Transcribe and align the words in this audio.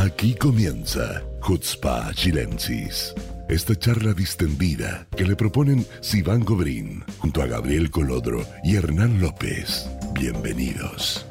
Aquí 0.00 0.36
comienza 0.36 1.24
Hutzpa 1.42 2.12
Chilensis. 2.14 3.12
Esta 3.48 3.74
charla 3.74 4.12
distendida 4.12 5.08
que 5.16 5.24
le 5.24 5.34
proponen 5.34 5.84
Sivan 6.00 6.44
Gobrín 6.44 7.02
junto 7.18 7.42
a 7.42 7.46
Gabriel 7.46 7.90
Colodro 7.90 8.46
y 8.62 8.76
Hernán 8.76 9.20
López. 9.20 9.90
Bienvenidos. 10.12 11.26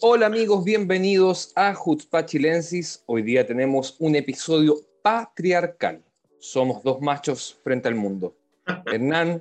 Hola 0.00 0.26
amigos, 0.26 0.64
bienvenidos 0.64 1.52
a 1.54 1.72
Hutzpa 1.72 2.26
Chilensis. 2.26 3.04
Hoy 3.06 3.22
día 3.22 3.46
tenemos 3.46 3.94
un 4.00 4.16
episodio 4.16 4.74
patriarcal. 5.02 6.02
Somos 6.40 6.82
dos 6.82 7.00
machos 7.00 7.60
frente 7.62 7.86
al 7.86 7.94
mundo. 7.94 8.36
Hernán. 8.86 9.40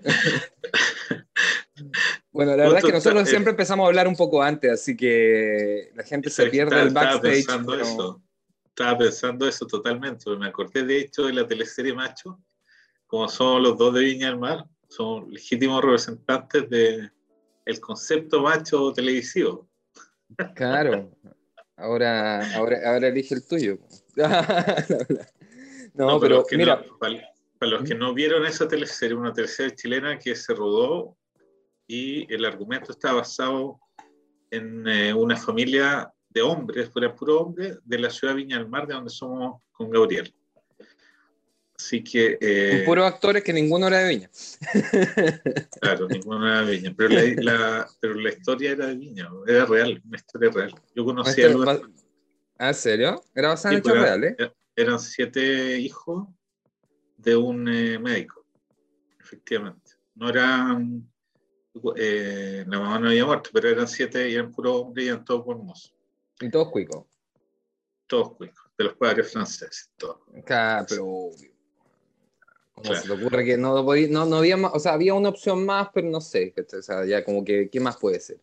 Bueno, 2.31 2.55
la 2.55 2.63
verdad 2.63 2.79
es 2.79 2.85
que 2.85 2.91
nosotros 2.91 3.27
siempre 3.27 3.51
empezamos 3.51 3.85
a 3.85 3.87
hablar 3.87 4.07
un 4.07 4.15
poco 4.15 4.41
antes, 4.41 4.71
así 4.71 4.95
que 4.95 5.91
la 5.95 6.03
gente 6.03 6.29
se 6.29 6.45
pierde 6.47 6.81
el 6.81 6.91
backstage. 6.91 7.39
Estaba 7.39 7.57
pensando, 7.57 7.75
eso. 7.75 8.21
estaba 8.65 8.97
pensando 8.97 9.47
eso 9.47 9.65
totalmente. 9.65 10.29
Me 10.37 10.47
acordé 10.47 10.83
de 10.83 10.99
hecho 10.99 11.25
de 11.25 11.33
la 11.33 11.47
teleserie 11.47 11.93
Macho, 11.93 12.39
como 13.07 13.27
son 13.27 13.63
los 13.63 13.77
dos 13.77 13.95
de 13.95 14.01
Viña 14.01 14.27
del 14.27 14.37
Mar, 14.37 14.65
son 14.87 15.31
legítimos 15.31 15.83
representantes 15.83 16.69
del 16.69 17.11
el 17.65 17.79
concepto 17.79 18.41
macho 18.41 18.91
televisivo. 18.93 19.69
Claro, 20.55 21.11
ahora, 21.77 22.55
ahora, 22.55 22.79
ahora 22.85 23.07
elige 23.07 23.35
el 23.35 23.47
tuyo. 23.47 23.77
no, 25.93 26.19
pero, 26.19 26.43
mira. 26.51 26.83
Para 26.99 27.71
los 27.71 27.83
que 27.83 27.93
no 27.93 28.13
vieron 28.13 28.45
esa 28.45 28.67
teleserie, 28.67 29.17
una 29.17 29.33
teleserie 29.33 29.75
chilena 29.75 30.17
que 30.17 30.33
se 30.33 30.53
rodó 30.53 31.17
y 31.89 32.31
el 32.31 32.45
argumento 32.45 32.91
está 32.91 33.13
basado 33.13 33.79
en 34.51 34.87
eh, 34.87 35.11
una 35.11 35.35
familia 35.35 36.13
de 36.29 36.41
hombres, 36.43 36.87
fuera 36.91 37.15
puro 37.15 37.41
hombre, 37.41 37.77
de 37.83 37.97
la 37.97 38.11
ciudad 38.11 38.35
de 38.35 38.41
Viña 38.41 38.59
del 38.59 38.69
Mar, 38.69 38.85
de 38.85 38.93
donde 38.93 39.09
somos 39.09 39.63
con 39.71 39.89
Gabriel. 39.89 40.31
Así 41.75 42.03
que... 42.03 42.37
Eh, 42.39 42.83
puros 42.85 43.07
actores 43.07 43.43
que 43.43 43.51
ninguno 43.51 43.87
era 43.87 43.99
de 43.99 44.09
Viña. 44.09 44.29
claro, 45.81 46.07
ninguno 46.07 46.47
era 46.47 46.63
de 46.63 46.77
Viña, 46.77 46.93
pero 46.95 47.09
la, 47.41 47.89
pero 47.99 48.13
la 48.13 48.29
historia 48.29 48.71
era 48.71 48.85
de 48.85 48.95
Viña, 48.95 49.27
era 49.47 49.65
real, 49.65 49.99
una 50.05 50.17
historia 50.17 50.51
real. 50.51 50.75
Yo 50.93 51.03
conocía... 51.03 51.47
¿Ah, 52.59 52.67
¿En 52.67 52.75
serio? 52.75 53.23
¿Era 53.33 53.47
basada 53.47 53.73
en 53.73 53.79
hechos 53.79 53.93
pues, 53.93 54.03
reales? 54.03 54.35
Eran 54.75 54.99
siete 54.99 55.79
hijos 55.79 56.27
de 57.17 57.35
un 57.35 57.67
eh, 57.67 57.97
médico, 57.97 58.45
efectivamente. 59.19 59.93
No 60.13 60.29
eran, 60.29 61.09
eh, 61.95 62.65
la 62.67 62.79
mamá 62.79 62.99
no 62.99 63.07
había 63.09 63.25
muerto, 63.25 63.49
pero 63.53 63.69
eran 63.69 63.87
siete 63.87 64.29
y 64.29 64.35
eran 64.35 64.51
puros 64.51 64.81
hombres 64.81 65.05
y 65.05 65.09
eran 65.09 65.23
todos 65.23 65.47
hermosos. 65.47 65.93
¿Y 66.39 66.49
todos 66.49 66.69
cuicos? 66.71 67.05
Todos 68.07 68.35
cuicos, 68.35 68.71
de 68.77 68.85
los 68.85 68.93
padres 68.95 69.31
franceses, 69.31 69.91
todos. 69.97 70.17
Claro, 70.45 70.85
pero 70.89 71.29
¿Cómo 72.83 72.95
se 72.95 73.07
te 73.07 73.13
ocurre 73.13 73.45
que 73.45 73.57
no, 73.57 73.83
no, 73.83 74.25
no 74.25 74.35
había 74.37 74.57
más? 74.57 74.71
O 74.73 74.79
sea, 74.79 74.93
había 74.93 75.13
una 75.13 75.29
opción 75.29 75.65
más, 75.65 75.89
pero 75.93 76.09
no 76.09 76.21
sé. 76.21 76.53
O 76.57 76.81
sea, 76.81 77.05
ya 77.05 77.23
como 77.23 77.43
que, 77.43 77.69
¿qué 77.69 77.79
más 77.79 77.97
puede 77.97 78.19
ser? 78.19 78.39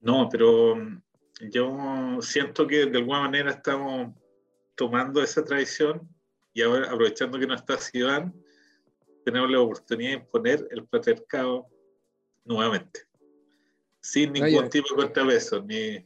No, 0.00 0.28
pero 0.30 0.76
mm, 0.76 1.02
yo 1.50 2.18
siento 2.22 2.66
que 2.66 2.86
de 2.86 2.98
alguna 2.98 3.20
manera 3.20 3.50
estamos 3.50 4.14
tomando 4.74 5.22
esa 5.22 5.44
tradición 5.44 6.08
y 6.52 6.62
ahora, 6.62 6.86
aprovechando 6.86 7.38
que 7.38 7.46
no 7.46 7.54
está 7.54 7.78
Iván, 7.92 8.32
tenemos 9.24 9.50
la 9.50 9.60
oportunidad 9.60 10.10
de 10.10 10.16
imponer 10.16 10.68
el 10.70 10.86
patriarcado 10.86 11.66
nuevamente, 12.44 13.00
sin 14.00 14.32
ningún 14.32 14.68
tipo 14.68 14.88
de 14.90 15.02
contrapeso. 15.02 15.62
Ni... 15.62 16.04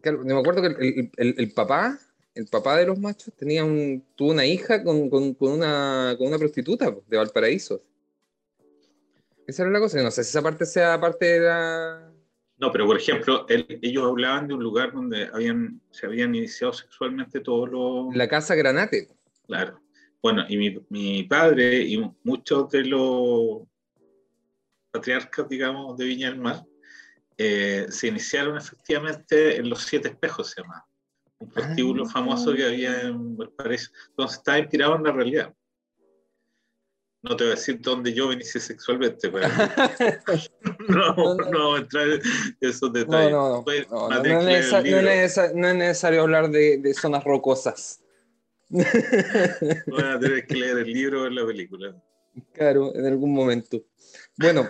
Claro, 0.00 0.24
me 0.24 0.38
acuerdo 0.38 0.62
que 0.62 0.68
el, 0.68 1.10
el, 1.16 1.34
el, 1.38 1.52
papá, 1.52 1.98
el 2.34 2.46
papá 2.46 2.76
de 2.76 2.86
los 2.86 2.98
machos, 2.98 3.34
tenía 3.34 3.64
un, 3.64 4.04
tuvo 4.16 4.30
una 4.30 4.46
hija 4.46 4.82
con, 4.82 5.10
con, 5.10 5.34
con 5.34 5.52
una, 5.52 6.14
con 6.16 6.28
una 6.28 6.38
prostituta 6.38 6.96
de 7.06 7.16
Valparaíso. 7.16 7.82
Esa 9.46 9.62
era 9.62 9.72
la 9.72 9.80
cosa, 9.80 10.02
no 10.02 10.10
sé 10.10 10.22
si 10.22 10.30
esa 10.30 10.42
parte 10.42 10.64
sea 10.64 11.00
parte 11.00 11.26
de 11.26 11.40
la... 11.40 12.12
No, 12.58 12.70
pero 12.70 12.86
por 12.86 12.96
ejemplo, 12.96 13.46
ellos 13.48 14.04
hablaban 14.04 14.46
de 14.46 14.54
un 14.54 14.62
lugar 14.62 14.92
donde 14.92 15.28
habían, 15.32 15.80
se 15.90 16.06
habían 16.06 16.34
iniciado 16.34 16.72
sexualmente 16.72 17.40
todos 17.40 17.68
los... 17.70 18.14
La 18.14 18.28
casa 18.28 18.54
Granate. 18.54 19.08
Claro. 19.46 19.80
Bueno, 20.22 20.44
y 20.48 20.56
mi, 20.58 20.86
mi 20.90 21.22
padre 21.24 21.82
y 21.82 21.98
muchos 22.22 22.70
de 22.70 22.84
los 22.84 23.62
patriarcas, 24.90 25.48
digamos, 25.48 25.96
de 25.96 26.04
Viña 26.04 26.30
del 26.30 26.40
Mar, 26.40 26.64
eh, 27.36 27.86
se 27.88 28.08
iniciaron 28.08 28.56
efectivamente 28.56 29.56
en 29.56 29.68
los 29.68 29.82
Siete 29.82 30.08
Espejos, 30.08 30.50
se 30.50 30.62
llama. 30.62 30.84
Un 31.38 31.48
prostíbulo 31.50 32.04
ah. 32.06 32.10
famoso 32.10 32.52
que 32.54 32.64
había 32.66 33.00
en 33.00 33.36
Valparaíso. 33.36 33.90
Entonces 34.10 34.38
estaba 34.38 34.58
inspirado 34.58 34.96
en 34.96 35.04
la 35.04 35.12
realidad. 35.12 35.54
No 37.22 37.36
te 37.36 37.44
voy 37.44 37.52
a 37.52 37.56
decir 37.56 37.80
dónde 37.80 38.14
yo 38.14 38.28
vení 38.28 38.44
sexualmente, 38.44 39.30
pero 39.30 39.46
no, 40.88 41.14
no, 41.14 41.34
no 41.34 41.76
entrar 41.76 42.08
en 42.08 42.22
esos 42.60 42.92
detalles. 42.92 43.32
No, 43.32 43.62
no, 43.62 43.64
no. 43.90 44.08
No, 44.08 44.48
es, 44.48 44.72
necesario, 45.74 46.22
hablar 46.22 46.50
de, 46.50 46.78
de 46.78 46.94
zonas 46.94 47.22
rocosas. 47.24 48.02
Van 48.70 50.06
a 50.06 50.18
tener 50.18 50.46
que 50.46 50.54
leer 50.54 50.78
el 50.78 50.92
libro 50.92 51.22
o 51.22 51.28
la 51.28 51.46
película. 51.46 51.94
Claro, 52.52 52.94
en 52.94 53.06
algún 53.06 53.34
momento. 53.34 53.82
Bueno, 54.36 54.68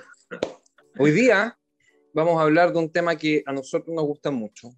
hoy 1.02 1.12
día 1.12 1.58
vamos 2.12 2.38
a 2.38 2.42
hablar 2.42 2.74
de 2.74 2.78
un 2.78 2.92
tema 2.92 3.16
que 3.16 3.42
a 3.46 3.54
nosotros 3.54 3.94
nos 3.96 4.04
gusta 4.04 4.30
mucho, 4.30 4.68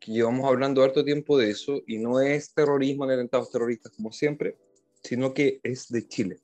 que 0.00 0.10
llevamos 0.10 0.44
hablando 0.44 0.82
harto 0.82 1.04
tiempo 1.04 1.38
de 1.38 1.50
eso, 1.50 1.82
y 1.86 1.98
no 1.98 2.20
es 2.20 2.52
terrorismo 2.52 3.06
ni 3.06 3.12
atentados 3.12 3.52
terroristas 3.52 3.92
como 3.92 4.10
siempre, 4.10 4.56
sino 5.04 5.32
que 5.32 5.60
es 5.62 5.88
de 5.88 6.08
Chile. 6.08 6.40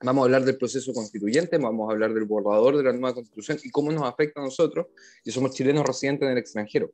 Vamos 0.00 0.22
a 0.22 0.24
hablar 0.24 0.44
del 0.46 0.56
proceso 0.56 0.94
constituyente, 0.94 1.58
vamos 1.58 1.86
a 1.90 1.92
hablar 1.92 2.14
del 2.14 2.24
borrador 2.24 2.78
de 2.78 2.84
la 2.84 2.92
nueva 2.92 3.12
constitución 3.12 3.58
y 3.62 3.68
cómo 3.68 3.92
nos 3.92 4.04
afecta 4.04 4.40
a 4.40 4.44
nosotros, 4.44 4.86
que 5.22 5.30
somos 5.30 5.54
chilenos 5.54 5.86
residentes 5.86 6.24
en 6.24 6.32
el 6.32 6.38
extranjero. 6.38 6.92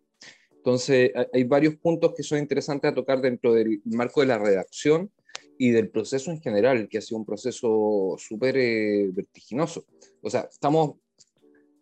Entonces, 0.50 1.12
hay 1.32 1.44
varios 1.44 1.76
puntos 1.76 2.12
que 2.16 2.24
son 2.24 2.38
interesantes 2.38 2.90
a 2.90 2.94
tocar 2.94 3.20
dentro 3.20 3.54
del 3.54 3.80
marco 3.84 4.20
de 4.20 4.26
la 4.26 4.38
redacción 4.38 5.12
y 5.58 5.70
del 5.70 5.90
proceso 5.90 6.32
en 6.32 6.40
general, 6.40 6.88
que 6.88 6.98
ha 6.98 7.00
sido 7.00 7.18
un 7.18 7.24
proceso 7.24 8.16
súper 8.18 8.56
eh, 8.56 9.10
vertiginoso. 9.12 9.86
O 10.20 10.28
sea, 10.28 10.48
estamos 10.50 11.01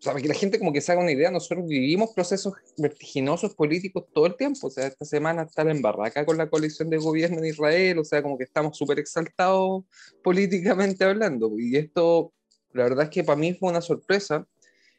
o 0.01 0.03
sea, 0.03 0.15
que 0.15 0.27
la 0.27 0.33
gente 0.33 0.57
como 0.57 0.73
que 0.73 0.81
se 0.81 0.91
haga 0.91 1.01
una 1.01 1.11
idea, 1.11 1.29
nosotros 1.29 1.67
vivimos 1.67 2.11
procesos 2.15 2.55
vertiginosos 2.75 3.53
políticos 3.53 4.05
todo 4.11 4.25
el 4.25 4.35
tiempo. 4.35 4.65
O 4.65 4.71
sea, 4.71 4.87
esta 4.87 5.05
semana 5.05 5.43
estar 5.43 5.67
en 5.67 5.79
barraca 5.79 6.25
con 6.25 6.39
la 6.39 6.49
coalición 6.49 6.89
de 6.89 6.97
gobierno 6.97 7.37
en 7.37 7.45
Israel, 7.45 7.99
o 7.99 8.03
sea, 8.03 8.23
como 8.23 8.35
que 8.35 8.45
estamos 8.45 8.75
súper 8.75 8.97
exaltados 8.97 9.83
políticamente 10.23 11.03
hablando. 11.03 11.51
Y 11.59 11.77
esto, 11.77 12.33
la 12.73 12.85
verdad 12.85 13.03
es 13.03 13.09
que 13.11 13.23
para 13.23 13.37
mí 13.37 13.53
fue 13.53 13.69
una 13.69 13.81
sorpresa 13.81 14.47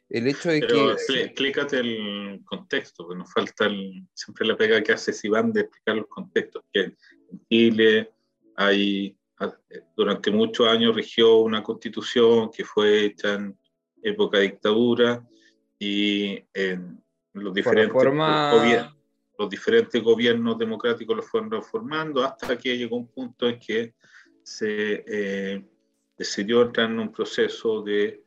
el 0.07 0.25
hecho 0.25 0.49
de 0.49 0.61
Pero, 0.61 0.95
que... 0.95 1.21
Explícate 1.23 1.79
el 1.79 2.41
contexto, 2.45 3.09
que 3.09 3.15
nos 3.15 3.29
falta 3.33 3.65
el, 3.65 4.07
siempre 4.13 4.47
la 4.47 4.55
pega 4.55 4.81
que 4.81 4.93
hace 4.93 5.11
Sivan 5.11 5.51
de 5.51 5.61
explicar 5.61 5.97
los 5.97 6.07
contextos. 6.07 6.63
Que 6.71 6.79
en 6.79 6.97
Chile 7.49 8.09
hay, 8.55 9.17
durante 9.97 10.31
muchos 10.31 10.65
años 10.65 10.95
rigió 10.95 11.39
una 11.39 11.61
constitución 11.61 12.51
que 12.51 12.63
fue 12.63 13.03
hecha 13.03 13.33
en 13.33 13.57
época 14.03 14.37
de 14.37 14.43
dictadura 14.43 15.27
y 15.79 16.43
en 16.53 17.01
los 17.33 17.53
diferentes, 17.53 17.93
gobiernos, 17.93 18.95
los 19.37 19.49
diferentes 19.49 20.01
gobiernos 20.01 20.57
democráticos 20.57 21.15
lo 21.15 21.23
fueron 21.23 21.51
reformando 21.51 22.23
hasta 22.23 22.57
que 22.57 22.77
llegó 22.77 22.97
un 22.97 23.07
punto 23.07 23.47
en 23.47 23.59
que 23.59 23.95
se 24.43 25.03
eh, 25.07 25.65
decidió 26.17 26.61
entrar 26.61 26.89
en 26.89 26.99
un 26.99 27.11
proceso 27.11 27.81
de 27.81 28.23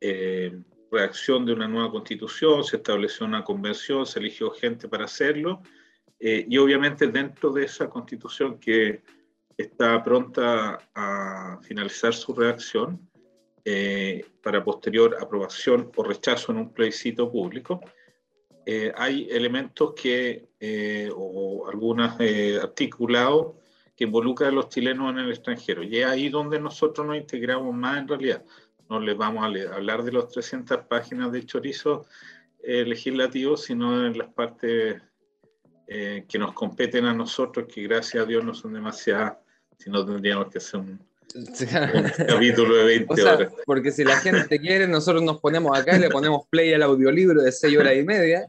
eh, 0.00 0.60
reacción 0.90 1.46
de 1.46 1.52
una 1.52 1.66
nueva 1.66 1.90
constitución, 1.90 2.62
se 2.62 2.76
estableció 2.76 3.26
una 3.26 3.42
convención, 3.42 4.04
se 4.06 4.18
eligió 4.18 4.50
gente 4.50 4.88
para 4.88 5.06
hacerlo 5.06 5.62
eh, 6.20 6.46
y 6.48 6.58
obviamente 6.58 7.08
dentro 7.08 7.50
de 7.50 7.64
esa 7.64 7.88
constitución 7.88 8.58
que 8.58 9.02
está 9.56 10.02
pronta 10.02 10.78
a 10.94 11.58
finalizar 11.62 12.12
su 12.14 12.34
reacción, 12.34 13.00
eh, 13.66 14.26
para 14.42 14.62
posterior 14.62 15.16
aprobación 15.18 15.90
o 15.96 16.02
rechazo 16.02 16.52
en 16.52 16.58
un 16.58 16.72
plebiscito 16.74 17.32
público, 17.32 17.80
eh, 18.66 18.92
hay 18.94 19.26
elementos 19.30 19.94
que, 19.94 20.50
eh, 20.60 21.10
o 21.14 21.66
algunos 21.66 22.12
articulados 22.62 23.54
que 23.96 24.04
involucran 24.04 24.50
a 24.50 24.52
los 24.52 24.68
chilenos 24.68 25.10
en 25.12 25.18
el 25.20 25.30
extranjero. 25.30 25.82
Y 25.82 25.98
es 25.98 26.06
ahí 26.06 26.28
donde 26.28 26.60
nosotros 26.60 27.06
nos 27.06 27.16
integramos 27.16 27.74
más 27.74 27.98
en 27.98 28.08
realidad. 28.08 28.44
No 28.90 29.00
les 29.00 29.16
vamos 29.16 29.44
a 29.44 29.74
hablar 29.74 30.02
de 30.02 30.12
los 30.12 30.28
300 30.28 30.82
páginas 30.86 31.32
de 31.32 31.46
chorizo 31.46 32.04
legislativo, 32.62 33.56
sino 33.56 34.06
en 34.06 34.18
las 34.18 34.28
partes 34.32 35.00
que 35.86 36.38
nos 36.38 36.52
competen 36.52 37.04
a 37.04 37.14
nosotros, 37.14 37.66
que 37.72 37.82
gracias 37.82 38.22
a 38.22 38.26
Dios 38.26 38.44
no 38.44 38.54
son 38.54 38.74
demasiadas, 38.74 39.38
si 39.78 39.90
no 39.90 40.04
tendríamos 40.04 40.48
que 40.48 40.58
hacer 40.58 40.80
un, 40.80 40.98
capítulo 42.28 42.74
de 42.76 42.84
20 42.84 43.22
horas. 43.22 43.52
Porque 43.66 43.90
si 43.92 44.04
la 44.04 44.16
gente 44.18 44.58
quiere, 44.60 44.86
nosotros 44.88 45.22
nos 45.22 45.40
ponemos 45.40 45.76
acá 45.78 45.96
y 45.96 46.00
le 46.00 46.10
ponemos 46.10 46.46
play 46.48 46.72
al 46.72 46.82
audiolibro 46.82 47.42
de 47.42 47.50
6 47.52 47.76
horas 47.78 47.94
y 47.96 48.02
media 48.04 48.46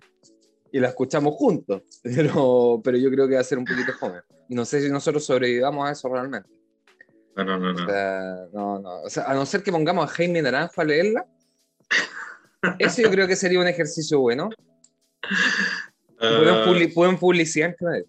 y 0.71 0.79
la 0.79 0.89
escuchamos 0.89 1.33
juntos. 1.35 1.81
Pero, 2.03 2.81
pero 2.83 2.97
yo 2.97 3.09
creo 3.09 3.27
que 3.27 3.35
va 3.35 3.41
a 3.41 3.43
ser 3.43 3.57
un 3.57 3.65
poquito 3.65 3.91
joven. 3.99 4.21
Y 4.49 4.55
no 4.55 4.65
sé 4.65 4.81
si 4.81 4.89
nosotros 4.89 5.25
sobrevivamos 5.25 5.87
a 5.87 5.91
eso 5.91 6.07
realmente. 6.09 6.49
No, 7.35 7.43
no, 7.43 7.57
no. 7.59 7.73
no. 7.73 7.83
O 7.83 7.87
sea, 7.87 8.35
no, 8.53 8.79
no. 8.79 9.01
O 9.01 9.09
sea, 9.09 9.23
a 9.25 9.33
no 9.33 9.45
ser 9.45 9.63
que 9.63 9.71
pongamos 9.71 10.05
a 10.05 10.13
Jaime 10.13 10.41
Naranjo 10.41 10.79
a 10.81 10.85
leerla, 10.85 11.25
eso 12.79 13.01
yo 13.01 13.09
creo 13.11 13.27
que 13.27 13.35
sería 13.35 13.59
un 13.59 13.67
ejercicio 13.67 14.19
bueno. 14.19 14.49
Ah, 16.19 16.37
Pueden, 16.37 16.55
publi- 16.65 16.93
pueden 16.93 17.17
publicidad 17.17 17.75
en 17.79 17.87
vez. 17.91 18.05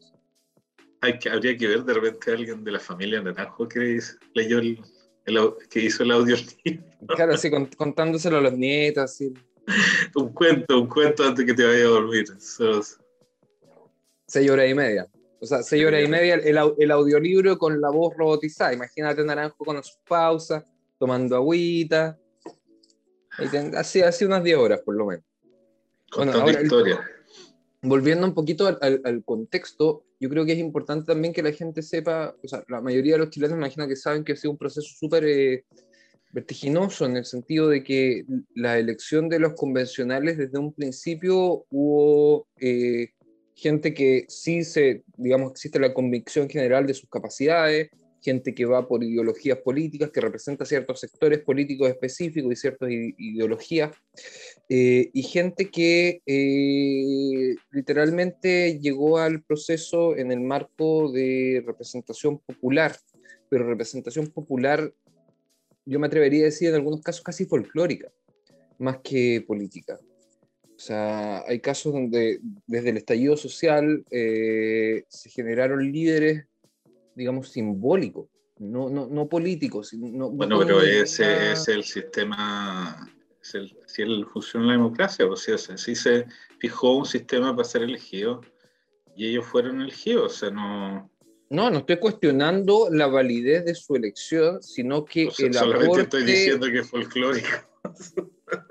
Hay 1.07 1.19
que, 1.19 1.31
habría 1.31 1.57
que 1.57 1.67
ver 1.69 1.83
de 1.85 1.95
repente 1.95 2.31
a 2.31 2.35
alguien 2.35 2.63
de 2.65 2.73
la 2.73 2.81
familia 2.81 3.21
Naranjo 3.23 3.69
que 3.69 3.99
leyó 4.35 4.59
el, 4.59 4.81
el 5.25 5.39
que 5.71 5.81
hizo 5.81 6.03
el 6.03 6.11
audio. 6.13 6.37
Claro, 7.09 7.35
así 7.35 7.49
cont- 7.51 7.75
contándoselo 7.77 8.39
a 8.39 8.41
los 8.41 8.53
nietos, 8.53 9.05
así. 9.05 9.33
un 10.15 10.33
cuento, 10.33 10.81
un 10.81 10.89
cuento 10.89 11.25
antes 11.25 11.45
que 11.45 11.55
te 11.55 11.65
vaya 11.65 11.85
a 11.85 11.89
dormir. 11.89 12.27
Seis 14.27 14.51
horas 14.51 14.69
y 14.71 14.75
media. 14.75 15.07
O 15.41 15.47
sea, 15.47 15.63
seis 15.63 15.85
horas 15.87 16.03
y 16.05 16.09
media 16.09 16.35
el, 16.35 16.59
el 16.79 16.91
audiolibro 16.91 17.59
con 17.59 17.81
la 17.81 17.91
voz 17.91 18.15
robotizada. 18.17 18.73
Imagínate 18.73 19.23
Naranjo 19.25 19.65
con 19.65 19.83
sus 19.85 19.99
pausas, 20.09 20.65
tomando 20.99 21.37
agüita. 21.37 22.19
Ten- 23.51 23.77
Así, 23.77 24.01
así 24.01 24.25
unas 24.25 24.43
10 24.43 24.57
horas, 24.57 24.81
por 24.81 24.97
lo 24.97 25.07
menos. 25.07 25.25
Bueno, 26.17 26.33
contando 26.33 26.41
ahora 26.41 26.59
el- 26.59 26.65
historia. 26.65 27.01
volviendo 27.83 28.27
un 28.27 28.33
poquito 28.35 28.67
al, 28.67 28.79
al- 28.81 29.03
al 29.05 29.25
contexto, 29.25 30.05
yo 30.19 30.29
creo 30.29 30.45
que 30.47 30.53
es 30.53 30.59
importante 30.59 31.07
también 31.07 31.35
que 31.35 31.43
la 31.43 31.53
gente 31.53 31.83
sepa, 31.83 32.35
o 32.43 32.49
sea, 32.49 32.65
la 32.69 32.81
mayoría 32.81 33.15
de 33.15 33.19
los 33.19 33.31
chilenos 33.31 33.57
me 33.57 33.65
imagino 33.65 33.87
que 33.87 33.97
saben 33.97 34.25
que 34.25 34.33
ha 34.33 34.37
sido 34.37 34.53
un 34.53 34.59
proceso 34.59 34.89
súper 34.99 35.25
eh, 35.25 35.65
vertiginoso 36.33 37.07
en 37.07 37.17
el 37.17 37.25
sentido 37.25 37.69
de 37.69 37.83
que 37.83 38.25
la 38.55 38.79
elección 38.79 39.29
de 39.29 39.39
los 39.39 39.55
convencionales 39.55 40.39
desde 40.39 40.59
un 40.59 40.73
principio 40.73 41.67
hubo 41.71 42.49
eh, 42.59 43.11
gente 43.55 43.95
que 43.95 44.27
sí 44.29 44.65
se, 44.65 45.03
digamos, 45.17 45.53
existe 45.53 45.79
la 45.79 45.95
convicción 45.95 46.49
general 46.49 46.87
de 46.87 46.95
sus 46.95 47.09
capacidades, 47.09 47.91
gente 48.27 48.57
que 48.57 48.67
va 48.67 48.89
por 48.89 49.05
ideologías 49.05 49.59
políticas, 49.59 50.11
que 50.11 50.21
representa 50.21 50.65
ciertos 50.65 50.99
sectores 50.99 51.39
políticos 51.39 51.89
específicos 51.89 52.53
y 52.53 52.57
ciertas 52.57 52.89
ideologías, 52.91 53.93
eh, 54.69 55.11
y 55.13 55.23
gente 55.23 55.71
que 55.71 56.23
eh, 56.27 57.55
literalmente 57.71 58.81
llegó 58.81 59.19
al 59.19 59.45
proceso 59.45 60.17
en 60.17 60.33
el 60.33 60.41
marco 60.41 61.13
de 61.13 61.63
representación 61.65 62.41
popular, 62.41 62.97
pero 63.49 63.69
representación 63.69 64.27
popular, 64.27 64.93
yo 65.85 66.01
me 66.01 66.09
atrevería 66.09 66.41
a 66.43 66.51
decir 66.51 66.71
en 66.71 66.75
algunos 66.75 67.03
casos 67.03 67.23
casi 67.23 67.45
folclórica, 67.45 68.11
más 68.79 68.99
que 69.05 69.45
política. 69.47 70.01
O 70.77 70.79
sea, 70.79 71.45
hay 71.47 71.61
casos 71.61 71.93
donde 71.93 72.41
desde 72.67 72.91
el 72.91 72.97
estallido 72.97 73.37
social 73.37 74.05
eh, 74.11 75.05
se 75.09 75.31
generaron 75.31 75.81
líderes, 75.93 76.45
digamos, 77.17 77.49
simbólicos, 77.49 78.29
no, 78.59 78.89
no, 78.89 79.07
no 79.07 79.29
no 79.29 80.31
Bueno, 80.31 80.59
pero 80.59 80.81
ese 80.81 81.53
es 81.53 81.69
el 81.69 81.85
sistema, 81.85 83.11
es 83.43 83.55
el, 83.55 83.77
si 83.87 84.25
funciona 84.25 84.67
la 84.67 84.73
democracia, 84.73 85.27
pues 85.27 85.41
si, 85.41 85.77
si 85.77 85.95
se 85.95 86.27
fijó 86.59 86.97
un 86.97 87.07
sistema 87.07 87.55
para 87.55 87.69
ser 87.69 87.83
elegido 87.83 88.41
y 89.17 89.29
ellos 89.29 89.47
fueron 89.47 89.81
elegidos, 89.81 90.25
o 90.25 90.37
sea, 90.37 90.51
no, 90.51 91.11
No, 91.51 91.71
no 91.71 91.79
estoy 91.79 91.99
cuestionando 91.99 92.89
la 92.91 93.07
validez 93.09 93.65
de 93.65 93.75
su 93.75 93.97
elección, 93.97 94.63
sino 94.63 95.05
que 95.05 95.29
o 95.29 95.31
sea, 95.31 95.49
el 95.49 95.55
solamente 95.55 95.85
aporte... 95.85 96.03
estoy 96.03 96.25
diciendo 96.25 96.67
que 96.67 96.79
es 96.79 96.89
folclórico. 96.89 97.49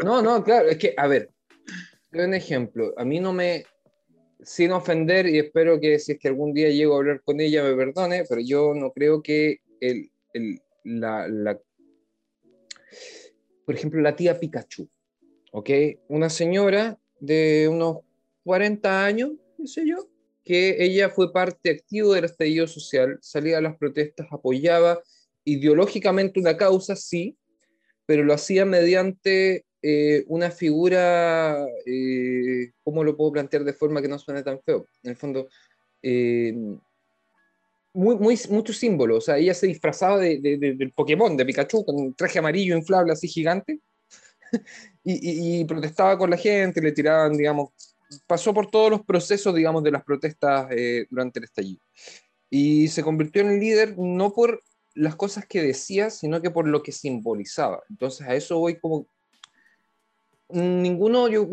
No, 0.04 0.22
no, 0.22 0.44
claro, 0.44 0.70
es 0.70 0.78
que, 0.78 0.94
a 0.96 1.08
ver, 1.08 1.32
un 2.24 2.34
ejemplo. 2.34 2.94
A 2.98 3.06
mí 3.06 3.20
no 3.20 3.34
me, 3.34 3.66
sin 4.46 4.72
ofender, 4.72 5.28
y 5.28 5.40
espero 5.40 5.80
que 5.80 6.00
si 6.00 6.14
es 6.14 6.20
que 6.20 6.28
algún 6.28 6.54
día 6.54 6.70
llego 6.70 6.94
a 6.96 6.98
hablar 6.98 7.22
con 7.24 7.40
ella 7.42 7.64
me 7.64 7.76
perdone, 7.76 8.24
pero 8.30 8.42
yo 8.42 8.74
no 8.74 8.92
creo 8.92 9.22
que 9.22 9.60
el, 9.82 10.12
el- 10.34 10.62
la, 10.84 11.28
la- 11.28 11.60
por 13.66 13.76
ejemplo, 13.76 14.00
la 14.02 14.16
tía 14.16 14.40
Pikachu, 14.40 14.88
¿ok? 15.52 15.70
Una 16.10 16.30
señora 16.30 17.00
de 17.20 17.68
unos 17.70 17.98
40 18.44 19.04
años, 19.06 19.32
qué 19.58 19.68
sé 19.68 19.88
yo, 19.88 20.08
que 20.44 20.76
ella 20.84 21.10
fue 21.10 21.34
parte 21.34 21.72
activa 21.72 22.14
del 22.16 22.26
estallido 22.26 22.68
social, 22.68 23.18
salía 23.22 23.58
a 23.58 23.62
las 23.62 23.76
protestas, 23.78 24.28
apoyaba 24.30 25.02
ideológicamente 25.44 26.40
una 26.40 26.56
causa, 26.56 26.96
sí, 26.96 27.36
pero 28.06 28.24
lo 28.24 28.34
hacía 28.34 28.66
mediante 28.66 29.65
eh, 29.88 30.24
una 30.28 30.50
figura, 30.52 31.66
eh, 31.86 32.72
¿cómo 32.84 33.04
lo 33.04 33.16
puedo 33.16 33.32
plantear 33.34 33.64
de 33.64 33.74
forma 33.74 34.02
que 34.02 34.08
no 34.08 34.20
suene 34.20 34.44
tan 34.44 34.60
feo? 34.62 34.88
En 35.04 35.12
el 35.12 35.18
fondo, 35.18 35.48
eh, 36.02 36.54
muy, 37.94 38.16
muy, 38.18 38.38
mucho 38.50 38.74
símbolo, 38.74 39.18
o 39.18 39.22
sea, 39.22 39.38
ella 39.38 39.54
se 39.54 39.68
disfrazaba 39.68 40.18
de, 40.18 40.40
de- 40.42 40.58
de- 40.58 40.74
del 40.76 40.92
Pokémon, 40.92 41.38
de 41.38 41.46
Pikachu, 41.46 41.86
con 41.86 41.96
un 41.96 42.14
traje 42.14 42.40
amarillo 42.40 42.76
inflable 42.76 43.14
así 43.14 43.28
gigante, 43.28 43.80
y, 45.04 45.14
y- 45.14 45.62
y 45.62 45.66
protestaba 45.66 46.18
con 46.18 46.30
la 46.30 46.38
gente, 46.38 46.82
le 46.82 46.92
tiraban, 46.92 47.34
digamos, 47.38 47.70
pasó 48.28 48.54
por 48.54 48.70
todos 48.70 48.90
los 48.92 49.04
procesos, 49.06 49.56
digamos, 49.56 49.84
de 49.84 49.92
las 49.92 50.04
protestas 50.04 50.68
eh, 50.72 51.06
durante 51.10 51.40
el 51.40 51.46
estallido. 51.46 51.82
Y 52.50 52.88
se 52.90 53.04
convirtió 53.04 53.42
en 53.42 53.60
líder 53.60 53.98
no 53.98 54.32
por 54.34 54.62
las 54.94 55.16
cosas 55.16 55.46
que 55.48 55.62
decía, 55.62 56.10
sino 56.10 56.42
que 56.42 56.52
por 56.52 56.68
lo 56.68 56.84
que 56.84 56.92
simbolizaba. 56.92 57.82
Entonces 57.90 58.28
a 58.28 58.36
eso 58.36 58.60
voy 58.60 58.80
como... 58.80 59.08
Ninguno, 60.50 61.28
yo 61.28 61.48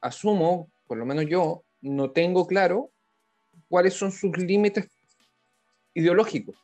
asumo, 0.00 0.70
por 0.86 0.98
lo 0.98 1.04
menos 1.06 1.26
yo, 1.26 1.64
no 1.82 2.10
tengo 2.10 2.46
claro 2.46 2.90
cuáles 3.68 3.94
son 3.94 4.10
sus 4.12 4.36
límites 4.38 4.88
ideológicos. 5.94 6.56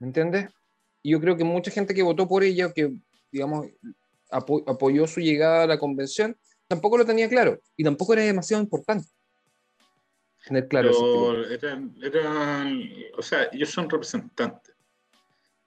¿Me 0.00 0.08
entiendes? 0.08 0.48
Y 1.02 1.12
yo 1.12 1.20
creo 1.20 1.36
que 1.36 1.44
mucha 1.44 1.70
gente 1.70 1.94
que 1.94 2.02
votó 2.02 2.28
por 2.28 2.42
ella, 2.44 2.72
que, 2.72 2.92
digamos, 3.30 3.66
apo- 4.30 4.62
apoyó 4.66 5.06
su 5.06 5.20
llegada 5.20 5.64
a 5.64 5.66
la 5.66 5.78
convención, 5.78 6.36
tampoco 6.68 6.98
lo 6.98 7.04
tenía 7.06 7.28
claro. 7.28 7.58
Y 7.76 7.84
tampoco 7.84 8.12
era 8.12 8.22
demasiado 8.22 8.62
importante 8.62 9.08
tener 10.44 10.66
claro 10.68 10.90
Pero 11.12 11.48
eran, 11.48 11.94
eran, 12.02 12.82
o 13.16 13.22
sea, 13.22 13.48
ellos 13.52 13.70
son 13.70 13.88
representantes. 13.88 14.74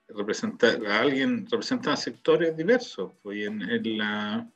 Representa, 0.08 0.68
a 0.88 1.00
alguien 1.00 1.46
representan 1.50 1.94
a 1.94 1.96
sectores 1.96 2.56
diversos. 2.56 3.12
pues, 3.22 3.46
en, 3.46 3.62
en 3.62 3.98
la, 3.98 4.48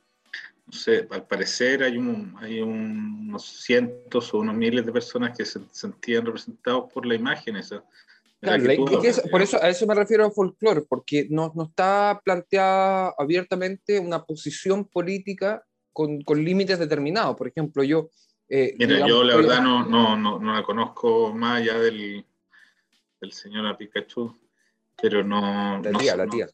no 0.71 0.77
sé, 0.77 1.05
al 1.11 1.27
parecer 1.27 1.83
hay, 1.83 1.97
un, 1.97 2.33
hay 2.39 2.61
un- 2.61 3.27
unos 3.27 3.45
cientos 3.45 4.33
o 4.33 4.39
unos 4.39 4.55
miles 4.55 4.85
de 4.85 4.91
personas 4.93 5.37
que 5.37 5.43
se 5.43 5.59
sentían 5.71 6.25
representados 6.25 6.91
por 6.93 7.05
la 7.05 7.15
imagen 7.15 7.57
esa. 7.57 7.83
Claro, 8.39 8.63
la- 8.63 8.75
por 9.29 9.41
eso 9.41 9.61
a 9.61 9.69
eso 9.69 9.85
me 9.85 9.93
refiero 9.95 10.25
a 10.25 10.31
folclore, 10.31 10.81
porque 10.81 11.27
no, 11.29 11.51
no 11.55 11.63
está 11.63 12.21
planteada 12.23 13.13
abiertamente 13.17 13.99
una 13.99 14.23
posición 14.23 14.85
política 14.85 15.63
con, 15.93 16.21
con 16.21 16.43
límites 16.43 16.79
determinados. 16.79 17.35
Por 17.35 17.49
ejemplo, 17.49 17.83
yo... 17.83 18.09
eh, 18.47 18.73
Mira, 18.79 18.93
digamos, 18.93 19.09
yo 19.09 19.23
la 19.25 19.35
verdad 19.35 19.61
no, 19.61 19.85
no, 19.85 20.15
no, 20.15 20.39
no 20.39 20.53
la 20.53 20.63
conozco 20.63 21.33
más 21.33 21.59
allá 21.61 21.79
del, 21.79 22.25
del 23.19 23.31
señor 23.33 23.67
a 23.67 23.77
Pikachu, 23.77 24.35
pero 25.01 25.21
no... 25.23 25.81
La 25.83 25.91
tía, 25.99 26.15
la 26.15 26.27
tía. 26.27 26.47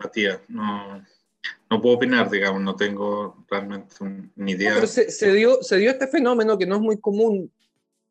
la 0.00 0.10
tía, 0.10 0.42
no, 0.48 1.04
no 1.70 1.80
puedo 1.80 1.96
opinar, 1.96 2.30
digamos, 2.30 2.62
no 2.62 2.74
tengo 2.76 3.44
realmente 3.48 3.94
un- 4.00 4.32
ni 4.36 4.52
No, 4.52 4.58
idea. 4.58 4.74
pero 4.74 4.86
se, 4.86 5.10
se 5.10 5.32
dio, 5.32 5.62
se 5.62 5.76
dio 5.76 5.90
este 5.90 6.06
fenómeno 6.08 6.58
que 6.58 6.66
no 6.66 6.76
es 6.76 6.80
muy 6.80 6.98
común, 7.00 7.52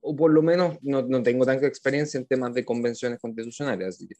o 0.02 0.16
por 0.16 0.32
lo 0.32 0.42
menos 0.42 0.78
no, 0.82 1.02
no 1.02 1.24
tengo 1.24 1.46
tanta 1.46 1.68
experiencia 1.68 2.20
en 2.20 2.26
temas 2.26 2.54
de 2.54 2.64
convenciones 2.64 3.20
constitucionales, 3.20 3.88
así 3.90 4.08
que, 4.08 4.16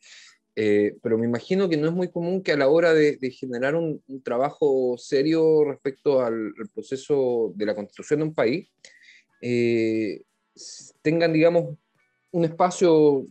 eh, 0.56 0.96
pero 1.04 1.18
me 1.20 1.28
imagino 1.28 1.70
que 1.70 1.78
no 1.78 1.88
es 1.88 1.94
muy 1.94 2.10
común 2.10 2.42
que 2.42 2.52
a 2.54 2.58
la 2.58 2.68
hora 2.68 2.94
de, 2.94 3.18
de 3.18 3.30
generar 3.32 3.76
un, 3.76 4.02
un 4.08 4.24
trabajo 4.24 4.96
serio 4.98 5.64
respecto 5.66 6.22
al, 6.22 6.34
al 6.60 6.70
proceso 6.74 7.54
de 7.56 7.66
la 7.68 7.76
constitución 7.76 8.20
de 8.22 8.26
un 8.26 8.34
país, 8.34 8.68
eh, 9.42 10.24
tengan, 11.04 11.32
digamos, 11.32 11.78
un 12.32 12.44
espacio 12.46 13.28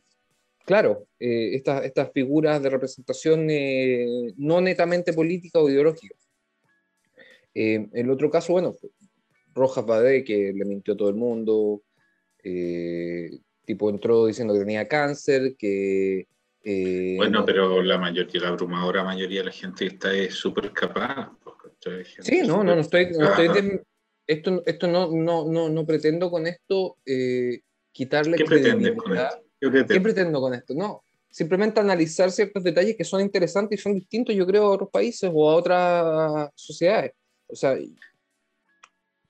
claro, 0.66 1.06
eh, 1.18 1.54
estas, 1.54 1.84
estas 1.84 2.12
figuras 2.12 2.60
de 2.60 2.68
representación 2.68 3.46
eh, 3.48 4.34
no 4.36 4.60
netamente 4.60 5.14
política 5.14 5.60
o 5.60 5.70
ideológica. 5.70 6.14
Eh, 7.54 7.88
el 7.92 8.10
otro 8.10 8.28
caso, 8.30 8.52
bueno, 8.52 8.74
Rojas 9.54 9.86
Badé, 9.86 10.24
que 10.24 10.52
le 10.52 10.64
mintió 10.66 10.92
a 10.92 10.96
todo 10.96 11.08
el 11.08 11.14
mundo, 11.14 11.82
tipo 13.64 13.90
entró 13.90 14.26
diciendo 14.26 14.52
que 14.52 14.60
tenía 14.60 14.86
cáncer, 14.86 15.56
que... 15.56 16.26
Bueno, 17.16 17.44
pero 17.46 17.80
la 17.80 17.96
mayoría, 17.96 18.40
la 18.40 18.48
abrumadora 18.48 19.04
mayoría 19.04 19.38
de 19.40 19.46
la 19.46 19.52
gente 19.52 19.86
está 19.86 20.12
es 20.12 20.34
súper 20.34 20.72
capaz. 20.72 21.30
pues, 21.42 22.16
Sí, 22.20 22.42
no, 22.42 22.64
no, 22.64 22.74
no 22.74 22.80
estoy... 22.80 23.10
no 23.12 23.28
estoy 23.28 23.80
esto 24.28 24.60
esto 24.66 24.88
no, 24.88 25.12
no, 25.12 25.46
no, 25.46 25.68
no 25.68 25.86
pretendo 25.86 26.32
con 26.32 26.48
esto 26.48 26.96
quitarle 27.92 28.36
¿Qué 28.36 28.44
pretendes 28.44 28.96
con 28.96 29.16
esto? 29.16 29.45
¿Qué 29.60 30.00
pretendo 30.00 30.40
con 30.40 30.54
esto? 30.54 30.74
No, 30.74 31.02
simplemente 31.30 31.80
analizar 31.80 32.30
ciertos 32.30 32.62
detalles 32.62 32.96
que 32.96 33.04
son 33.04 33.20
interesantes 33.20 33.78
y 33.78 33.82
son 33.82 33.94
distintos, 33.94 34.34
yo 34.34 34.46
creo, 34.46 34.64
a 34.64 34.70
otros 34.70 34.90
países 34.90 35.30
o 35.32 35.50
a 35.50 35.56
otras 35.56 36.50
sociedades. 36.54 37.12
O 37.46 37.54
sea, 37.54 37.76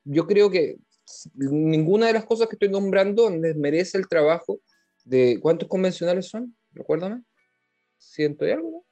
yo 0.04 0.26
creo 0.26 0.50
que 0.50 0.76
ninguna 1.34 2.06
de 2.06 2.14
las 2.14 2.24
cosas 2.24 2.48
que 2.48 2.56
estoy 2.56 2.68
nombrando 2.68 3.30
merece 3.30 3.98
el 3.98 4.08
trabajo 4.08 4.60
de... 5.04 5.38
¿Cuántos 5.40 5.68
convencionales 5.68 6.28
son? 6.28 6.56
Recuérdame. 6.72 7.22
¿Ciento 7.98 8.46
y 8.46 8.50
algo? 8.50 8.84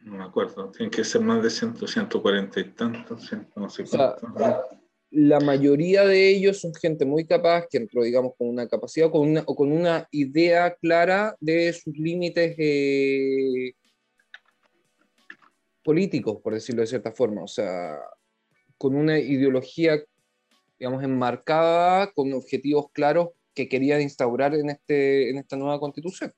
No 0.00 0.16
me 0.16 0.24
acuerdo. 0.24 0.70
Tienen 0.70 0.90
que 0.90 1.04
ser 1.04 1.20
más 1.20 1.42
de 1.42 1.50
100, 1.50 1.86
140 1.86 2.60
y 2.60 2.72
tantos. 2.72 3.30
no 3.54 3.68
sé 3.68 3.84
la 5.10 5.40
mayoría 5.40 6.04
de 6.04 6.30
ellos 6.30 6.60
son 6.60 6.72
gente 6.74 7.04
muy 7.04 7.26
capaz, 7.26 7.66
que 7.68 7.78
entró, 7.78 8.02
digamos, 8.02 8.32
con 8.38 8.48
una 8.48 8.68
capacidad 8.68 9.10
con 9.10 9.28
una, 9.28 9.42
o 9.46 9.56
con 9.56 9.72
una 9.72 10.06
idea 10.12 10.74
clara 10.76 11.36
de 11.40 11.72
sus 11.72 11.96
límites 11.96 12.54
eh, 12.58 13.72
políticos, 15.82 16.38
por 16.42 16.54
decirlo 16.54 16.82
de 16.82 16.86
cierta 16.86 17.10
forma. 17.10 17.42
O 17.42 17.48
sea, 17.48 17.98
con 18.78 18.94
una 18.94 19.18
ideología, 19.18 20.00
digamos, 20.78 21.02
enmarcada, 21.02 22.12
con 22.12 22.32
objetivos 22.32 22.86
claros 22.92 23.30
que 23.52 23.68
querían 23.68 24.00
instaurar 24.00 24.54
en, 24.54 24.70
este, 24.70 25.30
en 25.30 25.38
esta 25.38 25.56
nueva 25.56 25.80
constitución. 25.80 26.32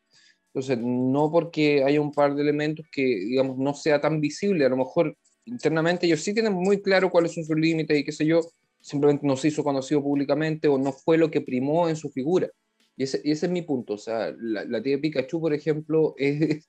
Entonces, 0.46 0.78
no 0.78 1.30
porque 1.30 1.84
haya 1.84 2.00
un 2.00 2.12
par 2.12 2.34
de 2.34 2.42
elementos 2.42 2.86
que, 2.90 3.02
digamos, 3.02 3.58
no 3.58 3.74
sea 3.74 4.00
tan 4.00 4.20
visible, 4.20 4.64
a 4.64 4.70
lo 4.70 4.78
mejor 4.78 5.16
internamente 5.44 6.06
ellos 6.06 6.22
sí 6.22 6.32
tienen 6.32 6.52
muy 6.52 6.80
claro 6.80 7.10
cuáles 7.10 7.32
son 7.32 7.44
sus 7.44 7.56
límites 7.56 7.98
y 7.98 8.04
qué 8.04 8.12
sé 8.12 8.24
yo, 8.24 8.40
simplemente 8.82 9.26
no 9.26 9.36
se 9.36 9.48
hizo 9.48 9.64
conocido 9.64 10.02
públicamente 10.02 10.68
o 10.68 10.76
no 10.76 10.92
fue 10.92 11.16
lo 11.16 11.30
que 11.30 11.40
primó 11.40 11.88
en 11.88 11.96
su 11.96 12.10
figura. 12.10 12.50
Y 12.96 13.04
ese, 13.04 13.22
ese 13.24 13.46
es 13.46 13.52
mi 13.52 13.62
punto. 13.62 13.94
O 13.94 13.98
sea, 13.98 14.34
la, 14.38 14.64
la 14.64 14.82
tía 14.82 15.00
Pikachu, 15.00 15.40
por 15.40 15.54
ejemplo, 15.54 16.14
es, 16.18 16.68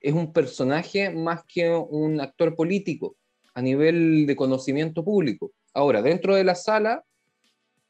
es 0.00 0.12
un 0.12 0.32
personaje 0.32 1.10
más 1.10 1.42
que 1.46 1.70
un 1.70 2.20
actor 2.20 2.54
político 2.54 3.16
a 3.54 3.62
nivel 3.62 4.26
de 4.26 4.36
conocimiento 4.36 5.02
público. 5.02 5.52
Ahora, 5.72 6.02
dentro 6.02 6.34
de 6.34 6.44
la 6.44 6.54
sala, 6.54 7.02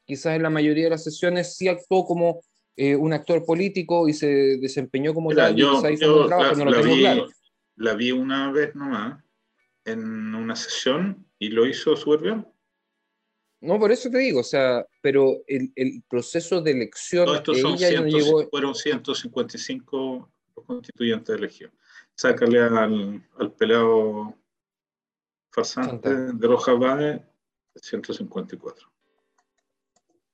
quizás 0.05 0.35
en 0.35 0.43
la 0.43 0.49
mayoría 0.49 0.85
de 0.85 0.91
las 0.91 1.03
sesiones 1.03 1.57
sí 1.57 1.67
actuó 1.67 2.05
como 2.05 2.41
eh, 2.77 2.95
un 2.95 3.11
actor 3.11 3.45
político 3.45 4.07
y 4.07 4.13
se 4.13 4.57
desempeñó 4.57 5.13
como 5.13 5.33
tal. 5.33 5.55
Yo, 5.55 5.81
yo 5.95 6.27
la, 6.27 6.53
no 6.53 6.65
lo 6.65 6.83
vi, 6.83 6.99
claro. 6.99 7.27
la 7.75 7.95
vi 7.95 8.11
una 8.11 8.51
vez 8.51 8.75
nomás 8.75 9.21
en 9.83 10.35
una 10.35 10.55
sesión 10.55 11.25
y 11.39 11.49
lo 11.49 11.65
hizo 11.65 11.95
súper 11.95 12.21
bien. 12.21 12.47
No, 13.59 13.79
por 13.79 13.91
eso 13.91 14.09
te 14.09 14.19
digo, 14.19 14.41
o 14.41 14.43
sea, 14.43 14.85
pero 15.01 15.37
el, 15.47 15.71
el 15.75 16.03
proceso 16.07 16.61
de 16.61 16.71
elección. 16.71 17.25
No, 17.25 17.35
estos 17.35 17.59
son 17.59 17.73
ella 17.73 17.89
100, 17.89 18.01
no 18.01 18.07
llegó... 18.07 18.49
fueron 18.49 18.75
155 18.75 20.31
los 20.55 20.65
constituyentes 20.65 21.35
elegidos. 21.35 21.73
Sácale 22.15 22.59
al, 22.61 23.27
al 23.37 23.53
pelado 23.53 24.35
farsante 25.51 26.09
de 26.09 26.47
Roja 26.47 26.73
Bade, 26.73 27.25
154. 27.75 28.91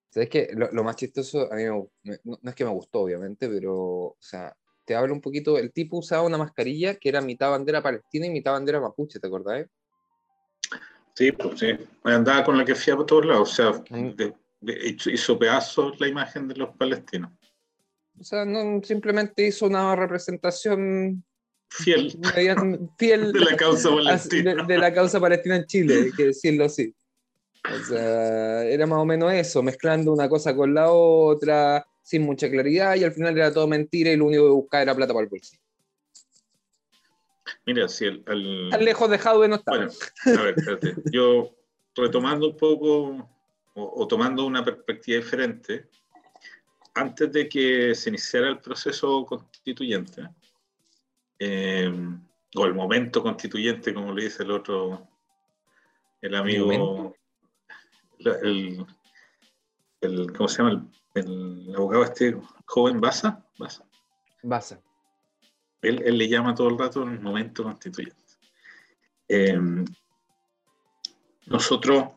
¿Sabes 0.10 0.30
qué? 0.30 0.50
Lo, 0.54 0.72
lo, 0.72 0.84
más 0.84 0.96
chistoso, 0.96 1.52
a 1.52 1.56
mí 1.56 1.64
me, 2.04 2.20
no, 2.24 2.40
no, 2.42 2.50
es 2.50 2.56
que 2.56 2.66
me 2.66 2.72
gustó, 2.72 3.00
obviamente, 3.00 3.50
pero, 3.50 3.76
o 3.76 4.18
sea, 4.20 4.56
te 4.86 4.96
hablo 4.96 5.14
un 5.14 5.22
poquito. 5.22 5.58
El 5.58 5.72
tipo 5.72 5.98
usaba 5.98 6.24
una 6.24 6.38
mascarilla 6.38 6.96
que 6.96 7.10
era 7.10 7.22
mitad 7.22 7.50
bandera 7.50 7.82
palestina 7.82 8.28
y 8.28 8.30
mitad 8.30 8.52
bandera 8.52 8.82
mapuche, 8.82 9.20
¿te 9.20 9.28
acordás? 9.28 9.66
Sí, 11.16 11.32
pues 11.32 11.60
sí. 11.60 11.68
Andaba 12.04 12.44
con 12.44 12.58
la 12.58 12.66
que 12.66 12.76
fía 12.76 12.96
por 12.96 13.06
todos 13.06 13.26
lados. 13.26 13.52
O 13.52 13.56
sea, 13.56 13.84
de, 13.90 14.34
de, 14.62 14.98
hizo 15.12 15.38
pedazos 15.38 16.00
la 16.00 16.08
imagen 16.08 16.48
de 16.48 16.56
los 16.56 16.76
palestinos. 16.76 17.32
O 18.20 18.24
sea, 18.24 18.46
no, 18.46 18.82
simplemente 18.84 19.48
hizo 19.48 19.66
una 19.66 19.96
representación 19.96 21.24
fiel, 21.70 22.18
fiel 22.98 23.32
de 23.34 23.40
la 23.40 23.56
causa 23.56 23.90
palestina. 23.90 24.56
De, 24.56 24.64
de, 24.64 24.78
la 24.78 24.94
causa 24.94 25.20
palestina 25.20 25.58
en 25.58 25.66
Chile, 25.66 25.96
hay 26.06 26.12
que 26.12 26.26
decirlo 26.26 26.66
así. 26.66 26.94
O 27.64 27.86
sea, 27.86 28.66
era 28.66 28.86
más 28.86 29.00
o 29.00 29.06
menos 29.06 29.32
eso, 29.32 29.64
mezclando 29.64 30.12
una 30.12 30.28
cosa 30.28 30.54
con 30.56 30.74
la 30.74 30.92
otra, 30.92 31.86
sin 32.02 32.24
mucha 32.24 32.50
claridad, 32.50 32.96
y 32.96 33.06
al 33.06 33.14
final 33.14 33.38
era 33.38 33.54
todo 33.54 33.68
mentira 33.68 34.12
y 34.12 34.18
lo 34.18 34.26
único 34.26 34.44
que 34.44 34.52
buscaba 34.52 34.84
era 34.84 34.96
plata 34.96 35.14
para 35.14 35.24
el 35.24 35.30
bolsillo. 35.30 35.63
Mira, 37.66 37.88
si 37.88 38.06
el, 38.06 38.24
el... 38.28 38.70
Tan 38.72 38.84
lejos 38.84 39.10
dejado 39.10 39.42
de 39.42 39.48
no 39.48 39.56
estar. 39.56 39.78
Bueno, 39.78 39.92
a 40.26 40.44
ver, 40.44 40.56
espérate. 40.58 40.96
Yo, 41.12 41.56
retomando 41.96 42.50
un 42.50 42.58
poco, 42.58 43.30
o, 43.74 44.02
o, 44.02 44.08
tomando 44.08 44.46
una 44.46 44.64
perspectiva 44.64 45.18
diferente, 45.18 45.90
antes 46.96 47.32
de 47.32 47.48
que 47.48 47.96
se 47.96 48.10
iniciara 48.10 48.50
el 48.50 48.60
proceso 48.60 49.26
constituyente, 49.26 50.30
eh, 51.40 51.92
o 52.56 52.66
el 52.66 52.74
momento 52.74 53.24
constituyente, 53.24 53.94
como 53.94 54.14
le 54.14 54.26
dice 54.26 54.44
el 54.44 54.52
otro, 54.52 55.08
el 56.22 56.36
amigo, 56.36 57.16
el, 58.20 58.86
el, 60.02 60.34
¿cómo 60.34 60.48
se 60.48 60.62
llama? 60.62 60.88
El, 61.16 61.24
el, 61.68 61.76
abogado 61.76 62.04
este 62.04 62.38
joven 62.66 63.02
Baza. 63.02 63.44
Baza. 63.58 63.84
Baza. 64.44 64.82
Él, 65.84 66.02
él, 66.06 66.18
le 66.18 66.28
llama 66.28 66.56
todo 66.56 66.70
el 66.70 66.78
rato 66.78 67.04
el 67.04 67.20
momento 67.20 67.64
constituyente. 67.64 68.18
Eh, 69.28 69.60
nosotros, 71.46 72.10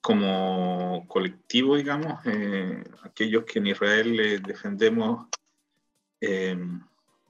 como 0.00 1.06
colectivo, 1.08 1.76
digamos, 1.76 2.20
eh, 2.26 2.84
aquellos 3.02 3.44
que 3.44 3.58
en 3.58 3.68
Israel 3.68 4.20
eh, 4.20 4.38
defendemos 4.38 5.28
eh, 6.20 6.56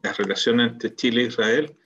las 0.03 0.17
relaciones 0.17 0.73
entre 0.73 0.95
Chile 0.95 1.23
e 1.23 1.27
Israel, 1.27 1.77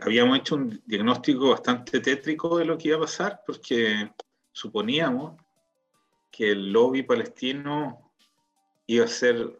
habíamos 0.00 0.38
hecho 0.38 0.54
un 0.54 0.80
diagnóstico 0.86 1.50
bastante 1.50 2.00
tétrico 2.00 2.56
de 2.56 2.64
lo 2.64 2.78
que 2.78 2.88
iba 2.88 2.96
a 2.96 3.00
pasar, 3.00 3.42
porque 3.46 4.10
suponíamos 4.52 5.38
que 6.30 6.52
el 6.52 6.72
lobby 6.72 7.02
palestino 7.02 8.10
iba 8.86 9.04
a 9.04 9.08
ser 9.08 9.59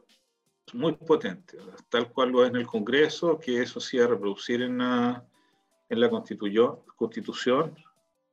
muy 0.75 0.93
potente, 0.93 1.59
tal 1.89 2.11
cual 2.13 2.31
lo 2.31 2.45
es 2.45 2.51
en 2.51 2.57
el 2.57 2.67
Congreso, 2.67 3.39
que 3.39 3.63
eso 3.63 3.81
iba 3.93 4.05
a 4.05 4.09
reproducir 4.09 4.63
en 4.63 4.79
la, 4.79 5.25
en 5.89 6.01
la 6.01 6.09
constitución 6.09 7.75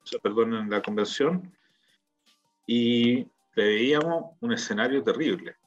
o 0.07 0.09
sea, 0.09 0.19
perdón, 0.19 0.53
en 0.53 0.69
la 0.69 0.81
convención, 0.81 1.53
y 2.65 3.25
preveíamos 3.53 4.37
un 4.39 4.53
escenario 4.53 5.03
terrible, 5.03 5.57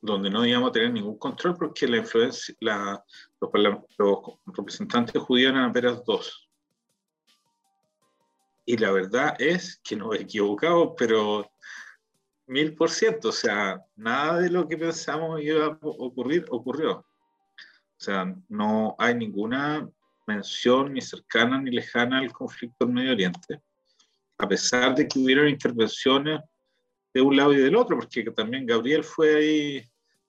donde 0.00 0.28
no 0.28 0.44
íbamos 0.44 0.68
a 0.68 0.72
tener 0.72 0.92
ningún 0.92 1.16
control 1.16 1.56
porque 1.56 1.88
la 1.88 1.96
influencia, 1.96 2.54
la, 2.60 3.02
los, 3.40 3.50
los, 3.96 4.18
representantes 4.44 5.22
judíos 5.22 5.52
eran 5.52 5.70
apenas 5.70 6.04
dos. 6.04 6.50
Y 8.66 8.76
la 8.76 8.92
verdad 8.92 9.34
es 9.38 9.80
que 9.82 9.96
nos 9.96 10.14
equivocamos, 10.14 10.92
pero 10.98 11.50
mil 12.48 12.74
por 12.74 12.90
ciento, 12.90 13.28
o 13.28 13.32
sea, 13.32 13.84
nada 13.96 14.40
de 14.40 14.50
lo 14.50 14.66
que 14.66 14.76
pensamos 14.76 15.40
iba 15.42 15.66
a 15.66 15.78
ocurrir 15.82 16.46
ocurrió. 16.50 16.98
O 16.98 18.00
sea, 18.00 18.34
no 18.48 18.96
hay 18.98 19.14
ninguna 19.14 19.88
mención 20.26 20.92
ni 20.92 21.00
cercana 21.00 21.60
ni 21.60 21.70
lejana 21.70 22.18
al 22.18 22.32
conflicto 22.32 22.84
en 22.84 22.94
Medio 22.94 23.12
Oriente, 23.12 23.60
a 24.38 24.48
pesar 24.48 24.94
de 24.94 25.06
que 25.06 25.18
hubieron 25.18 25.48
intervenciones 25.48 26.40
de 27.12 27.20
un 27.20 27.36
lado 27.36 27.52
y 27.52 27.56
del 27.56 27.76
otro, 27.76 27.98
porque 27.98 28.22
también 28.30 28.66
Gabriel 28.66 29.04
fue 29.04 29.36
ahí 29.36 29.84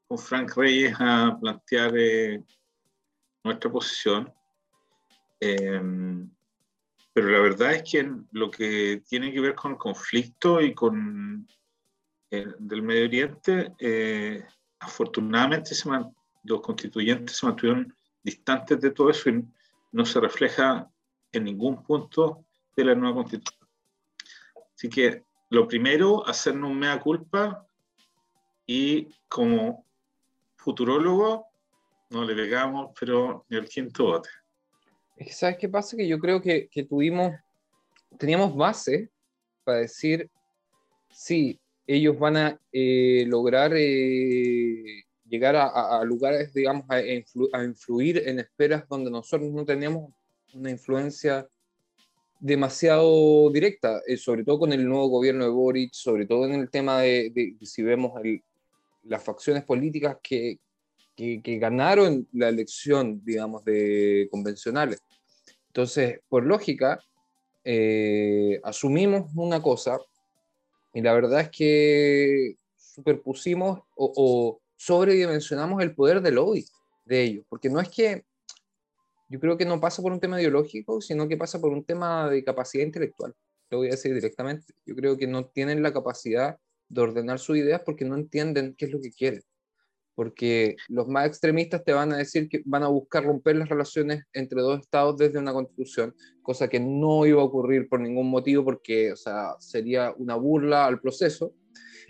con 0.08 0.18
Frank 0.18 0.56
Reyes 0.56 0.96
a 1.00 1.38
plantear 1.40 1.94
eh, 1.96 2.44
nuestra 3.44 3.72
posición. 3.72 4.34
Eh, 5.40 5.82
pero 7.14 7.30
la 7.30 7.40
verdad 7.40 7.74
es 7.74 7.84
que 7.84 8.12
lo 8.32 8.50
que 8.50 9.04
tiene 9.08 9.32
que 9.32 9.42
ver 9.42 9.56
con 9.56 9.74
el 9.74 9.78
conflicto 9.78 10.62
y 10.62 10.74
con 10.74 11.48
eh, 12.32 12.46
del 12.60 12.82
Medio 12.82 13.06
Oriente, 13.06 13.74
eh, 13.80 14.44
afortunadamente 14.80 15.74
se 15.74 15.90
man, 15.90 16.14
los 16.44 16.62
constituyentes 16.62 17.38
se 17.38 17.46
mantuvieron 17.46 17.94
distantes 18.24 18.80
de 18.80 18.92
todo 18.92 19.10
eso 19.10 19.30
y 19.30 19.44
no 19.92 20.06
se 20.06 20.20
refleja 20.20 20.90
en 21.32 21.44
ningún 21.44 21.84
punto 21.84 22.46
de 22.76 22.86
la 22.86 22.96
nueva 22.96 23.16
constitución. 23.16 23.68
Así 24.76 24.90
que 24.90 25.24
lo 25.50 25.68
primero, 25.68 26.26
hacernos 26.28 26.74
mea 26.74 27.00
culpa 27.00 27.66
y 28.66 29.08
como 29.28 29.86
futurólogo 30.56 31.48
no 32.12 32.24
le 32.24 32.36
pegamos, 32.36 32.92
pero 33.00 33.46
ni 33.50 33.58
el 33.58 33.68
quinto 33.68 34.06
bote. 34.06 34.30
¿Sabes 35.32 35.58
qué 35.58 35.68
pasa? 35.68 35.98
Que 35.98 36.08
yo 36.08 36.20
creo 36.20 36.42
que, 36.42 36.70
que 36.70 36.84
tuvimos, 36.84 37.34
teníamos 38.18 38.56
base 38.56 39.10
para 39.64 39.80
decir, 39.80 40.30
sí, 41.10 41.60
ellos 41.96 42.20
van 42.20 42.38
a 42.38 42.60
eh, 42.72 43.26
lograr 43.28 43.74
eh, 43.76 45.06
llegar 45.28 45.56
a, 45.56 46.00
a, 46.00 46.04
lugares, 46.04 46.54
digamos, 46.54 46.86
a, 46.88 47.02
influ 47.02 47.50
a, 47.52 47.64
influir 47.64 48.22
en 48.28 48.38
esferas 48.38 48.88
donde 48.88 49.10
nosotros 49.10 49.50
no 49.52 49.66
teníamos 49.66 50.12
una 50.54 50.70
influencia 50.70 51.48
demasiado 52.40 53.50
directa, 53.50 54.02
eh, 54.06 54.18
sobre 54.18 54.44
todo 54.44 54.60
con 54.60 54.72
el 54.72 54.88
nuevo 54.88 55.08
gobierno 55.08 55.46
de 55.46 55.50
Boric, 55.50 55.92
sobre 55.94 56.28
todo 56.28 56.46
en 56.46 56.54
el 56.54 56.70
tema 56.70 57.02
de, 57.02 57.32
de, 57.32 57.56
de 57.60 57.66
si 57.66 57.82
vemos 57.82 58.14
el, 58.24 58.44
las 59.06 59.24
facciones 59.24 59.64
políticas 59.64 60.18
que, 60.22 60.60
que, 61.16 61.42
que 61.42 61.58
ganaron 61.58 62.28
la 62.34 62.50
elección, 62.50 63.20
digamos, 63.26 63.66
de 63.66 64.28
convencionales. 64.30 65.02
Entonces, 65.68 66.20
por 66.30 66.46
lógica, 66.46 67.00
eh, 67.64 68.60
asumimos 68.64 69.32
una 69.36 69.60
cosa 69.60 70.00
y 70.94 71.02
la 71.02 71.14
verdad 71.14 71.42
es 71.42 71.50
que 71.50 72.56
superpusimos 72.76 73.82
o, 73.96 74.62
sobredimensionamos 74.76 75.84
el 75.84 75.94
poder 75.94 76.22
del 76.22 76.36
lobby 76.36 76.66
de 77.06 77.24
ellos, 77.24 77.46
porque 77.50 77.70
no 77.70 77.82
es 77.82 77.90
que, 77.90 78.24
yo 79.30 79.40
creo 79.40 79.58
que 79.58 79.66
no 79.66 79.80
pasa 79.80 80.02
por 80.02 80.12
un 80.12 80.20
tema 80.20 80.40
ideológico, 80.40 81.02
sino 81.02 81.28
que 81.28 81.38
pasa 81.38 81.60
por 81.60 81.72
un 81.72 81.84
tema 81.84 82.30
de 82.30 82.44
capacidad 82.44 82.86
intelectual, 82.86 83.36
lo 83.70 83.80
voy 83.80 83.88
a 83.88 83.92
decir 83.92 84.14
directamente. 84.14 84.74
Yo 84.86 84.96
creo 84.96 85.18
que 85.18 85.28
no 85.28 85.46
tienen 85.46 85.84
la 85.84 85.94
capacidad 85.94 86.58
de 86.88 87.02
ordenar 87.02 87.40
sus 87.40 87.58
ideas 87.58 87.82
porque 87.86 88.06
no 88.06 88.16
entienden 88.16 88.74
qué 88.76 88.86
es 88.86 88.92
lo 88.92 89.02
que 89.02 89.12
quieren 89.12 89.44
porque 90.20 90.76
los 90.90 91.08
más 91.08 91.28
extremistas 91.28 91.82
te 91.86 91.94
van 91.94 92.12
a 92.12 92.18
decir 92.18 92.50
que 92.50 92.62
van 92.66 92.84
a 92.84 92.90
buscar 92.90 93.24
romper 93.24 93.56
las 93.56 93.70
relaciones 93.70 94.26
entre 94.34 94.60
dos 94.60 94.82
estados 94.82 95.16
desde 95.16 95.40
una 95.40 95.54
constitución, 95.54 96.14
cosa 96.42 96.68
que 96.68 96.78
no 96.78 97.26
iba 97.26 97.42
a 97.42 97.46
ocurrir 97.46 97.88
por 97.88 98.02
ningún 98.02 98.30
motivo, 98.30 98.66
porque 98.66 99.14
o 99.14 99.16
sea, 99.16 99.56
sería 99.60 100.14
una 100.18 100.36
burla 100.36 100.88
al 100.88 101.00
proceso. 101.00 101.54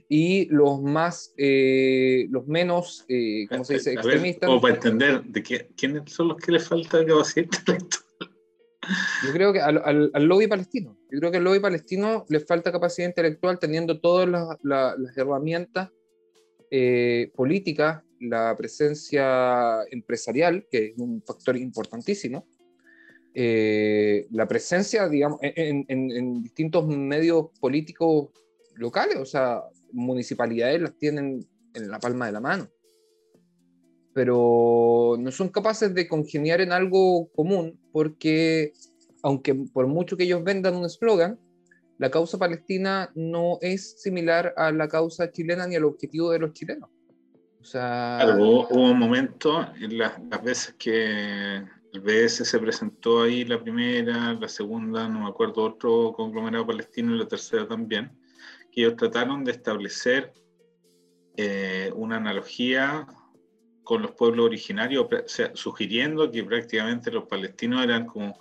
Y 0.08 0.48
los 0.48 0.82
más, 0.82 1.36
eh, 1.38 2.26
los 2.32 2.48
menos, 2.48 3.06
eh, 3.10 3.46
¿cómo 3.48 3.64
se 3.64 3.76
dice?, 3.76 3.94
extremistas. 3.94 4.50
O 4.50 4.60
para 4.60 4.74
entender 4.74 5.22
de 5.26 5.44
qué, 5.44 5.70
quiénes 5.78 6.12
son 6.12 6.30
los 6.30 6.38
que 6.38 6.54
les 6.54 6.68
falta 6.68 7.06
capacidad 7.06 7.46
intelectual. 7.54 8.06
Yo 9.24 9.34
creo 9.34 9.54
que 9.54 9.62
al, 9.62 9.84
al, 9.86 10.10
al, 10.16 10.24
lobby 10.26 10.48
palestino. 10.48 10.98
Yo 11.12 11.20
creo 11.20 11.30
que 11.30 11.38
al 11.38 11.44
lobby 11.44 11.60
palestino 11.60 12.26
le 12.28 12.40
falta 12.40 12.72
capacidad 12.72 13.08
intelectual 13.08 13.60
teniendo 13.60 14.02
todas 14.02 14.28
las, 14.28 14.58
las, 14.64 14.98
las 14.98 15.16
herramientas 15.16 15.92
eh, 16.72 17.32
política, 17.36 18.04
la 18.20 18.56
presencia 18.58 19.84
empresarial, 19.92 20.68
que 20.70 20.88
es 20.88 20.98
un 20.98 21.22
factor 21.24 21.58
importantísimo, 21.58 22.46
eh, 23.34 24.28
la 24.32 24.48
presencia, 24.48 25.08
digamos, 25.08 25.40
en, 25.42 25.86
en, 25.88 26.12
en, 26.12 26.44
distintos 26.44 26.88
medios 26.88 27.48
políticos 27.60 28.30
locales, 28.76 29.18
o 29.18 29.26
sea, 29.26 29.62
municipalidades 29.92 30.82
las 30.82 30.98
tienen 30.98 31.48
en 31.74 31.90
la 31.90 32.00
palma 32.00 32.26
de 32.26 32.32
la 32.32 32.42
mano, 32.42 32.68
pero 34.14 35.16
no 35.20 35.32
son 35.32 35.50
capaces 35.50 35.94
de 35.94 36.08
congeniar 36.08 36.62
en 36.62 36.72
algo 36.72 37.30
común 37.32 37.80
porque, 37.92 38.74
aunque 39.22 39.56
por 39.56 39.88
mucho 39.88 40.18
que 40.18 40.24
ellos 40.24 40.44
vendan 40.44 40.76
un 40.76 40.86
eslogan, 40.86 41.40
la 42.00 42.10
causa 42.10 42.38
palestina 42.38 43.12
no 43.14 43.60
es 43.62 44.02
similar 44.02 44.54
a 44.56 44.72
la 44.72 44.88
causa 44.88 45.32
chilena 45.32 45.68
ni 45.68 45.76
al 45.76 45.84
objetivo 45.84 46.32
de 46.32 46.40
los 46.40 46.54
chilenos. 46.54 46.90
O 47.62 47.66
sea... 47.66 48.20
Hubo, 48.38 48.68
hubo, 48.70 48.92
un 48.92 48.98
momento 48.98 49.68
en 49.76 49.98
las, 49.98 50.14
veces 50.42 50.76
que 50.80 51.56
el 51.58 52.00
BS 52.02 52.46
se 52.46 52.60
presentó 52.60 53.24
ahí, 53.24 53.44
la 53.44 53.62
primera, 53.62 54.34
la 54.34 54.48
segunda, 54.48 55.10
no 55.10 55.20
me 55.20 55.30
acuerdo, 55.30 55.64
otro 55.64 56.14
conglomerado 56.16 56.66
palestino 56.66 57.14
y 57.14 57.20
la 57.20 57.28
tercera 57.28 57.68
también, 57.68 58.18
que 58.72 58.82
ellos 58.82 58.96
trataron 58.96 59.44
de 59.44 59.52
establecer 59.52 60.32
eh, 61.36 61.92
una 61.96 62.16
analogía 62.16 63.06
con 63.84 64.04
los 64.04 64.12
pueblos 64.12 64.46
originarios, 64.46 65.06
sugiriendo 65.54 66.32
que 66.32 66.46
prácticamente 66.46 67.12
los 67.12 67.26
palestinos 67.26 67.84
eran 67.84 68.06
como 68.06 68.40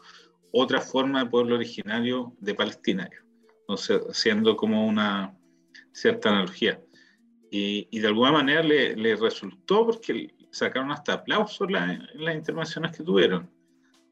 otra 0.52 0.80
forma 0.80 1.24
de 1.24 1.30
pueblo 1.30 1.56
originario 1.56 2.32
de 2.38 2.54
palestinario 2.54 3.27
entonces, 3.68 4.00
haciendo 4.08 4.56
como 4.56 4.87
una 4.87 5.37
cierta 5.92 6.30
analogía. 6.30 6.80
Y, 7.50 7.87
y 7.90 7.98
de 8.00 8.08
alguna 8.08 8.32
manera 8.32 8.62
le, 8.62 8.96
le, 8.96 9.14
resultó 9.14 9.84
porque 9.84 10.34
sacaron 10.50 10.90
hasta 10.90 11.12
aplausos 11.12 11.70
la, 11.70 11.92
en 11.92 12.25
las 12.25 12.34
intervenciones 12.34 12.96
que 12.96 13.04
tuvieron 13.04 13.50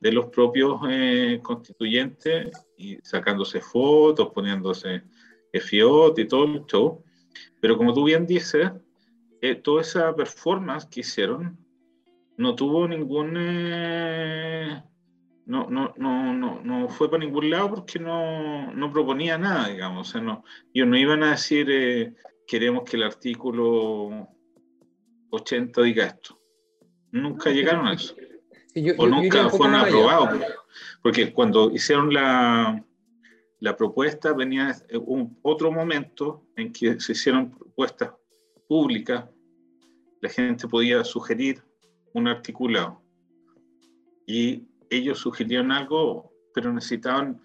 de 0.01 0.13
los 0.13 0.27
propios 0.27 0.79
eh, 0.91 1.41
constituyentes 1.43 2.51
y 2.77 2.97
sacándose 3.03 3.63
fotos, 3.63 4.31
poniéndose 4.35 5.03
fiot 5.59 6.19
y 6.19 6.29
todo 6.29 6.45
el 6.45 6.67
show. 6.67 7.03
Pero 7.59 7.79
como 7.79 7.95
tú 7.95 8.05
bien 8.05 8.27
dices, 8.27 8.71
eh, 9.41 9.55
toda 9.55 9.81
esa 9.81 10.15
performance 10.15 10.87
que 10.87 11.01
hicieron 11.01 11.59
no 12.37 12.55
tuvo 12.55 12.87
ningún 12.87 13.35
eh, 13.39 14.83
no, 15.47 15.69
no, 15.71 15.95
no, 15.97 16.35
no, 16.35 16.61
no 16.63 16.89
fue 16.89 17.09
para 17.09 17.25
ningún 17.25 17.51
lado 17.51 17.71
porque 17.77 18.01
no, 18.01 18.73
no 18.73 18.93
proponía 18.93 19.39
nada, 19.39 19.69
digamos. 19.69 20.09
O 20.09 20.13
sea, 20.13 20.21
no, 20.21 20.45
ellos 20.75 20.89
no 20.89 20.97
iban 20.97 21.23
a 21.23 21.31
decir 21.31 21.69
eh, 21.71 22.15
queremos 22.47 22.83
que 22.85 22.97
el 22.97 23.05
artículo 23.05 24.29
80 25.31 25.83
diga 25.83 26.07
esto. 26.07 26.39
Nunca 27.13 27.51
llegaron 27.51 27.87
a 27.87 27.95
eso. 27.95 28.17
Yo, 28.75 28.95
o 28.99 29.05
yo, 29.05 29.07
nunca 29.07 29.43
yo 29.45 29.51
fueron 29.51 29.77
aprobados. 29.77 30.41
Porque 31.01 31.33
cuando 31.33 31.71
hicieron 31.71 32.13
la, 32.13 32.85
la 33.61 33.77
propuesta 33.77 34.33
venía 34.33 34.75
un, 35.07 35.39
otro 35.43 35.71
momento 35.71 36.45
en 36.57 36.73
que 36.73 37.01
se 37.01 37.13
hicieron 37.13 37.53
propuestas 37.53 38.11
públicas, 38.69 39.27
la 40.21 40.29
gente 40.29 40.67
podía 40.67 41.05
sugerir 41.05 41.63
un 42.13 42.27
articulado. 42.27 43.01
Y 44.27 44.67
ellos 44.91 45.19
sugirieron 45.19 45.73
algo, 45.73 46.33
pero 46.55 46.73
necesitaban 46.73 47.41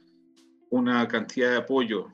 una 0.70 1.08
cantidad 1.08 1.52
de 1.52 1.58
apoyo, 1.58 2.08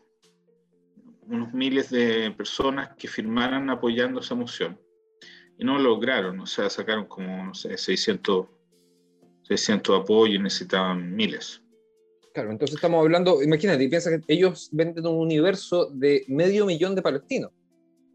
unos 1.28 1.54
miles 1.54 1.90
de 1.90 2.32
personas 2.32 2.96
que 2.98 3.08
firmaran 3.08 3.70
apoyando 3.70 4.20
esa 4.20 4.36
moción. 4.36 4.80
Y 5.58 5.66
no 5.66 5.78
lo 5.78 5.96
lograron, 5.96 6.40
o 6.40 6.46
sea, 6.46 6.70
sacaron 6.70 7.06
como, 7.06 7.46
no 7.46 7.54
sé, 7.54 7.78
600, 7.78 8.48
600 9.44 10.02
apoyos 10.02 10.36
y 10.36 10.44
necesitaban 10.44 11.16
miles. 11.16 11.62
Claro, 12.34 12.52
entonces 12.52 12.76
estamos 12.76 13.02
hablando, 13.02 13.42
imagínate, 13.42 13.90
piensa 13.90 14.12
que 14.12 14.22
ellos 14.28 14.70
venden 14.72 15.08
un 15.08 15.18
universo 15.18 15.90
de 15.92 16.24
medio 16.28 16.66
millón 16.68 16.94
de 16.94 17.02
palestinos. 17.02 17.52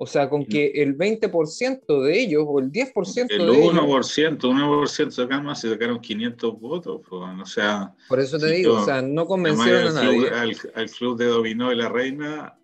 O 0.02 0.06
sea, 0.08 0.28
con 0.28 0.44
que 0.44 0.66
el 0.82 0.98
20% 0.98 2.02
de 2.02 2.20
ellos 2.20 2.42
o 2.44 2.58
el 2.58 2.72
10% 2.72 3.26
el 3.30 3.38
de 3.38 3.44
1%, 3.44 4.36
ellos... 4.36 4.98
1% 4.98 5.10
sacaron 5.12 5.44
más 5.44 5.62
y 5.62 5.68
sacaron 5.68 6.00
500 6.00 6.58
votos. 6.60 7.02
Pues, 7.08 7.22
o 7.22 7.46
sea, 7.46 7.94
por 8.08 8.18
eso 8.18 8.36
te 8.36 8.50
digo, 8.50 8.72
yo, 8.74 8.80
o 8.80 8.84
sea, 8.84 9.00
no 9.00 9.26
convencieron 9.26 9.96
a 9.96 10.02
nadie. 10.02 10.26
Club, 10.26 10.32
al, 10.34 10.56
al, 10.74 10.90
club 10.90 11.18
de 11.18 11.26
dominó 11.26 11.68
de 11.68 11.76
la 11.76 11.88
reina 11.88 12.58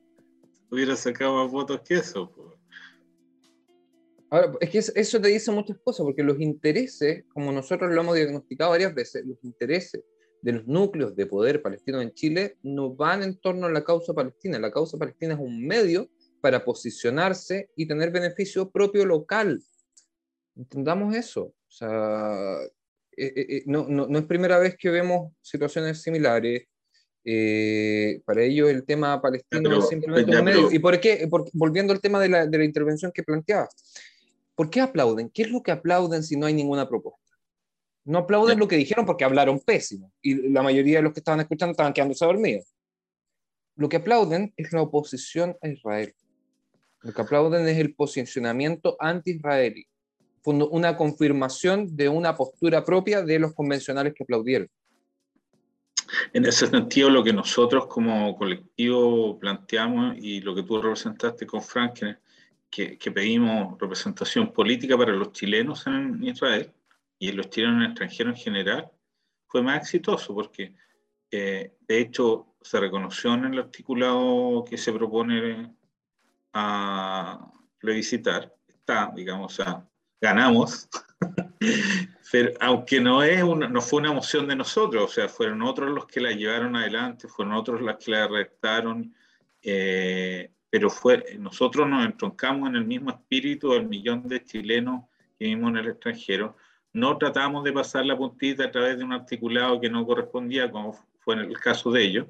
hubiera 0.69 0.97
sacado 0.97 1.37
más 1.37 1.53
votos 1.53 1.81
que 1.83 1.95
eso. 1.95 2.29
Pues. 2.29 2.49
Ahora, 4.31 4.55
es 4.61 4.71
que 4.71 4.79
eso 4.79 5.21
te 5.21 5.29
dice 5.29 5.53
muchas 5.53 5.79
cosas, 5.85 6.03
porque 6.03 6.25
los 6.25 6.41
intereses, 6.41 7.25
como 7.33 7.53
nosotros 7.53 7.95
lo 7.95 8.01
hemos 8.01 8.17
diagnosticado 8.17 8.73
varias 8.73 8.93
veces, 8.93 9.25
los 9.25 9.39
intereses 9.45 10.03
de 10.43 10.53
los 10.55 10.67
núcleos 10.67 11.15
de 11.15 11.27
poder 11.27 11.63
palestino 11.63 12.01
en 12.01 12.13
Chile 12.15 12.57
no 12.65 12.97
van 12.97 13.23
en 13.23 13.39
torno 13.39 13.69
a 13.69 13.71
la 13.71 13.85
causa 13.85 14.13
palestina. 14.13 14.59
La 14.59 14.73
causa 14.73 14.99
palestina 14.99 15.35
es 15.35 15.41
un 15.41 15.65
medio 15.65 16.09
para 16.41 16.65
posicionarse 16.65 17.71
y 17.77 17.87
tener 17.87 18.11
beneficio 18.11 18.71
propio 18.71 19.05
local. 19.05 19.63
Entendamos 20.57 21.15
eso. 21.15 21.43
O 21.45 21.71
sea, 21.71 22.59
eh, 23.17 23.33
eh, 23.37 23.63
no, 23.67 23.87
no, 23.89 24.07
no, 24.07 24.19
es 24.19 24.25
primera 24.27 24.59
vez 24.59 24.77
que 24.77 24.91
vemos 24.91 25.33
situaciones 25.43 26.03
similares. 26.03 26.65
Eh, 27.25 28.23
para 28.25 28.43
ellos 28.43 28.71
el 28.71 28.85
tema 28.85 29.21
palestino 29.21 29.63
pero, 29.65 29.79
es 29.81 29.89
simplemente 29.89 30.33
ya, 30.33 30.39
un 30.39 30.45
medio. 30.45 30.63
Pero... 30.63 30.75
¿Y 30.75 30.79
por 30.79 31.01
qué? 31.01 31.27
Por, 31.29 31.45
volviendo 31.53 31.93
al 31.93 32.01
tema 32.01 32.21
de 32.21 32.29
la, 32.29 32.47
de 32.47 32.59
la 32.59 32.65
intervención 32.65 33.13
que 33.13 33.23
planteaba. 33.23 33.69
¿Por 34.55 34.71
qué 34.71 34.81
aplauden? 34.81 35.31
¿Qué 35.31 35.43
es 35.43 35.51
lo 35.51 35.63
que 35.63 35.71
aplauden 35.71 36.23
si 36.23 36.37
no 36.37 36.47
hay 36.47 36.55
ninguna 36.55 36.89
propuesta? 36.89 37.37
No 38.05 38.19
aplauden 38.19 38.57
ya. 38.57 38.61
lo 38.61 38.69
que 38.69 38.77
dijeron 38.77 39.05
porque 39.05 39.25
hablaron 39.25 39.61
pésimo. 39.61 40.13
Y 40.23 40.49
la 40.51 40.63
mayoría 40.63 40.97
de 40.99 41.03
los 41.03 41.13
que 41.13 41.21
estaban 41.21 41.41
escuchando 41.41 41.73
estaban 41.73 41.93
quedándose 41.93 42.25
dormidos. 42.25 42.75
Lo 43.77 43.89
que 43.89 43.99
aplauden 43.99 44.53
es 44.57 44.73
la 44.73 44.83
oposición 44.83 45.57
a 45.61 45.69
Israel. 45.69 46.15
Lo 47.03 47.13
que 47.13 47.23
aplauden 47.23 47.69
es 47.69 47.79
el 47.79 47.95
posicionamiento 47.95 48.97
anti-israelí, 48.99 49.87
una 50.45 50.97
confirmación 50.97 51.95
de 51.97 52.09
una 52.09 52.37
postura 52.37 52.85
propia 52.85 53.23
de 53.23 53.39
los 53.39 53.55
convencionales 53.55 54.15
que 54.15 54.25
aplaudieron. 54.25 54.69
En 56.33 56.47
ese 56.47 56.67
sentido, 56.67 57.11
lo 57.11 57.23
que 57.23 57.33
nosotros 57.33 57.87
como 57.87 58.37
colectivo 58.37 59.39
planteamos 59.39 60.17
y 60.19 60.41
lo 60.41 60.55
que 60.55 60.63
tú 60.63 60.81
representaste 60.81 61.47
con 61.47 61.63
Frank, 61.63 62.01
que, 62.71 62.99
que 62.99 63.11
pedimos 63.11 63.79
representación 63.79 64.53
política 64.53 64.97
para 64.97 65.13
los 65.13 65.33
chilenos 65.33 65.87
en 65.87 66.23
Israel 66.23 66.73
y 67.19 67.33
los 67.33 67.51
chilenos 67.51 67.77
en 67.77 67.83
el 67.83 67.89
extranjero 67.89 68.31
en 68.31 68.37
general, 68.37 68.91
fue 69.47 69.63
más 69.63 69.79
exitoso 69.79 70.35
porque, 70.35 70.75
eh, 71.31 71.75
de 71.87 71.99
hecho, 71.99 72.55
se 72.61 72.79
reconoció 72.81 73.35
en 73.35 73.47
el 73.47 73.59
articulado 73.59 74.65
que 74.69 74.77
se 74.77 74.93
propone 74.93 75.75
a 76.59 77.53
plebiscitar, 77.79 78.53
está, 78.67 79.13
digamos, 79.15 79.55
sea, 79.55 79.87
ganamos, 80.21 80.89
pero 82.33 82.53
aunque 82.61 83.01
no, 83.01 83.23
es 83.23 83.43
una, 83.43 83.69
no 83.69 83.81
fue 83.81 84.01
una 84.01 84.13
moción 84.13 84.49
de 84.49 84.57
nosotros, 84.57 85.05
o 85.05 85.09
sea, 85.09 85.29
fueron 85.29 85.63
otros 85.63 85.91
los 85.91 86.07
que 86.07 86.21
la 86.21 86.33
llevaron 86.33 86.75
adelante, 86.75 87.29
fueron 87.29 87.55
otros 87.55 87.81
los 87.81 87.97
que 87.97 88.11
la 88.11 88.27
redactaron, 88.27 89.15
eh, 89.63 90.51
pero 90.71 90.91
fue, 90.91 91.37
nosotros 91.39 91.89
nos 91.89 92.05
entroncamos 92.05 92.69
en 92.69 92.77
el 92.77 92.85
mismo 92.85 93.11
espíritu 93.11 93.71
del 93.71 93.89
millón 93.89 94.27
de 94.27 94.45
chilenos 94.45 95.05
que 95.39 95.47
vimos 95.47 95.71
en 95.71 95.77
el 95.77 95.89
extranjero, 95.89 96.57
no 96.93 97.17
tratamos 97.17 97.63
de 97.63 97.73
pasar 97.73 98.05
la 98.05 98.17
puntita 98.17 98.65
a 98.65 98.71
través 98.71 98.99
de 98.99 99.05
un 99.05 99.13
articulado 99.13 99.81
que 99.81 99.89
no 99.89 100.05
correspondía, 100.05 100.71
como 100.71 100.93
fue 101.21 101.35
en 101.35 101.41
el 101.41 101.59
caso 101.61 101.93
de 101.93 102.03
ellos. 102.03 102.27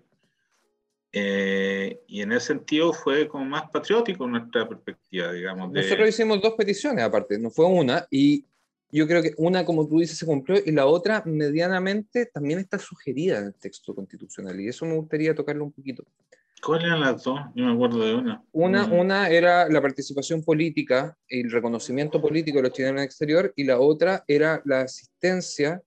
Eh, 1.10 2.00
y 2.06 2.20
en 2.20 2.32
ese 2.32 2.48
sentido 2.48 2.92
fue 2.92 3.26
como 3.28 3.44
más 3.44 3.70
patriótico 3.70 4.26
nuestra 4.26 4.68
perspectiva, 4.68 5.32
digamos. 5.32 5.72
Nosotros 5.72 6.08
hicimos 6.08 6.42
dos 6.42 6.54
peticiones 6.54 7.02
aparte, 7.02 7.38
no 7.38 7.50
fue 7.50 7.64
una, 7.66 8.06
y 8.10 8.44
yo 8.90 9.06
creo 9.06 9.22
que 9.22 9.32
una, 9.38 9.64
como 9.64 9.86
tú 9.86 10.00
dices, 10.00 10.18
se 10.18 10.26
cumplió, 10.26 10.58
y 10.64 10.70
la 10.72 10.86
otra, 10.86 11.22
medianamente, 11.24 12.26
también 12.26 12.58
está 12.58 12.78
sugerida 12.78 13.38
en 13.38 13.46
el 13.46 13.54
texto 13.54 13.94
constitucional, 13.94 14.60
y 14.60 14.68
eso 14.68 14.84
me 14.84 14.96
gustaría 14.96 15.34
tocarlo 15.34 15.64
un 15.64 15.72
poquito. 15.72 16.04
¿Cuáles 16.62 16.86
eran 16.86 17.00
las 17.00 17.22
dos? 17.22 17.38
Yo 17.54 17.64
me 17.64 17.72
acuerdo 17.72 18.04
de 18.04 18.14
una. 18.14 18.42
Una, 18.52 18.86
una 18.86 19.28
era 19.28 19.68
la 19.68 19.80
participación 19.80 20.42
política 20.42 21.16
y 21.28 21.40
el 21.40 21.50
reconocimiento 21.50 22.20
político 22.20 22.58
de 22.58 22.64
los 22.64 22.72
chilenos 22.72 22.94
en 22.94 22.98
el 22.98 23.04
exterior, 23.04 23.52
y 23.56 23.64
la 23.64 23.78
otra 23.78 24.24
era 24.26 24.60
la 24.64 24.82
asistencia 24.82 25.82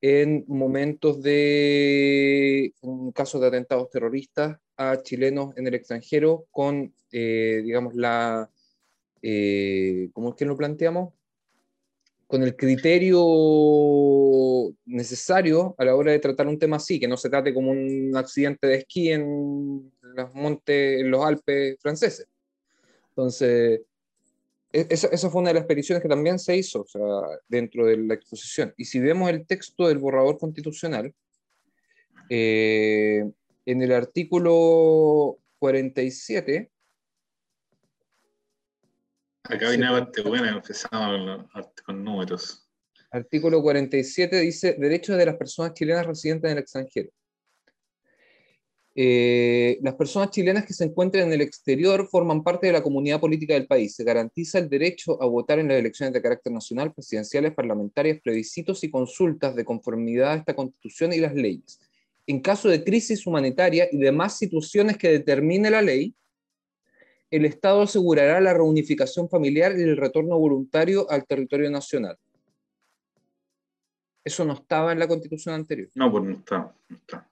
en 0.00 0.44
momentos 0.46 1.22
de 1.22 2.72
un 2.82 3.12
caso 3.12 3.40
de 3.40 3.48
atentados 3.48 3.90
terroristas 3.90 4.58
a 4.76 5.02
chilenos 5.02 5.56
en 5.56 5.66
el 5.66 5.74
extranjero 5.74 6.46
con, 6.50 6.94
eh, 7.10 7.60
digamos, 7.64 7.94
la, 7.94 8.48
eh, 9.22 10.08
¿cómo 10.12 10.30
es 10.30 10.34
que 10.36 10.44
lo 10.44 10.56
planteamos? 10.56 11.12
Con 12.28 12.42
el 12.42 12.54
criterio 12.54 13.18
necesario 14.84 15.74
a 15.78 15.84
la 15.84 15.96
hora 15.96 16.12
de 16.12 16.18
tratar 16.18 16.46
un 16.46 16.58
tema 16.58 16.76
así, 16.76 17.00
que 17.00 17.08
no 17.08 17.16
se 17.16 17.30
trate 17.30 17.52
como 17.54 17.70
un 17.70 18.12
accidente 18.16 18.66
de 18.66 18.74
esquí 18.76 19.10
en 19.10 19.90
los 20.02 20.34
montes, 20.34 21.00
en 21.00 21.10
los 21.10 21.24
Alpes 21.24 21.78
franceses. 21.80 22.28
Entonces, 23.08 23.80
e-, 24.80 24.86
esa, 24.90 25.30
fue 25.30 25.40
una 25.40 25.50
de 25.50 25.54
las 25.54 25.66
peticiones 25.66 26.02
que 26.02 26.08
también 26.08 26.38
se 26.38 26.56
hizo 26.56 26.86
dentro 27.48 27.86
de 27.86 27.96
la 27.96 28.14
exposición. 28.14 28.74
Y 28.76 28.84
si 28.84 29.00
vemos 29.00 29.30
el 29.30 29.46
texto 29.46 29.88
del 29.88 29.98
borrador 29.98 30.38
constitucional, 30.38 31.14
eh, 32.30 33.24
en 33.66 33.82
el 33.82 33.92
artículo 33.92 35.38
47... 35.58 36.70
Acá 39.44 39.70
viene 39.70 39.88
parte 39.88 40.20
buena, 40.22 40.50
empezamos 40.50 41.46
con 41.84 42.04
números. 42.04 42.68
Artículo 43.10 43.62
47 43.62 44.40
dice, 44.40 44.76
derechos 44.78 45.16
de 45.16 45.24
las 45.24 45.36
personas 45.36 45.72
chilenas 45.72 46.06
residentes 46.06 46.50
en 46.50 46.58
el 46.58 46.62
extranjero. 46.62 47.10
Eh, 49.00 49.78
las 49.80 49.94
personas 49.94 50.32
chilenas 50.32 50.66
que 50.66 50.72
se 50.72 50.82
encuentran 50.82 51.28
en 51.28 51.32
el 51.32 51.40
exterior 51.40 52.08
forman 52.08 52.42
parte 52.42 52.66
de 52.66 52.72
la 52.72 52.82
comunidad 52.82 53.20
política 53.20 53.54
del 53.54 53.68
país. 53.68 53.94
Se 53.94 54.02
garantiza 54.02 54.58
el 54.58 54.68
derecho 54.68 55.22
a 55.22 55.26
votar 55.26 55.60
en 55.60 55.68
las 55.68 55.78
elecciones 55.78 56.12
de 56.12 56.20
carácter 56.20 56.52
nacional, 56.52 56.92
presidenciales, 56.92 57.54
parlamentarias, 57.54 58.20
plebiscitos 58.20 58.82
y 58.82 58.90
consultas 58.90 59.54
de 59.54 59.64
conformidad 59.64 60.32
a 60.32 60.34
esta 60.34 60.56
constitución 60.56 61.12
y 61.12 61.18
las 61.18 61.32
leyes. 61.32 61.78
En 62.26 62.40
caso 62.40 62.68
de 62.68 62.82
crisis 62.82 63.24
humanitaria 63.24 63.86
y 63.92 63.98
demás 63.98 64.36
situaciones 64.36 64.96
que 64.96 65.10
determine 65.10 65.70
la 65.70 65.80
ley, 65.80 66.12
el 67.30 67.44
Estado 67.44 67.82
asegurará 67.82 68.40
la 68.40 68.52
reunificación 68.52 69.28
familiar 69.28 69.78
y 69.78 69.82
el 69.82 69.96
retorno 69.96 70.36
voluntario 70.40 71.08
al 71.08 71.24
territorio 71.24 71.70
nacional. 71.70 72.18
Eso 74.24 74.44
no 74.44 74.54
estaba 74.54 74.90
en 74.90 74.98
la 74.98 75.06
constitución 75.06 75.54
anterior. 75.54 75.88
No, 75.94 76.10
pues 76.10 76.24
no 76.24 76.32
está. 76.32 76.74
No 76.88 76.96
está. 76.96 77.28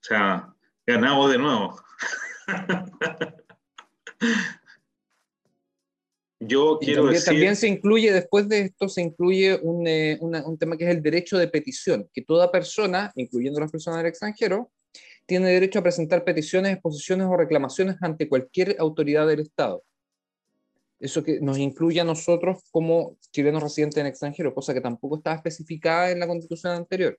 O 0.00 0.04
sea, 0.04 0.54
ganamos 0.86 1.30
de 1.30 1.38
nuevo. 1.38 1.78
Yo 6.42 6.78
quiero 6.80 7.02
también, 7.02 7.14
decir... 7.14 7.26
también, 7.26 7.56
se 7.56 7.68
incluye, 7.68 8.12
después 8.12 8.48
de 8.48 8.60
esto, 8.60 8.88
se 8.88 9.02
incluye 9.02 9.60
un, 9.62 9.86
eh, 9.86 10.18
un, 10.20 10.58
tema 10.58 10.78
que 10.78 10.84
es 10.84 10.90
el 10.90 11.02
derecho 11.02 11.36
de 11.36 11.48
petición, 11.48 12.08
que 12.14 12.22
toda 12.22 12.50
persona, 12.50 13.12
incluyendo 13.14 13.60
las 13.60 13.70
personas 13.70 13.98
del 13.98 14.06
extranjero, 14.06 14.72
tiene 15.26 15.50
derecho 15.50 15.78
a 15.78 15.82
presentar 15.82 16.24
peticiones, 16.24 16.72
exposiciones 16.72 17.26
o 17.26 17.36
reclamaciones 17.36 17.96
ante 18.00 18.26
cualquier 18.26 18.76
autoridad 18.78 19.26
del 19.26 19.40
Estado. 19.40 19.84
Eso 20.98 21.22
que 21.22 21.40
nos 21.40 21.58
incluye 21.58 22.00
a 22.00 22.04
nosotros 22.04 22.62
como 22.70 23.18
chilenos 23.32 23.62
residentes 23.62 23.98
en 23.98 24.06
extranjero, 24.06 24.54
cosa 24.54 24.72
que 24.72 24.80
tampoco 24.80 25.18
estaba 25.18 25.36
especificada 25.36 26.10
en 26.10 26.20
la 26.20 26.26
constitución 26.26 26.72
anterior. 26.72 27.18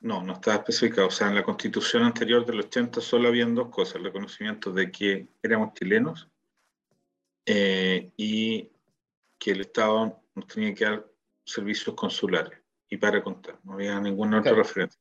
No, 0.00 0.22
no 0.22 0.34
estaba 0.34 0.58
especificado. 0.58 1.08
O 1.08 1.10
sea, 1.10 1.28
en 1.28 1.34
la 1.34 1.42
constitución 1.42 2.02
anterior 2.02 2.44
del 2.44 2.60
80 2.60 3.00
solo 3.00 3.28
habían 3.28 3.54
dos 3.54 3.68
cosas, 3.68 3.96
el 3.96 4.04
reconocimiento 4.04 4.72
de 4.72 4.90
que 4.90 5.28
éramos 5.42 5.74
chilenos 5.74 6.28
eh, 7.46 8.10
y 8.16 8.70
que 9.38 9.52
el 9.52 9.62
Estado 9.62 10.22
nos 10.34 10.46
tenía 10.46 10.74
que 10.74 10.84
dar 10.84 11.06
servicios 11.44 11.94
consulares 11.94 12.58
y 12.88 12.96
para 12.96 13.22
contar. 13.22 13.58
No 13.64 13.74
había 13.74 13.98
ninguna 14.00 14.40
otra 14.40 14.54
referencia. 14.54 15.00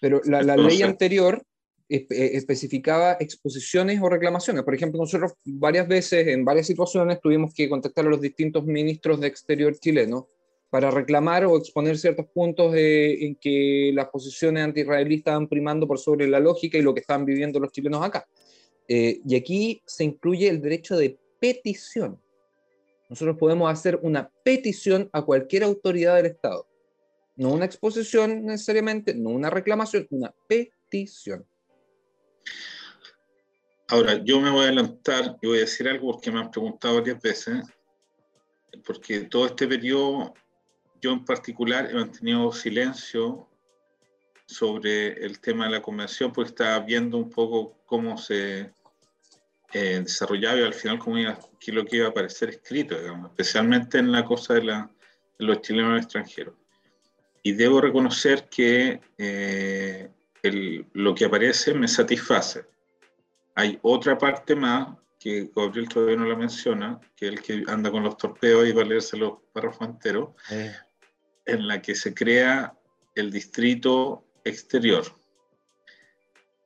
Pero 0.00 0.20
la, 0.24 0.42
la 0.42 0.56
ley 0.56 0.82
anterior 0.82 1.44
eh, 1.92 2.06
especificaba 2.08 3.16
exposiciones 3.18 4.00
o 4.00 4.08
reclamaciones. 4.08 4.62
Por 4.62 4.74
ejemplo, 4.74 5.00
nosotros 5.00 5.32
varias 5.44 5.88
veces, 5.88 6.28
en 6.28 6.44
varias 6.44 6.68
situaciones, 6.68 7.20
tuvimos 7.20 7.52
que 7.52 7.68
contactar 7.68 8.06
a 8.06 8.10
los 8.10 8.20
distintos 8.20 8.64
ministros 8.64 9.20
de 9.20 9.26
exterior 9.26 9.76
chilenos 9.76 10.26
para 10.70 10.90
reclamar 10.90 11.44
o 11.44 11.56
exponer 11.56 11.98
ciertos 11.98 12.26
puntos 12.26 12.72
en 12.76 13.34
que 13.34 13.90
las 13.92 14.08
posiciones 14.08 14.62
anti-israelíes 14.62 15.24
primando 15.48 15.86
por 15.86 15.98
sobre 15.98 16.28
la 16.28 16.38
lógica 16.38 16.78
y 16.78 16.82
lo 16.82 16.94
que 16.94 17.00
estaban 17.00 17.24
viviendo 17.24 17.58
los 17.58 17.72
chilenos 17.72 18.02
acá. 18.02 18.26
Eh, 18.86 19.20
y 19.26 19.36
aquí 19.36 19.82
se 19.84 20.04
incluye 20.04 20.48
el 20.48 20.62
derecho 20.62 20.96
de 20.96 21.18
petición. 21.40 22.20
Nosotros 23.08 23.36
podemos 23.36 23.70
hacer 23.70 23.98
una 24.02 24.30
petición 24.44 25.10
a 25.12 25.22
cualquier 25.22 25.64
autoridad 25.64 26.16
del 26.16 26.26
Estado. 26.26 26.66
No 27.34 27.52
una 27.52 27.64
exposición 27.64 28.44
necesariamente, 28.44 29.14
no 29.14 29.30
una 29.30 29.50
reclamación, 29.50 30.06
una 30.10 30.32
petición. 30.46 31.44
Ahora, 33.88 34.22
yo 34.22 34.40
me 34.40 34.50
voy 34.50 34.60
a 34.60 34.68
adelantar 34.68 35.36
y 35.42 35.48
voy 35.48 35.58
a 35.58 35.62
decir 35.62 35.88
algo 35.88 36.12
porque 36.12 36.30
me 36.30 36.38
han 36.38 36.50
preguntado 36.50 36.96
varias 36.96 37.20
veces, 37.20 37.62
porque 38.86 39.20
todo 39.20 39.46
este 39.46 39.66
periodo 39.66 40.32
yo 41.00 41.12
en 41.12 41.24
particular 41.24 41.88
he 41.90 41.94
mantenido 41.94 42.52
silencio 42.52 43.48
sobre 44.46 45.24
el 45.24 45.40
tema 45.40 45.66
de 45.66 45.70
la 45.72 45.82
convención 45.82 46.32
porque 46.32 46.50
estaba 46.50 46.80
viendo 46.80 47.16
un 47.16 47.30
poco 47.30 47.78
cómo 47.86 48.18
se 48.18 48.72
eh, 49.72 50.00
desarrollaba 50.02 50.58
y 50.58 50.62
al 50.62 50.74
final 50.74 50.98
cómo 50.98 51.18
iba, 51.18 51.38
qué 51.60 51.72
lo 51.72 51.84
que 51.84 51.96
iba 51.96 52.06
a 52.06 52.10
aparecer 52.10 52.50
escrito, 52.50 52.96
especialmente 53.26 53.98
en 53.98 54.10
la 54.10 54.24
cosa 54.24 54.54
de, 54.54 54.64
la, 54.64 54.90
de 55.38 55.46
los 55.46 55.62
chilenos 55.62 55.98
extranjeros. 55.98 56.54
Y 57.42 57.52
debo 57.52 57.80
reconocer 57.80 58.48
que 58.48 59.00
eh, 59.16 60.10
el, 60.42 60.86
lo 60.92 61.14
que 61.14 61.24
aparece 61.24 61.72
me 61.72 61.88
satisface. 61.88 62.66
Hay 63.54 63.78
otra 63.82 64.18
parte 64.18 64.54
más 64.54 64.96
que 65.18 65.50
Gabriel 65.54 65.88
todavía 65.88 66.16
no 66.16 66.24
la 66.24 66.36
menciona, 66.36 66.98
que 67.14 67.28
es 67.28 67.32
el 67.32 67.42
que 67.42 67.64
anda 67.68 67.90
con 67.90 68.02
los 68.02 68.16
torpedos 68.16 68.66
y 68.66 68.72
va 68.72 68.82
a 68.82 68.86
leerse 68.86 69.16
los 69.16 69.34
párrafos 69.52 69.86
enteros, 69.86 70.30
eh 70.50 70.74
en 71.44 71.66
la 71.66 71.80
que 71.80 71.94
se 71.94 72.14
crea 72.14 72.74
el 73.14 73.30
distrito 73.30 74.24
exterior. 74.44 75.04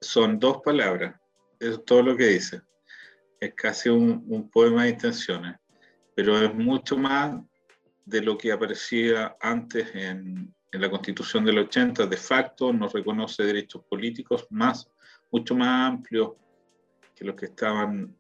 Son 0.00 0.38
dos 0.38 0.58
palabras, 0.62 1.18
es 1.58 1.84
todo 1.84 2.02
lo 2.02 2.16
que 2.16 2.26
dice. 2.26 2.62
Es 3.40 3.54
casi 3.54 3.88
un, 3.88 4.50
poema 4.50 4.84
de 4.84 4.90
intenciones, 4.90 5.56
pero 6.14 6.38
es 6.40 6.54
mucho 6.54 6.96
más 6.96 7.40
de 8.04 8.20
lo 8.20 8.36
que 8.36 8.52
aparecía 8.52 9.36
antes 9.40 9.94
en, 9.94 10.54
la 10.72 10.90
constitución 10.90 11.44
del 11.44 11.58
80. 11.58 12.06
De 12.06 12.16
facto, 12.16 12.72
nos 12.72 12.92
reconoce 12.92 13.44
derechos 13.44 13.82
políticos 13.88 14.46
más, 14.50 14.90
mucho 15.30 15.54
más 15.54 15.92
amplios 15.92 16.32
que 17.14 17.24
los 17.24 17.36
que 17.36 17.46
estaban 17.46 18.16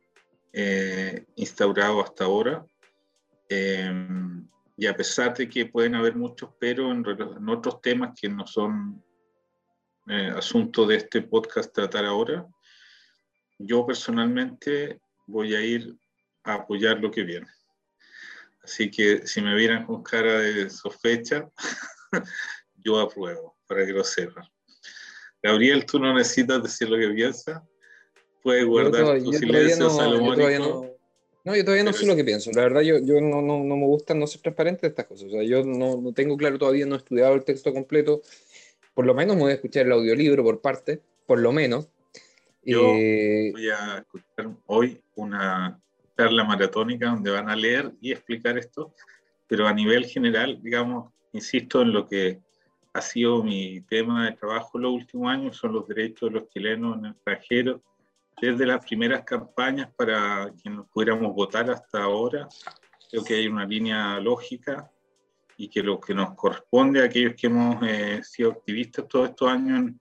eh, 0.52 1.26
hasta 1.36 2.24
ahora. 2.24 2.64
Eh, 3.48 3.92
y 4.76 4.86
a 4.86 4.96
pesar 4.96 5.34
de 5.34 5.48
que 5.48 5.66
pueden 5.66 5.94
haber 5.94 6.16
muchos 6.16 6.50
pero 6.58 6.90
en, 6.90 7.04
otros 7.48 7.80
temas 7.80 8.18
que 8.20 8.28
no 8.28 8.46
son 8.46 9.02
eh, 10.08 10.32
asunto 10.36 10.86
de 10.86 10.96
este 10.96 11.22
podcast 11.22 11.72
tratar 11.72 12.04
ahora, 12.04 12.46
yo 13.58 13.86
personalmente 13.86 15.00
voy 15.26 15.54
a 15.54 15.60
ir 15.60 15.96
a 16.42 16.54
apoyar 16.54 17.00
lo 17.00 17.10
que 17.10 17.22
viene. 17.22 17.46
Así 18.62 18.90
que 18.90 19.26
si 19.26 19.40
me 19.40 19.54
vieran 19.54 19.86
con 19.86 20.02
cara 20.02 20.40
de 20.40 20.68
sospecha, 20.70 21.48
yo 22.76 22.98
apruebo, 22.98 23.56
para 23.66 23.86
que 23.86 23.92
lo 23.92 24.04
sepan. 24.04 24.44
Gabriel, 25.42 25.84
tú 25.84 25.98
no 25.98 26.12
necesitas 26.14 26.62
decir 26.62 26.88
lo 26.88 26.98
que 26.98 27.14
piensas. 27.14 27.62
Puedes 28.42 28.64
guardar 28.64 29.22
tu 29.22 29.32
silencio 29.32 29.90
salomónico. 29.90 30.93
No, 31.44 31.54
yo 31.54 31.62
todavía 31.62 31.84
no 31.84 31.92
sé 31.92 32.06
lo 32.06 32.16
que 32.16 32.24
pienso. 32.24 32.50
La 32.52 32.62
verdad, 32.62 32.80
yo, 32.80 32.98
yo 32.98 33.20
no, 33.20 33.42
no, 33.42 33.62
no, 33.62 33.76
me 33.76 33.84
gusta 33.84 34.14
no 34.14 34.26
ser 34.26 34.40
transparente 34.40 34.82
de 34.82 34.88
estas 34.88 35.04
cosas. 35.04 35.26
O 35.26 35.30
sea, 35.30 35.42
yo 35.42 35.62
no, 35.62 36.00
no, 36.00 36.12
tengo 36.12 36.38
claro 36.38 36.58
todavía, 36.58 36.86
no 36.86 36.94
he 36.94 36.98
estudiado 36.98 37.34
el 37.34 37.44
texto 37.44 37.72
completo. 37.74 38.22
Por 38.94 39.04
lo 39.04 39.14
menos 39.14 39.36
me 39.36 39.42
voy 39.42 39.52
a 39.52 39.56
escuchar 39.56 39.84
el 39.84 39.92
audiolibro 39.92 40.42
por 40.42 40.62
parte, 40.62 41.02
por 41.26 41.38
lo 41.38 41.52
menos. 41.52 41.88
Yo 42.64 42.94
eh, 42.94 43.50
voy 43.52 43.68
a 43.68 43.98
escuchar 43.98 44.56
hoy 44.66 45.02
una 45.16 45.78
charla 46.16 46.44
maratónica 46.44 47.10
donde 47.10 47.30
van 47.30 47.50
a 47.50 47.56
leer 47.56 47.92
y 48.00 48.12
explicar 48.12 48.56
esto, 48.56 48.94
pero 49.46 49.66
a 49.66 49.74
nivel 49.74 50.06
general, 50.06 50.58
digamos, 50.62 51.12
insisto 51.32 51.82
en 51.82 51.92
lo 51.92 52.06
que 52.06 52.40
ha 52.94 53.02
sido 53.02 53.42
mi 53.42 53.82
tema 53.82 54.24
de 54.24 54.36
trabajo 54.36 54.78
los 54.78 54.92
últimos 54.92 55.30
años, 55.30 55.56
son 55.56 55.74
los 55.74 55.86
derechos 55.86 56.30
de 56.30 56.40
los 56.40 56.48
chilenos 56.48 56.96
en 56.96 57.06
el 57.06 57.12
extranjero, 57.12 57.82
desde 58.40 58.66
las 58.66 58.84
primeras 58.84 59.24
campañas 59.24 59.90
para 59.94 60.52
que 60.62 60.70
nos 60.70 60.88
pudiéramos 60.88 61.34
votar 61.34 61.70
hasta 61.70 62.02
ahora. 62.02 62.48
Creo 63.10 63.24
que 63.24 63.34
hay 63.34 63.46
una 63.46 63.64
línea 63.64 64.18
lógica 64.20 64.90
y 65.56 65.68
que 65.68 65.82
lo 65.82 66.00
que 66.00 66.14
nos 66.14 66.34
corresponde 66.34 67.00
a 67.00 67.04
aquellos 67.04 67.34
que 67.34 67.46
hemos 67.46 67.76
eh, 67.82 68.20
sido 68.24 68.52
activistas 68.52 69.06
todos 69.08 69.30
estos 69.30 69.48
años 69.48 69.92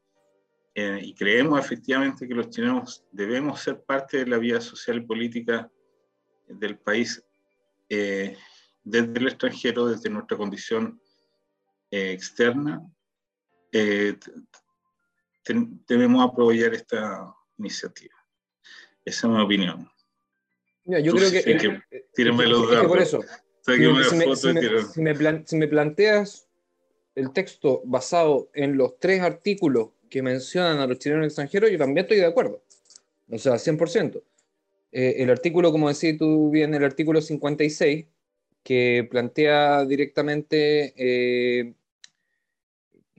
eh, 0.74 1.00
y 1.04 1.14
creemos 1.14 1.60
efectivamente 1.60 2.28
que 2.28 2.34
los 2.34 2.50
chilenos 2.50 3.06
debemos 3.12 3.60
ser 3.60 3.84
parte 3.84 4.18
de 4.18 4.28
la 4.28 4.40
vida 4.40 4.60
social 4.60 4.98
y 4.98 5.02
política 5.02 5.70
del 6.48 6.80
país 6.80 7.24
eh, 7.88 8.36
desde 8.84 9.20
el 9.20 9.28
extranjero, 9.28 9.86
desde 9.86 10.10
nuestra 10.10 10.36
condición 10.36 11.00
externa, 11.96 12.82
debemos 15.88 16.26
apoyar 16.26 16.74
esta 16.74 17.32
iniciativa. 17.60 18.23
Esa 19.06 19.28
es 19.28 19.34
mi 19.34 19.42
opinión. 19.42 19.90
yo 20.86 21.14
creo 21.14 21.32
que... 21.32 21.82
tírenme 22.14 22.48
los 22.48 22.70
datos. 22.70 22.88
Por 22.88 23.00
eso, 23.00 23.22
si 23.66 25.58
me, 25.58 25.68
planteas 25.68 26.48
el 27.16 27.32
texto 27.32 27.82
basado 27.86 28.50
en 28.54 28.78
los 28.78 29.00
tres 29.00 29.22
artículos 29.22 29.90
que 30.10 30.22
mencionan 30.22 30.80
a 30.80 30.88
los 30.88 31.00
chilenos 31.00 31.28
extranjeros, 31.28 31.72
yo 31.72 31.78
también 31.78 32.00
estoy 32.00 32.18
de 32.18 32.26
acuerdo. 32.26 32.62
O 33.30 33.38
sea, 33.38 33.54
100%. 33.54 34.22
Eh, 34.92 35.16
el 35.18 35.30
artículo, 35.30 35.72
como 35.72 35.90
decís 35.90 36.18
tú 36.18 36.52
bien, 36.52 36.74
el 36.74 36.84
artículo 36.84 37.22
56, 37.22 38.06
que 38.64 39.08
plantea 39.10 39.86
directamente 39.86 40.94
eh, 40.96 41.74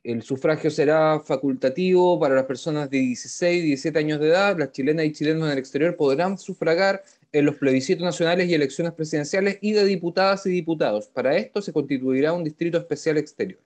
el 0.04 0.22
sufragio 0.22 0.70
será 0.70 1.18
facultativo 1.18 2.20
para 2.20 2.34
las 2.34 2.44
personas 2.44 2.90
de 2.90 2.98
16 2.98 3.64
y 3.64 3.66
17 3.68 3.98
años 3.98 4.20
de 4.20 4.28
edad. 4.28 4.58
Las 4.58 4.70
chilenas 4.70 5.06
y 5.06 5.12
chilenos 5.12 5.46
en 5.46 5.52
el 5.52 5.58
exterior 5.58 5.96
podrán 5.96 6.36
sufragar 6.36 7.02
en 7.32 7.46
los 7.46 7.56
plebiscitos 7.56 8.04
nacionales 8.04 8.48
y 8.48 8.54
elecciones 8.54 8.92
presidenciales 8.92 9.58
y 9.62 9.72
de 9.72 9.84
diputadas 9.86 10.44
y 10.44 10.50
diputados. 10.50 11.08
Para 11.08 11.34
esto 11.36 11.62
se 11.62 11.72
constituirá 11.72 12.34
un 12.34 12.44
distrito 12.44 12.76
especial 12.76 13.16
exterior. 13.16 13.58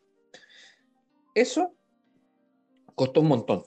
Eso 1.34 1.74
costó 2.94 3.20
un 3.20 3.28
montón. 3.28 3.64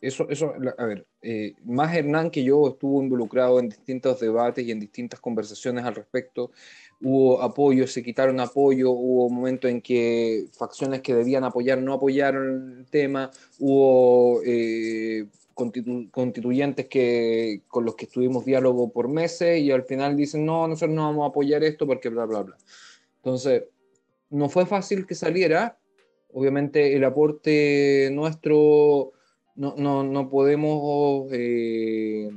Eso, 0.00 0.28
eso 0.30 0.54
a 0.78 0.84
ver, 0.86 1.06
eh, 1.20 1.54
más 1.64 1.94
Hernán 1.94 2.30
que 2.30 2.42
yo 2.42 2.68
estuvo 2.68 3.02
involucrado 3.02 3.58
en 3.58 3.68
distintos 3.68 4.20
debates 4.20 4.64
y 4.64 4.70
en 4.70 4.80
distintas 4.80 5.20
conversaciones 5.20 5.84
al 5.84 5.96
respecto. 5.96 6.52
Hubo 7.02 7.40
apoyo, 7.42 7.86
se 7.86 8.02
quitaron 8.02 8.40
apoyo, 8.40 8.90
hubo 8.90 9.30
momentos 9.30 9.70
en 9.70 9.80
que 9.80 10.46
facciones 10.52 11.00
que 11.00 11.14
debían 11.14 11.44
apoyar 11.44 11.80
no 11.80 11.94
apoyaron 11.94 12.78
el 12.78 12.86
tema, 12.86 13.30
hubo 13.58 14.42
eh, 14.44 15.26
constituyentes 15.54 16.88
que, 16.88 17.62
con 17.68 17.84
los 17.84 17.94
que 17.94 18.04
estuvimos 18.04 18.44
diálogo 18.44 18.92
por 18.92 19.08
meses 19.08 19.60
y 19.60 19.70
al 19.70 19.84
final 19.84 20.16
dicen, 20.16 20.44
no, 20.44 20.68
nosotros 20.68 20.94
no 20.94 21.04
vamos 21.04 21.24
a 21.24 21.28
apoyar 21.28 21.64
esto 21.64 21.86
porque 21.86 22.08
bla, 22.08 22.26
bla, 22.26 22.42
bla. 22.42 22.56
Entonces, 23.16 23.64
no 24.30 24.48
fue 24.48 24.66
fácil 24.66 25.06
que 25.06 25.14
saliera. 25.14 25.78
Obviamente 26.32 26.94
el 26.94 27.04
aporte 27.04 28.08
nuestro 28.12 29.12
no, 29.56 29.74
no, 29.76 30.02
no 30.04 30.30
podemos, 30.30 31.28
eh, 31.32 32.30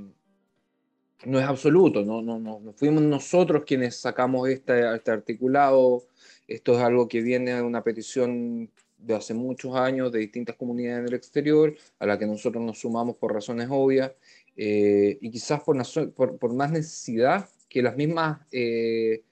no 1.25 1.39
es 1.39 1.45
absoluto, 1.45 2.03
no, 2.03 2.21
no, 2.21 2.39
no, 2.39 2.73
fuimos 2.73 3.03
nosotros 3.03 3.63
quienes 3.65 3.95
sacamos 3.95 4.49
este, 4.49 4.95
este 4.95 5.11
articulado. 5.11 6.03
Esto 6.47 6.73
es 6.73 6.79
algo 6.79 7.07
que 7.07 7.21
viene 7.21 7.53
de 7.53 7.61
una 7.61 7.83
petición 7.83 8.69
de 8.97 9.15
hace 9.15 9.33
muchos 9.33 9.75
años 9.75 10.11
de 10.11 10.19
distintas 10.19 10.55
comunidades 10.55 10.99
en 10.99 11.07
el 11.07 11.13
exterior, 11.13 11.75
a 11.99 12.05
la 12.05 12.17
que 12.17 12.25
nosotros 12.25 12.63
nos 12.63 12.79
sumamos 12.79 13.17
por 13.17 13.33
razones 13.33 13.67
obvias, 13.69 14.11
eh, 14.55 15.17
y 15.21 15.29
quizás 15.29 15.61
por, 15.61 16.53
más 16.53 16.71
necesidad 16.71 17.49
que 17.69 17.81
las 17.81 17.95
mismas 17.95 18.39
eh, 18.51 19.23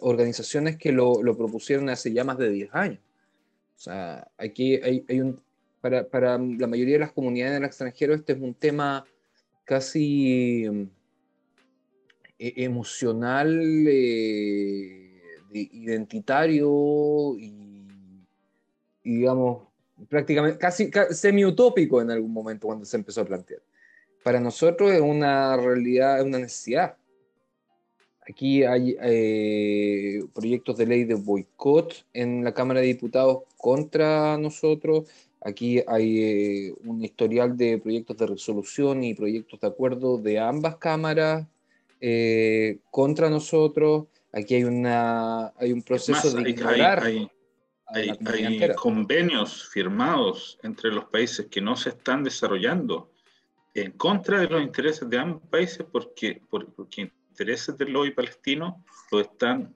organizaciones 0.00 0.76
que 0.76 0.92
lo, 0.92 1.20
propusieron 1.36 1.88
hace 1.88 2.12
ya 2.12 2.24
más 2.24 2.38
de 2.38 2.50
10 2.50 2.70
años. 2.72 3.00
O 3.76 3.80
sea, 3.80 4.28
aquí 4.36 4.74
hay, 4.76 5.04
hay 5.08 5.20
un, 5.20 5.40
para, 5.80 6.06
para, 6.06 6.38
la 6.38 6.66
mayoría 6.66 6.94
de 6.94 7.00
las 7.00 7.12
comunidades 7.12 7.56
en 7.56 7.62
el 7.62 7.66
extranjero 7.66 8.14
este 8.14 8.34
es 8.34 8.40
un 8.40 8.54
tema 8.54 9.04
casi 9.64 10.90
emocional, 12.40 13.60
eh, 13.86 15.20
identitario 15.52 17.36
y 17.38 17.60
digamos, 19.02 19.68
prácticamente 20.08 20.58
casi, 20.58 20.90
semi-utópico 21.10 22.00
en 22.00 22.10
algún 22.10 22.32
momento 22.32 22.66
cuando 22.66 22.84
se 22.84 22.96
empezó 22.96 23.20
a 23.22 23.26
plantear. 23.26 23.60
Para 24.22 24.40
nosotros 24.40 24.92
es 24.92 25.00
una 25.00 25.56
realidad, 25.56 26.18
es 26.18 26.24
una 26.24 26.38
necesidad. 26.38 26.96
Aquí 28.28 28.62
hay 28.62 28.96
eh, 29.02 30.22
proyectos 30.34 30.76
de 30.76 30.86
ley 30.86 31.04
de 31.04 31.14
boicot 31.14 32.06
en 32.12 32.44
la 32.44 32.54
Cámara 32.54 32.80
de 32.80 32.86
Diputados 32.86 33.42
contra 33.56 34.38
nosotros. 34.38 35.08
Aquí 35.40 35.82
hay 35.86 36.22
eh, 36.22 36.74
un 36.84 37.02
historial 37.02 37.56
de 37.56 37.78
proyectos 37.78 38.18
de 38.18 38.26
resolución 38.26 39.02
y 39.02 39.14
proyectos 39.14 39.60
de 39.60 39.66
acuerdo 39.66 40.18
de 40.18 40.38
ambas 40.38 40.76
cámaras 40.76 41.46
eh, 42.00 42.80
contra 42.90 43.30
nosotros. 43.30 44.06
Aquí 44.32 44.54
hay, 44.54 44.64
una, 44.64 45.48
hay 45.58 45.72
un 45.72 45.82
proceso 45.82 46.30
de 46.30 46.50
ignorar 46.50 47.02
hay, 47.92 48.74
convenios 48.76 49.68
firmados 49.68 50.58
entre 50.62 50.92
los 50.92 51.06
países 51.06 51.46
que 51.46 51.60
no 51.60 51.76
se 51.76 51.90
están 51.90 52.22
desarrollando 52.22 53.12
en 53.74 53.92
contra 53.92 54.40
de 54.40 54.48
los 54.48 54.62
intereses 54.62 55.08
de 55.08 55.18
ambos 55.18 55.42
países 55.48 55.84
porque, 55.90 56.40
porque 56.48 57.12
intereses 57.30 57.76
del 57.76 57.92
lobby 57.92 58.12
palestino 58.12 58.84
lo 59.10 59.20
están 59.20 59.74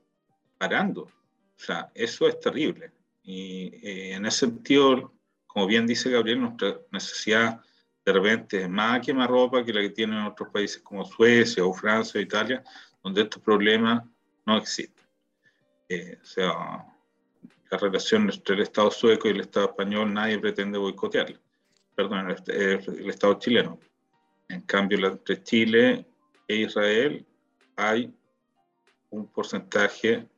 parando. 0.58 1.02
O 1.02 1.60
sea, 1.60 1.90
eso 1.94 2.28
es 2.28 2.38
terrible. 2.40 2.92
Y 3.22 3.66
eh, 3.82 4.14
en 4.14 4.26
ese 4.26 4.40
sentido, 4.40 5.12
como 5.46 5.66
bien 5.66 5.86
dice 5.86 6.10
Gabriel, 6.10 6.40
nuestra 6.40 6.78
necesidad 6.90 7.60
de 8.04 8.12
repente 8.12 8.62
es 8.62 8.68
más 8.68 9.06
ropa 9.26 9.64
que 9.64 9.72
la 9.72 9.80
que 9.80 9.90
tienen 9.90 10.20
otros 10.20 10.50
países 10.50 10.82
como 10.82 11.04
Suecia 11.04 11.64
o 11.64 11.72
Francia 11.72 12.18
o 12.18 12.22
Italia, 12.22 12.62
donde 13.02 13.22
estos 13.22 13.42
problemas 13.42 14.04
no 14.44 14.58
existen. 14.58 15.04
Eh, 15.88 16.18
o 16.20 16.24
sea, 16.24 16.86
la 17.70 17.78
relación 17.78 18.30
entre 18.30 18.56
el 18.56 18.62
Estado 18.62 18.90
sueco 18.90 19.28
y 19.28 19.32
el 19.32 19.40
Estado 19.40 19.66
español 19.66 20.12
nadie 20.12 20.38
pretende 20.38 20.78
boicotearla, 20.78 21.40
perdón, 21.94 22.30
el, 22.46 23.10
Estado 23.10 23.38
chileno. 23.38 23.78
En 24.48 24.60
cambio, 24.62 25.06
entre 25.06 25.42
Chile 25.42 26.06
e 26.46 26.56
Israel 26.56 27.24
hay 27.76 28.14
un 29.10 29.26
porcentaje 29.28 30.28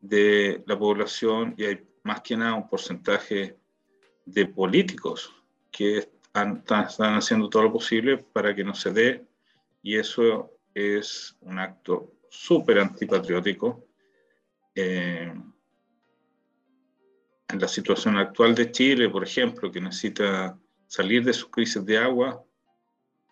de 0.00 0.62
la 0.66 0.78
población 0.78 1.54
y 1.58 1.64
hay 1.64 1.86
más 2.02 2.22
que 2.22 2.36
nada 2.36 2.54
un 2.54 2.68
porcentaje 2.68 3.58
de 4.24 4.46
políticos 4.46 5.34
que 5.70 6.17
están, 6.28 6.62
están 6.86 7.14
haciendo 7.14 7.48
todo 7.48 7.64
lo 7.64 7.72
posible 7.72 8.18
para 8.18 8.54
que 8.54 8.64
no 8.64 8.74
se 8.74 8.92
dé 8.92 9.26
y 9.82 9.96
eso 9.96 10.52
es 10.74 11.36
un 11.40 11.58
acto 11.58 12.12
súper 12.30 12.78
antipatriótico. 12.78 13.86
Eh, 14.74 15.32
en 17.48 17.58
la 17.58 17.68
situación 17.68 18.18
actual 18.18 18.54
de 18.54 18.70
Chile, 18.70 19.08
por 19.08 19.24
ejemplo, 19.24 19.72
que 19.72 19.80
necesita 19.80 20.58
salir 20.86 21.24
de 21.24 21.32
su 21.32 21.50
crisis 21.50 21.84
de 21.84 21.98
agua, 21.98 22.44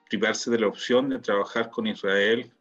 privarse 0.09 0.51
de 0.51 0.59
la 0.59 0.69
opción 0.69 1.09
de 1.11 1.19
trabajar 1.19 1.71
con 1.71 1.87
Israel 1.87 2.53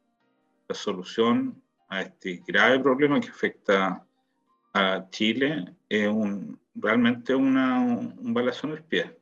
la 0.68 0.76
solución 0.76 1.62
a 1.88 2.02
este 2.02 2.42
grave 2.46 2.80
problema 2.80 3.20
que 3.20 3.30
afecta 3.30 4.06
a 4.74 5.08
Chile 5.12 5.74
es 5.88 6.08
un, 6.08 6.60
realmente 6.74 7.34
una, 7.34 7.80
un 7.80 8.34
balazo 8.34 8.68
en 8.68 8.74
el 8.74 8.84
pie. 8.84 9.18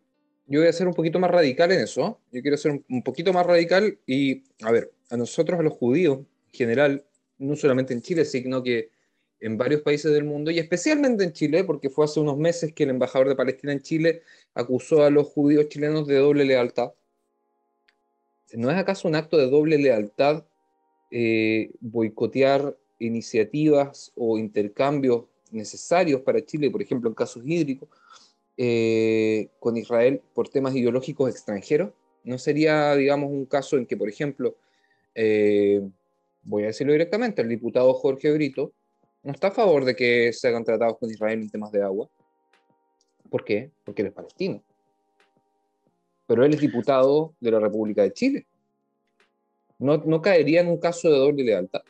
Yo 0.53 0.59
voy 0.59 0.69
a 0.69 0.73
ser 0.73 0.87
un 0.87 0.93
poquito 0.93 1.17
más 1.17 1.31
radical 1.31 1.71
en 1.71 1.79
eso. 1.79 2.19
Yo 2.31 2.41
quiero 2.43 2.57
ser 2.57 2.79
un 2.87 3.01
poquito 3.01 3.33
más 3.33 3.43
radical 3.43 3.97
y, 4.05 4.43
a 4.61 4.71
ver, 4.71 4.93
a 5.09 5.17
nosotros, 5.17 5.59
a 5.59 5.63
los 5.63 5.73
judíos 5.73 6.19
en 6.19 6.27
general, 6.51 7.05
no 7.39 7.55
solamente 7.55 7.95
en 7.95 8.03
Chile, 8.03 8.23
sino 8.23 8.61
que 8.61 8.91
en 9.39 9.57
varios 9.57 9.81
países 9.81 10.13
del 10.13 10.25
mundo 10.25 10.51
y 10.51 10.59
especialmente 10.59 11.23
en 11.23 11.33
Chile, 11.33 11.63
porque 11.63 11.89
fue 11.89 12.05
hace 12.05 12.19
unos 12.19 12.37
meses 12.37 12.71
que 12.71 12.83
el 12.83 12.91
embajador 12.91 13.29
de 13.29 13.35
Palestina 13.35 13.73
en 13.73 13.81
Chile 13.81 14.21
acusó 14.53 15.03
a 15.03 15.09
los 15.09 15.25
judíos 15.25 15.69
chilenos 15.69 16.05
de 16.05 16.17
doble 16.17 16.45
lealtad. 16.45 16.91
¿No 18.51 18.69
es 18.69 18.77
acaso 18.77 19.07
un 19.07 19.15
acto 19.15 19.37
de 19.37 19.49
doble 19.49 19.79
lealtad 19.79 20.45
eh, 21.09 21.71
boicotear 21.79 22.77
iniciativas 22.99 24.11
o 24.15 24.37
intercambios 24.37 25.25
necesarios 25.49 26.21
para 26.21 26.45
Chile, 26.45 26.69
por 26.69 26.83
ejemplo, 26.83 27.09
en 27.09 27.15
casos 27.15 27.41
hídricos, 27.43 27.89
eh, 28.57 29.49
con 29.59 29.77
Israel 29.77 30.21
por 30.33 30.49
temas 30.49 30.75
ideológicos 30.75 31.29
extranjeros? 31.29 31.91
¿No 32.23 32.37
sería, 32.37 32.95
digamos, 32.95 33.31
un 33.31 33.45
caso 33.45 33.77
en 33.77 33.85
que, 33.85 33.97
por 33.97 34.09
ejemplo, 34.09 34.55
eh, 35.15 35.81
voy 36.43 36.63
a 36.63 36.67
decirlo 36.67 36.93
directamente, 36.93 37.41
el 37.41 37.49
diputado 37.49 37.93
Jorge 37.93 38.31
Brito 38.31 38.73
no 39.23 39.31
está 39.31 39.47
a 39.47 39.51
favor 39.51 39.85
de 39.85 39.95
que 39.95 40.33
se 40.33 40.47
hagan 40.47 40.63
tratados 40.63 40.97
con 40.97 41.09
Israel 41.09 41.41
en 41.41 41.49
temas 41.49 41.71
de 41.71 41.81
agua. 41.81 42.09
¿Por 43.29 43.43
qué? 43.43 43.71
Porque 43.83 44.01
él 44.01 44.09
es 44.09 44.13
palestino. 44.13 44.63
Pero 46.27 46.45
él 46.45 46.53
es 46.53 46.61
diputado 46.61 47.33
de 47.39 47.51
la 47.51 47.59
República 47.59 48.03
de 48.03 48.13
Chile. 48.13 48.47
¿No, 49.79 49.97
no 49.97 50.21
caería 50.21 50.61
en 50.61 50.67
un 50.67 50.77
caso 50.77 51.09
de 51.09 51.17
doble 51.17 51.43
lealtad? 51.43 51.81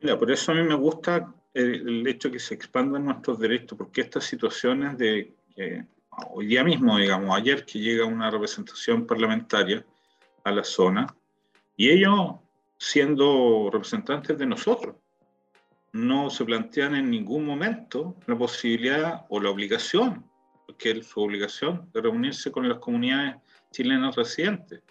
Mira, 0.00 0.18
por 0.18 0.30
eso 0.30 0.52
a 0.52 0.54
mí 0.54 0.62
me 0.62 0.74
gusta 0.74 1.34
el, 1.58 2.06
hecho 2.06 2.30
que 2.30 2.38
se 2.38 2.54
expandan 2.54 3.04
nuestros 3.04 3.38
derechos, 3.38 3.76
porque 3.76 4.02
estas 4.02 4.24
situaciones 4.24 4.96
de 4.96 5.34
que 5.54 5.84
hoy 6.30 6.46
día 6.46 6.64
mismo, 6.64 6.96
digamos, 6.98 7.36
ayer 7.36 7.64
que 7.64 7.78
llega 7.78 8.04
una 8.04 8.30
representación 8.30 9.06
parlamentaria 9.06 9.84
a 10.44 10.52
la 10.52 10.64
zona, 10.64 11.06
y 11.76 11.90
ellos 11.90 12.36
siendo 12.78 13.70
representantes 13.72 14.38
de 14.38 14.46
nosotros, 14.46 14.94
no 15.92 16.30
se 16.30 16.44
plantean 16.44 16.94
en 16.94 17.10
ningún 17.10 17.44
momento 17.44 18.14
la 18.26 18.36
posibilidad 18.36 19.26
o 19.28 19.40
la 19.40 19.50
obligación, 19.50 20.24
porque 20.66 20.92
es 20.92 21.06
su 21.06 21.20
obligación, 21.20 21.90
de 21.92 22.02
reunirse 22.02 22.52
con 22.52 22.68
las 22.68 22.78
comunidades 22.78 23.36
chilenas 23.72 24.14
residentes. 24.14 24.82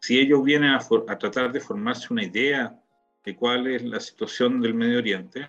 Si 0.00 0.18
ellos 0.18 0.42
vienen 0.42 0.70
a, 0.70 0.78
a 0.78 1.18
tratar 1.18 1.52
de 1.52 1.60
formarse 1.60 2.12
una 2.12 2.24
idea 2.24 2.76
de 3.24 3.36
cuál 3.36 3.66
es 3.68 3.82
la 3.84 4.00
situación 4.00 4.60
del 4.60 4.74
Medio 4.74 4.98
Oriente, 4.98 5.48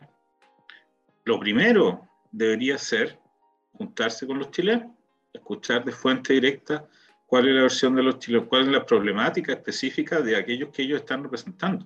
lo 1.26 1.40
primero 1.40 2.08
debería 2.32 2.78
ser 2.78 3.20
juntarse 3.74 4.26
con 4.26 4.40
los 4.40 4.52
chilenos, 4.52 4.92
escuchar 5.34 5.84
de 5.84 5.92
fuente 5.92 6.34
directa 6.34 6.88
cuál 7.26 7.50
es 7.50 7.56
la 7.56 7.62
versión 7.64 7.96
de 7.96 8.04
los 8.04 8.20
chilenos, 8.20 8.48
cuál 8.48 8.62
es 8.64 8.68
la 8.70 8.86
problemática 8.86 9.54
específica 9.54 10.22
de 10.22 10.38
aquellos 10.38 10.70
que 10.70 10.84
ellos 10.84 11.02
están 11.02 11.24
representando. 11.24 11.86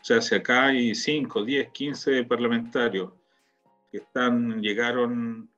O 0.00 0.04
sea, 0.04 0.20
si 0.20 0.34
acá 0.34 0.66
hay 0.66 0.94
5, 0.94 1.44
10, 1.44 1.70
15 1.70 2.24
parlamentarios 2.24 3.12
que 3.90 3.98
están, 3.98 4.60
llegaron 4.60 5.48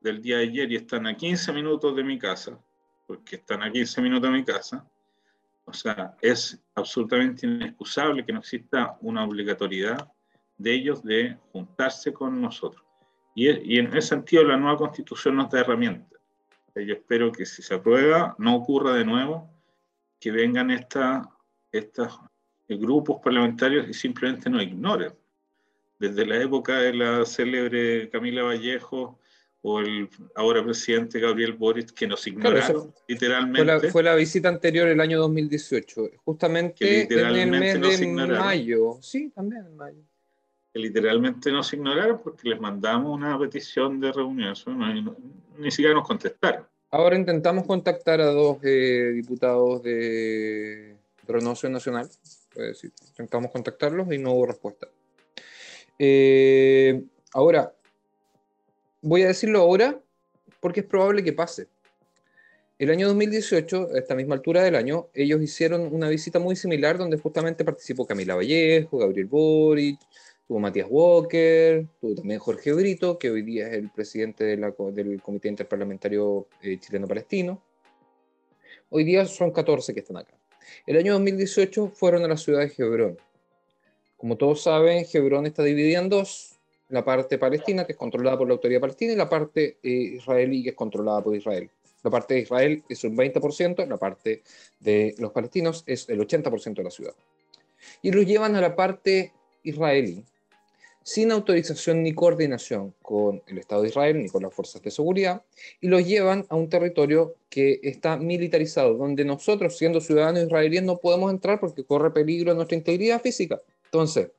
del 0.00 0.20
día 0.20 0.38
de 0.38 0.44
ayer 0.44 0.70
y 0.70 0.76
están 0.76 1.06
a 1.06 1.16
15 1.16 1.52
minutos 1.52 1.96
de 1.96 2.04
mi 2.04 2.18
casa, 2.18 2.58
porque 3.06 3.36
están 3.36 3.62
a 3.62 3.72
15 3.72 4.02
minutos 4.02 4.30
de 4.30 4.36
mi 4.36 4.44
casa, 4.44 4.86
o 5.64 5.72
sea, 5.72 6.16
es 6.20 6.62
absolutamente 6.74 7.46
inexcusable 7.46 8.24
que 8.24 8.32
no 8.32 8.40
exista 8.40 8.96
una 9.00 9.24
obligatoriedad 9.24 10.12
de 10.58 10.74
ellos 10.74 11.02
de 11.02 11.36
juntarse 11.52 12.12
con 12.12 12.40
nosotros. 12.40 12.84
Y, 13.34 13.48
y 13.48 13.78
en 13.78 13.86
ese 13.96 14.08
sentido 14.08 14.44
la 14.44 14.56
nueva 14.56 14.76
constitución 14.76 15.36
nos 15.36 15.50
da 15.50 15.60
herramientas. 15.60 16.18
Yo 16.74 16.94
espero 16.94 17.32
que 17.32 17.44
si 17.44 17.62
se 17.62 17.74
aprueba 17.74 18.34
no 18.38 18.56
ocurra 18.56 18.92
de 18.92 19.04
nuevo 19.04 19.50
que 20.20 20.30
vengan 20.30 20.70
estas 20.70 22.18
grupos 22.68 23.20
parlamentarios 23.22 23.88
y 23.88 23.94
simplemente 23.94 24.50
nos 24.50 24.62
ignoren. 24.62 25.12
Desde 25.98 26.26
la 26.26 26.40
época 26.40 26.78
de 26.78 26.94
la 26.94 27.24
célebre 27.24 28.08
Camila 28.10 28.42
Vallejo 28.44 29.18
o 29.62 29.80
el 29.80 30.08
ahora 30.36 30.62
presidente 30.62 31.18
Gabriel 31.18 31.54
Boric, 31.54 31.90
que 31.90 32.06
nos 32.06 32.24
ignoraron 32.26 32.94
literalmente. 33.08 33.90
Fue 33.90 34.04
la, 34.04 34.14
visita 34.14 34.48
anterior 34.48 34.86
el 34.86 35.00
año 35.00 35.18
2018, 35.18 36.10
justamente 36.24 37.02
en 37.02 37.36
el 37.36 37.50
mes 37.50 37.80
de 37.80 38.06
mayo. 38.06 38.98
Sí, 39.00 39.30
también 39.30 39.66
en 39.66 39.76
mayo. 39.76 40.02
Que 40.78 40.82
literalmente 40.82 41.50
nos 41.50 41.72
ignoraron 41.72 42.20
porque 42.22 42.50
les 42.50 42.60
mandamos 42.60 43.16
una 43.16 43.36
petición 43.36 43.98
de 43.98 44.12
reunión, 44.12 44.54
ni 45.58 45.70
siquiera 45.72 45.94
nos 45.94 46.06
contestaron. 46.06 46.64
Ahora 46.90 47.16
intentamos 47.16 47.66
contactar 47.66 48.20
a 48.20 48.26
dos 48.26 48.58
eh, 48.62 49.10
diputados 49.14 49.82
de 49.82 50.96
Renovación 51.26 51.72
Nacional 51.72 52.08
decir, 52.66 52.92
intentamos 53.08 53.50
contactarlos 53.50 54.12
y 54.12 54.18
no 54.18 54.32
hubo 54.32 54.46
respuesta. 54.46 54.88
Eh, 55.98 57.02
ahora, 57.32 57.72
voy 59.02 59.22
a 59.22 59.28
decirlo 59.28 59.60
ahora 59.60 59.98
porque 60.60 60.80
es 60.80 60.86
probable 60.86 61.22
que 61.22 61.32
pase. 61.32 61.68
El 62.78 62.90
año 62.90 63.08
2018, 63.08 63.88
a 63.92 63.98
esta 63.98 64.14
misma 64.14 64.36
altura 64.36 64.62
del 64.62 64.76
año, 64.76 65.08
ellos 65.12 65.42
hicieron 65.42 65.92
una 65.92 66.08
visita 66.08 66.38
muy 66.38 66.54
similar 66.54 66.96
donde 66.96 67.18
justamente 67.18 67.64
participó 67.64 68.06
Camila 68.06 68.36
Vallejo, 68.36 68.98
Gabriel 68.98 69.26
Boric, 69.26 69.98
tuvo 70.48 70.60
Matías 70.60 70.88
Walker, 70.90 71.86
tuvo 72.00 72.14
también 72.14 72.40
Jorge 72.40 72.72
Brito, 72.72 73.18
que 73.18 73.30
hoy 73.30 73.42
día 73.42 73.68
es 73.68 73.74
el 73.74 73.90
presidente 73.90 74.44
del 74.44 75.20
Comité 75.22 75.48
Interparlamentario 75.48 76.48
eh, 76.62 76.78
Chileno-Palestino. 76.80 77.62
Hoy 78.88 79.04
día 79.04 79.26
son 79.26 79.50
14 79.52 79.92
que 79.92 80.00
están 80.00 80.16
acá. 80.16 80.32
El 80.86 80.96
año 80.96 81.12
2018 81.12 81.88
fueron 81.88 82.24
a 82.24 82.28
la 82.28 82.38
ciudad 82.38 82.60
de 82.60 82.72
Hebrón. 82.78 83.18
Como 84.16 84.36
todos 84.36 84.62
saben, 84.62 85.04
Hebrón 85.12 85.44
está 85.44 85.62
dividida 85.62 85.98
en 85.98 86.08
dos. 86.08 86.54
La 86.88 87.04
parte 87.04 87.36
palestina, 87.36 87.84
que 87.84 87.92
es 87.92 87.98
controlada 87.98 88.38
por 88.38 88.48
la 88.48 88.54
autoridad 88.54 88.80
palestina, 88.80 89.12
y 89.12 89.16
la 89.16 89.28
parte 89.28 89.76
eh, 89.82 89.90
israelí, 89.90 90.62
que 90.62 90.70
es 90.70 90.74
controlada 90.74 91.22
por 91.22 91.36
Israel. 91.36 91.68
La 92.02 92.10
parte 92.10 92.32
de 92.32 92.40
Israel 92.40 92.82
es 92.88 93.04
un 93.04 93.14
20%, 93.14 93.86
la 93.86 93.98
parte 93.98 94.42
de 94.80 95.14
los 95.18 95.30
palestinos 95.30 95.84
es 95.86 96.08
el 96.08 96.18
80% 96.18 96.76
de 96.76 96.84
la 96.84 96.90
ciudad. 96.90 97.14
Y 98.00 98.10
los 98.10 98.24
llevan 98.24 98.56
a 98.56 98.62
la 98.62 98.74
parte 98.74 99.34
israelí, 99.62 100.24
sin 101.08 101.32
autorización 101.32 102.02
ni 102.02 102.12
coordinación 102.12 102.92
con 103.00 103.42
el 103.46 103.56
Estado 103.56 103.80
de 103.80 103.88
Israel 103.88 104.22
ni 104.22 104.28
con 104.28 104.42
las 104.42 104.52
fuerzas 104.52 104.82
de 104.82 104.90
seguridad, 104.90 105.40
y 105.80 105.88
los 105.88 106.06
llevan 106.06 106.44
a 106.50 106.54
un 106.54 106.68
territorio 106.68 107.34
que 107.48 107.80
está 107.82 108.18
militarizado, 108.18 108.92
donde 108.92 109.24
nosotros, 109.24 109.78
siendo 109.78 110.02
ciudadanos 110.02 110.42
israelíes, 110.42 110.82
no 110.82 110.98
podemos 110.98 111.30
entrar 111.30 111.60
porque 111.60 111.82
corre 111.82 112.10
peligro 112.10 112.52
nuestra 112.52 112.76
integridad 112.76 113.22
física. 113.22 113.58
Entonces, 113.86 114.32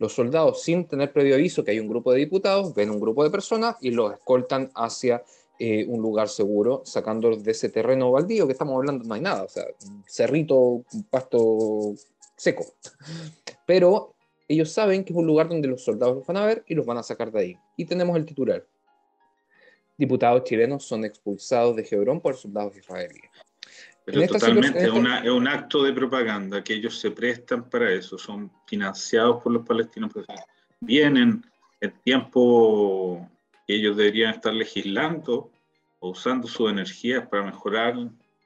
los 0.00 0.12
soldados, 0.12 0.64
sin 0.64 0.84
tener 0.84 1.12
previo 1.12 1.36
aviso 1.36 1.62
que 1.62 1.70
hay 1.70 1.78
un 1.78 1.86
grupo 1.86 2.12
de 2.12 2.18
diputados, 2.18 2.74
ven 2.74 2.90
un 2.90 2.98
grupo 2.98 3.22
de 3.22 3.30
personas 3.30 3.76
y 3.80 3.92
los 3.92 4.12
escoltan 4.12 4.68
hacia 4.74 5.22
eh, 5.60 5.86
un 5.86 6.02
lugar 6.02 6.28
seguro, 6.28 6.82
sacándolos 6.84 7.44
de 7.44 7.52
ese 7.52 7.68
terreno 7.68 8.10
baldío 8.10 8.48
que 8.48 8.52
estamos 8.54 8.74
hablando, 8.74 9.04
no 9.04 9.14
hay 9.14 9.20
nada, 9.20 9.44
o 9.44 9.48
sea, 9.48 9.64
un 9.86 10.02
cerrito, 10.08 10.82
pasto 11.08 11.94
seco. 12.34 12.66
Pero 13.64 14.14
ellos 14.50 14.72
saben 14.72 15.04
que 15.04 15.12
es 15.12 15.16
un 15.16 15.28
lugar 15.28 15.48
donde 15.48 15.68
los 15.68 15.84
soldados 15.84 16.16
los 16.16 16.26
van 16.26 16.36
a 16.38 16.44
ver 16.44 16.64
y 16.66 16.74
los 16.74 16.84
van 16.84 16.98
a 16.98 17.04
sacar 17.04 17.30
de 17.30 17.38
ahí. 17.38 17.56
Y 17.76 17.84
tenemos 17.84 18.16
el 18.16 18.24
titular. 18.24 18.66
Diputados 19.96 20.42
chilenos 20.42 20.82
son 20.82 21.04
expulsados 21.04 21.76
de 21.76 21.86
Hebrón 21.88 22.20
por 22.20 22.34
soldados 22.34 22.76
israelíes. 22.76 23.30
Pero 24.04 24.26
totalmente, 24.26 24.82
es, 24.82 24.90
un 24.90 25.46
acto 25.46 25.84
de 25.84 25.92
propaganda 25.92 26.64
que 26.64 26.74
ellos 26.74 26.98
se 26.98 27.12
prestan 27.12 27.70
para 27.70 27.92
eso, 27.92 28.18
son 28.18 28.50
financiados 28.66 29.40
por 29.40 29.52
los 29.52 29.64
palestinos. 29.64 30.10
Vienen 30.80 31.44
el 31.80 31.92
tiempo 32.00 33.30
que 33.68 33.76
ellos 33.76 33.96
deberían 33.96 34.34
estar 34.34 34.52
legislando 34.52 35.52
o 36.00 36.10
usando 36.10 36.48
sus 36.48 36.68
energías 36.72 37.24
para 37.28 37.44
mejorar 37.44 37.94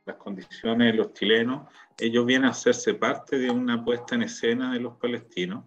las 0.05 0.17
condiciones 0.17 0.93
de 0.93 0.99
los 0.99 1.15
chilenos, 1.15 1.67
ellos 1.99 2.27
vienen 2.27 2.49
a 2.49 2.51
hacerse 2.51 2.93
parte 2.93 3.39
de 3.39 3.51
una 3.51 3.83
puesta 3.83 4.17
en 4.17 4.25
escena 4.25 4.71
de 4.71 4.81
los 4.81 4.97
palestinos 4.97 5.65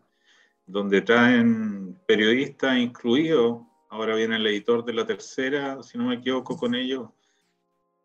donde 0.67 1.01
traen 1.01 1.97
periodistas 2.06 2.77
incluidos. 2.77 3.63
Ahora 3.89 4.15
viene 4.15 4.36
el 4.36 4.45
editor 4.45 4.84
de 4.86 4.93
la 4.93 5.06
tercera, 5.06 5.82
si 5.82 5.97
no 5.97 6.06
me 6.06 6.15
equivoco 6.15 6.58
con 6.58 6.75
ellos, 6.75 7.10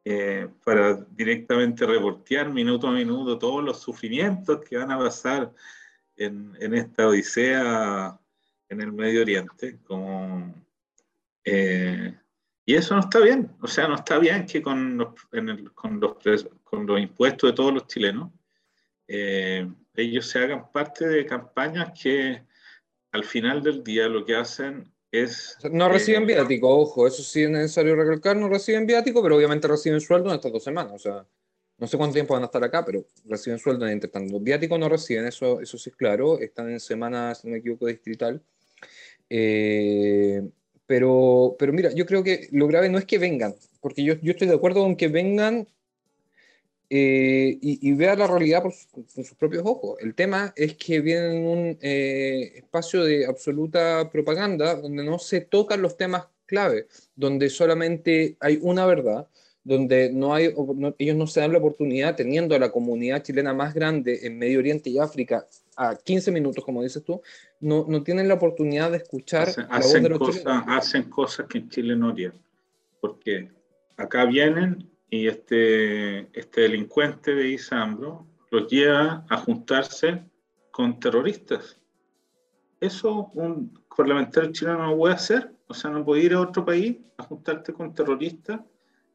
eh, 0.05 0.49
para 0.65 0.95
directamente 0.95 1.85
reportear 1.85 2.51
minuto 2.51 2.87
a 2.87 2.93
minuto 2.93 3.39
todos 3.39 3.63
los 3.63 3.81
sufrimientos 3.81 4.61
que 4.61 4.77
van 4.77 4.91
a 4.93 4.99
pasar 4.99 5.53
en, 6.17 6.57
en 6.61 6.75
esta 6.75 7.09
odisea 7.09 8.19
en 8.69 8.81
el 8.81 8.93
Medio 8.93 9.23
Oriente. 9.23 9.79
Como, 9.83 10.55
eh, 11.45 12.17
y 12.65 12.75
eso 12.75 12.95
no 12.95 13.01
está 13.01 13.19
bien. 13.19 13.51
O 13.61 13.67
sea, 13.67 13.89
no 13.89 13.97
está 13.97 14.19
bien 14.19 14.47
que 14.47 14.63
con 14.63 14.97
los, 14.97 15.09
con 15.75 16.01
los, 16.01 16.49
con 16.63 16.87
los 16.87 17.01
impuestos 17.01 17.51
de 17.51 17.57
todos 17.57 17.75
los 17.75 17.87
chilenos 17.87 18.31
eh, 19.09 19.69
ellos 19.95 20.27
se 20.27 20.39
hagan 20.39 20.71
parte 20.73 21.07
de 21.07 21.27
campañas 21.27 21.93
que 22.01 22.45
al 23.13 23.25
final 23.25 23.63
del 23.63 23.85
día 23.85 24.09
lo 24.09 24.25
que 24.25 24.35
hacen 24.35 24.91
es... 25.11 25.57
No 25.71 25.89
reciben 25.89 26.27
viático, 26.27 26.69
ojo, 26.69 27.07
eso 27.07 27.23
sí 27.23 27.43
es 27.43 27.51
necesario 27.51 27.95
recalcar, 27.95 28.37
no 28.37 28.49
reciben 28.49 28.87
viático, 28.87 29.23
pero 29.23 29.37
obviamente 29.37 29.69
reciben 29.69 30.01
sueldo 30.01 30.31
en 30.31 30.37
estas 30.37 30.53
dos 30.53 30.65
semanas, 30.65 30.93
o 30.95 30.99
sea, 30.99 31.27
no 31.79 31.87
sé 31.87 31.97
cuánto 31.97 32.15
tiempo 32.15 32.35
van 32.35 32.43
a 32.43 32.47
estar 32.47 32.65
acá, 32.65 32.85
pero 32.85 33.05
reciben 33.27 33.59
sueldo 33.59 33.87
en 33.87 34.01
tanto. 34.01 34.41
Viático 34.41 34.79
no 34.79 34.89
reciben, 34.89 35.27
eso, 35.27 35.61
eso 35.61 35.77
sí 35.79 35.91
es 35.91 35.97
claro, 35.97 36.39
están 36.39 36.71
en 36.71 36.81
semanas, 36.81 37.41
si 37.41 37.49
no 37.49 37.53
me 37.53 37.59
equivoco, 37.59 37.87
distrital. 37.87 38.43
Eh, 39.29 40.43
pero, 40.87 41.57
pero 41.59 41.73
mira, 41.73 41.93
yo 41.93 42.07
creo 42.07 42.23
que 42.23 42.49
lo 42.53 42.67
grave 42.67 42.89
no 42.89 42.99
es 42.99 43.05
que 43.05 43.19
vengan, 43.19 43.55
porque 43.81 44.05
yo, 44.05 44.15
yo 44.23 44.33
estoy 44.33 44.49
de 44.49 44.55
acuerdo 44.55 44.83
con 44.83 44.97
que 44.97 45.09
vengan 45.09 45.69
eh, 46.95 47.59
y, 47.63 47.93
vea 47.95 48.15
la 48.15 48.27
realidad 48.27 48.63
por, 48.63 48.75
sus 48.75 49.33
propios 49.39 49.63
ojos. 49.65 49.97
El 50.03 50.15
tema 50.15 50.53
es 50.55 50.77
que 50.77 51.01
viene 51.01 51.39
en 51.39 51.47
un 51.47 51.79
eh, 51.81 52.53
espacio 52.57 53.03
de 53.03 53.25
absoluta 53.25 54.11
propaganda 54.11 54.75
donde 54.75 55.03
no 55.03 55.19
se 55.19 55.41
tocan 55.41 55.81
los 55.81 55.97
temas 55.97 56.27
clave, 56.45 56.89
donde 57.17 57.49
solamente 57.49 58.37
hay 58.41 58.59
una 58.61 58.85
verdad, 58.85 59.27
donde 59.65 60.13
no 60.13 60.35
hay, 60.35 60.55
ellos 60.99 61.17
no 61.17 61.27
se 61.27 61.41
dan 61.41 61.53
la 61.53 61.61
oportunidad, 61.61 62.15
teniendo 62.15 62.55
a 62.55 62.59
la 62.59 62.71
comunidad 62.71 63.23
chilena 63.23 63.55
más 63.55 63.73
grande 63.73 64.27
en 64.27 64.37
Medio 64.37 64.59
Oriente 64.59 64.91
y 64.91 64.99
África 64.99 65.47
a 65.79 65.97
15 65.97 66.31
minutos, 66.31 66.63
como 66.63 66.83
dices 66.83 67.03
tú, 67.03 67.23
no, 67.61 67.87
no 67.89 68.03
tienen 68.03 68.29
la 68.29 68.35
oportunidad 68.35 68.91
de 68.91 68.99
escuchar 68.99 69.49
hacen, 69.71 70.19
cosas, 70.19 70.45
Hacen 70.67 71.05
cosas 71.05 71.47
que 71.47 71.57
en 71.57 71.71
Chile 71.71 71.97
no 71.97 72.11
harían, 72.11 72.35
porque 73.01 73.49
acá 73.97 74.27
vienen 74.27 74.92
y 75.13 75.29
este, 75.29 76.21
este 76.33 76.63
delincuente 76.63 77.35
de 77.35 77.51
Isambro 77.51 78.27
los 78.51 78.67
lleva 78.67 79.27
a 79.29 79.37
juntarse 79.37 80.25
con 80.71 80.99
terroristas. 80.99 81.79
Eso 82.81 83.31
un 83.35 83.79
parlamentario 83.95 84.51
chileno 84.53 84.87
no 84.87 84.97
puede 84.97 85.15
hacer, 85.15 85.53
o 85.67 85.75
sea, 85.75 85.91
no 85.91 86.03
puede 86.03 86.23
ir 86.23 86.33
a 86.33 86.41
otro 86.41 86.65
país 86.65 86.97
a 87.19 87.25
juntarte 87.25 87.75
con 87.75 87.95
terroristas 87.95 88.63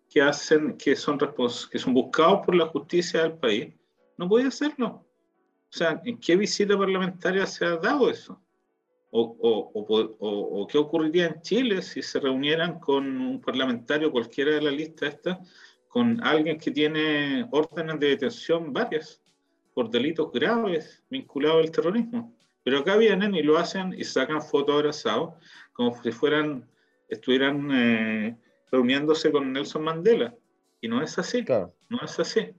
que 0.07 0.21
hacen, 0.21 0.77
que 0.77 0.95
son, 0.95 1.17
que 1.17 1.79
son 1.79 1.95
buscados 1.95 2.45
por 2.45 2.53
la 2.53 2.67
justicia 2.67 3.23
del 3.23 3.33
país. 3.33 3.73
No 4.17 4.29
puede 4.29 4.45
hacerlo. 4.45 4.87
O 4.87 5.75
sea, 5.75 5.99
¿en 6.05 6.19
qué 6.19 6.35
visita 6.35 6.77
parlamentaria 6.77 7.47
se 7.47 7.65
ha 7.65 7.75
dado 7.77 8.07
eso? 8.07 8.39
O, 9.09 9.35
o, 9.39 9.71
o, 10.19 10.67
qué 10.67 10.77
ocurriría 10.77 11.25
en 11.25 11.41
Chile 11.41 11.81
si 11.81 12.03
se 12.03 12.19
reunieran 12.19 12.79
con 12.79 13.19
un 13.19 13.41
parlamentario 13.41 14.11
cualquiera 14.11 14.51
de 14.51 14.61
la 14.61 14.69
lista 14.69 15.07
esta, 15.07 15.39
con 15.97 16.23
alguien 16.23 16.59
que 16.59 16.69
tiene 16.69 17.47
órdenes 17.49 17.99
de 17.99 18.09
detención 18.09 18.71
varias 18.71 19.19
por 19.73 19.89
delitos 19.89 20.31
graves 20.31 21.01
vinculados 21.09 21.65
al 21.65 21.71
terrorismo. 21.71 22.37
Pero 22.63 22.77
acá 22.77 22.97
vienen 22.97 23.33
y 23.33 23.41
lo 23.41 23.57
hacen 23.57 23.95
y 23.97 24.03
sacan 24.03 24.43
fotos 24.43 24.75
abrazados 24.75 25.33
como 25.73 25.99
si 26.03 26.11
fueran, 26.11 26.69
estuvieran 27.09 27.71
eh, 27.71 28.37
reuniéndose 28.71 29.31
con 29.31 29.51
Nelson 29.51 29.85
Mandela. 29.85 30.35
Y 30.81 30.87
no 30.87 31.01
es 31.01 31.17
así. 31.17 31.43
Claro. 31.43 31.73
No 31.89 31.97
es 32.05 32.19
así. 32.19 32.53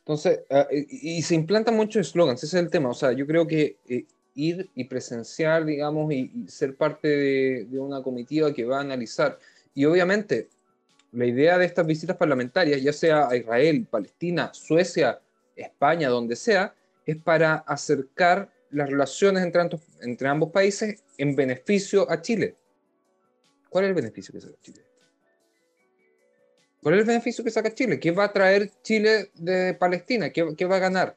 Entonces, 0.00 0.40
ah, 0.50 0.66
y, 0.72 1.22
se 1.22 1.36
implantan 1.36 1.76
muchos 1.76 2.08
eslogans, 2.08 2.42
ese 2.42 2.58
es 2.58 2.64
el 2.64 2.70
tema. 2.72 2.88
O 2.88 2.94
sea, 2.94 3.12
yo 3.12 3.28
creo 3.28 3.46
que 3.46 3.76
eh, 3.88 4.06
ir 4.34 4.68
y 4.74 4.86
presenciar, 4.86 5.64
digamos, 5.64 6.12
y, 6.12 6.32
ser 6.48 6.74
parte 6.74 7.06
de, 7.06 7.66
de, 7.66 7.78
una 7.78 8.02
comitiva 8.02 8.52
que 8.52 8.64
va 8.64 8.78
a 8.78 8.80
analizar. 8.80 9.38
Y 9.72 9.84
obviamente, 9.84 10.48
la 11.12 11.26
idea 11.26 11.58
de 11.58 11.66
estas 11.66 11.86
visitas 11.86 12.16
parlamentarias, 12.16 12.82
ya 12.82 12.92
sea 12.92 13.28
a 13.28 13.36
Israel, 13.36 13.86
Palestina, 13.90 14.50
Suecia, 14.52 15.20
España, 15.56 16.08
donde 16.08 16.36
sea, 16.36 16.74
es 17.04 17.16
para 17.16 17.56
acercar 17.66 18.50
las 18.70 18.88
relaciones 18.88 19.42
entre, 19.42 19.62
entre 20.02 20.28
ambos 20.28 20.50
países 20.50 21.02
en 21.18 21.34
beneficio 21.34 22.10
a 22.10 22.20
Chile. 22.22 22.56
¿Cuál 23.68 23.84
es 23.84 23.88
el 23.88 23.94
beneficio 23.94 24.32
que 24.32 24.40
saca 24.40 24.56
Chile? 24.60 24.80
¿Cuál 26.82 26.94
es 26.94 27.00
el 27.00 27.06
beneficio 27.06 27.44
que 27.44 27.50
saca 27.50 27.74
Chile? 27.74 28.00
¿Qué 28.00 28.10
va 28.10 28.24
a 28.24 28.32
traer 28.32 28.70
Chile 28.82 29.30
de 29.34 29.74
Palestina? 29.74 30.30
¿Qué, 30.30 30.54
qué 30.56 30.64
va 30.64 30.76
a 30.76 30.80
ganar? 30.80 31.16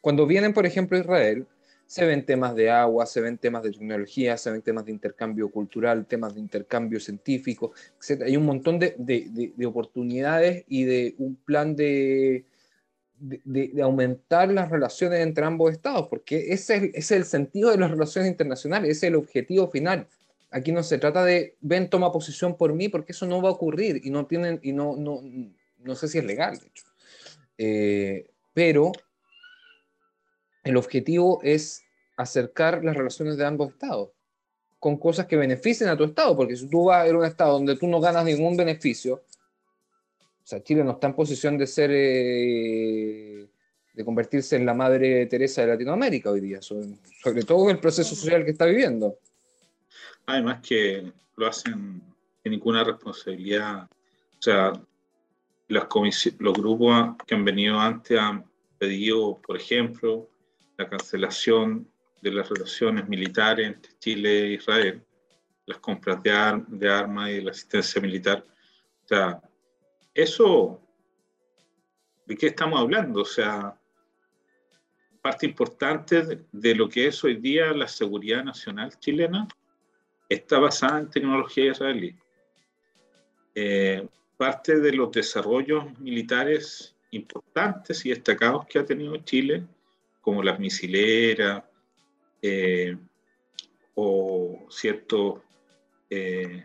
Cuando 0.00 0.26
vienen, 0.26 0.52
por 0.52 0.66
ejemplo, 0.66 0.96
a 0.96 1.00
Israel, 1.00 1.46
se 1.86 2.06
ven 2.06 2.24
temas 2.24 2.54
de 2.54 2.70
agua, 2.70 3.06
se 3.06 3.20
ven 3.20 3.38
temas 3.38 3.62
de 3.62 3.72
tecnología, 3.72 4.36
se 4.36 4.50
ven 4.50 4.62
temas 4.62 4.84
de 4.84 4.92
intercambio 4.92 5.50
cultural, 5.50 6.06
temas 6.06 6.34
de 6.34 6.40
intercambio 6.40 6.98
científico, 7.00 7.72
etc. 7.98 8.22
Hay 8.22 8.36
un 8.36 8.46
montón 8.46 8.78
de, 8.78 8.94
de, 8.98 9.52
de 9.54 9.66
oportunidades 9.66 10.64
y 10.68 10.84
de 10.84 11.14
un 11.18 11.36
plan 11.36 11.76
de, 11.76 12.44
de, 13.18 13.82
aumentar 13.82 14.50
las 14.50 14.70
relaciones 14.70 15.20
entre 15.20 15.44
ambos 15.44 15.72
estados, 15.72 16.08
porque 16.08 16.52
ese 16.52 16.90
es, 16.94 17.10
el 17.10 17.24
sentido 17.24 17.70
de 17.70 17.78
las 17.78 17.90
relaciones 17.90 18.30
internacionales, 18.30 18.90
ese 18.90 19.06
es 19.06 19.10
el 19.10 19.16
objetivo 19.16 19.70
final. 19.70 20.06
Aquí 20.50 20.72
no 20.72 20.82
se 20.82 20.98
trata 20.98 21.24
de, 21.24 21.56
ven, 21.60 21.88
toma 21.88 22.12
posición 22.12 22.56
por 22.56 22.72
mí, 22.74 22.88
porque 22.88 23.12
eso 23.12 23.26
no 23.26 23.42
va 23.42 23.48
a 23.48 23.52
ocurrir 23.52 24.00
y 24.04 24.10
no 24.10 24.26
tienen, 24.26 24.60
y 24.62 24.72
no, 24.72 24.96
no, 24.96 25.20
no 25.78 25.94
sé 25.94 26.08
si 26.08 26.18
es 26.18 26.24
legal, 26.24 26.58
de 26.58 26.66
hecho. 26.66 26.84
Eh, 27.56 28.26
pero 28.52 28.92
el 30.64 30.76
objetivo 30.76 31.40
es 31.42 31.84
acercar 32.16 32.84
las 32.84 32.96
relaciones 32.96 33.36
de 33.36 33.44
ambos 33.44 33.72
estados 33.72 34.10
con 34.84 34.98
cosas 34.98 35.26
que 35.26 35.36
beneficien 35.36 35.88
a 35.88 35.96
tu 35.96 36.04
estado, 36.04 36.36
porque 36.36 36.56
si 36.56 36.68
tú 36.68 36.84
vas 36.84 37.08
a 37.08 37.16
un 37.16 37.24
estado 37.24 37.54
donde 37.54 37.74
tú 37.76 37.86
no 37.86 38.00
ganas 38.00 38.22
ningún 38.24 38.54
beneficio, 38.54 39.14
o 39.14 40.46
sea, 40.46 40.62
Chile 40.62 40.84
no 40.84 40.92
está 40.92 41.06
en 41.06 41.14
posición 41.14 41.56
de 41.56 41.66
ser, 41.66 41.90
eh, 41.90 43.46
de 43.94 44.04
convertirse 44.04 44.56
en 44.56 44.66
la 44.66 44.74
madre 44.74 45.24
Teresa 45.24 45.62
de 45.62 45.68
Latinoamérica 45.68 46.30
hoy 46.30 46.42
día, 46.42 46.60
sobre, 46.60 47.44
todo 47.46 47.64
en 47.64 47.76
el 47.76 47.80
proceso 47.80 48.14
social 48.14 48.44
que 48.44 48.50
está 48.50 48.66
viviendo. 48.66 49.16
Además 50.26 50.60
que 50.60 51.10
lo 51.36 51.46
hacen 51.46 52.02
sin 52.42 52.52
ninguna 52.52 52.84
responsabilidad. 52.84 53.88
O 54.38 54.42
sea, 54.42 54.72
los 55.68 56.54
grupos 56.58 57.16
que 57.26 57.34
han 57.34 57.44
venido 57.46 57.80
antes 57.80 58.18
han 58.18 58.44
pedido, 58.76 59.40
por 59.46 59.56
ejemplo, 59.56 60.28
la 60.76 60.88
cancelación 60.88 61.88
de 62.20 62.30
las 62.32 62.48
relaciones 62.48 63.08
militares 63.08 63.66
entre 63.66 63.98
Chile 63.98 64.42
e 64.42 64.52
Israel, 64.54 65.02
las 65.66 65.78
compras 65.78 66.22
de, 66.22 66.62
de 66.68 66.90
armas 66.90 67.30
y 67.30 67.40
la 67.40 67.50
asistencia 67.50 68.00
militar. 68.00 68.44
O 69.04 69.08
sea, 69.08 69.40
eso, 70.14 70.80
¿de 72.26 72.36
qué 72.36 72.46
estamos 72.46 72.80
hablando? 72.80 73.22
O 73.22 73.26
sea, 73.26 73.78
parte 75.24 75.46
importante 75.46 76.44
de, 76.52 76.74
lo 76.74 76.86
que 76.86 77.06
es 77.06 77.24
hoy 77.24 77.36
día 77.36 77.72
la 77.72 77.88
seguridad 77.88 78.44
nacional 78.44 78.98
chilena 78.98 79.48
está 80.28 80.58
basada 80.58 81.00
en 81.00 81.08
tecnología 81.08 81.70
israelí. 81.70 82.14
Eh, 83.54 84.06
parte 84.36 84.80
de 84.80 84.92
los 84.92 85.10
desarrollos 85.10 85.98
militares 85.98 86.94
importantes 87.10 88.04
y 88.04 88.10
destacados 88.10 88.66
que 88.66 88.78
ha 88.78 88.84
tenido 88.84 89.16
Chile, 89.18 89.64
como 90.24 90.42
las 90.42 90.58
misileras 90.58 91.62
eh, 92.40 92.96
o 93.94 94.66
ciertas 94.70 95.34
eh, 96.08 96.64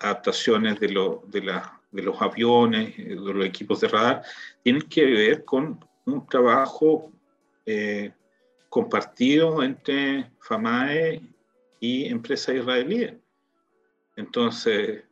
adaptaciones 0.00 0.80
de, 0.80 0.88
lo, 0.88 1.22
de, 1.28 1.42
la, 1.42 1.80
de 1.92 2.02
los 2.02 2.20
aviones, 2.20 2.98
eh, 2.98 3.10
de 3.10 3.14
los 3.14 3.46
equipos 3.46 3.80
de 3.80 3.88
radar, 3.88 4.22
tienen 4.64 4.82
que 4.82 5.04
ver 5.04 5.44
con 5.44 5.78
un 6.04 6.26
trabajo 6.26 7.12
compartido 8.68 9.62
entre 9.62 10.30
FAMAE 10.40 11.22
y 11.80 12.06
empresas 12.06 12.56
israelíes. 12.56 13.14
Entonces, 14.16 15.04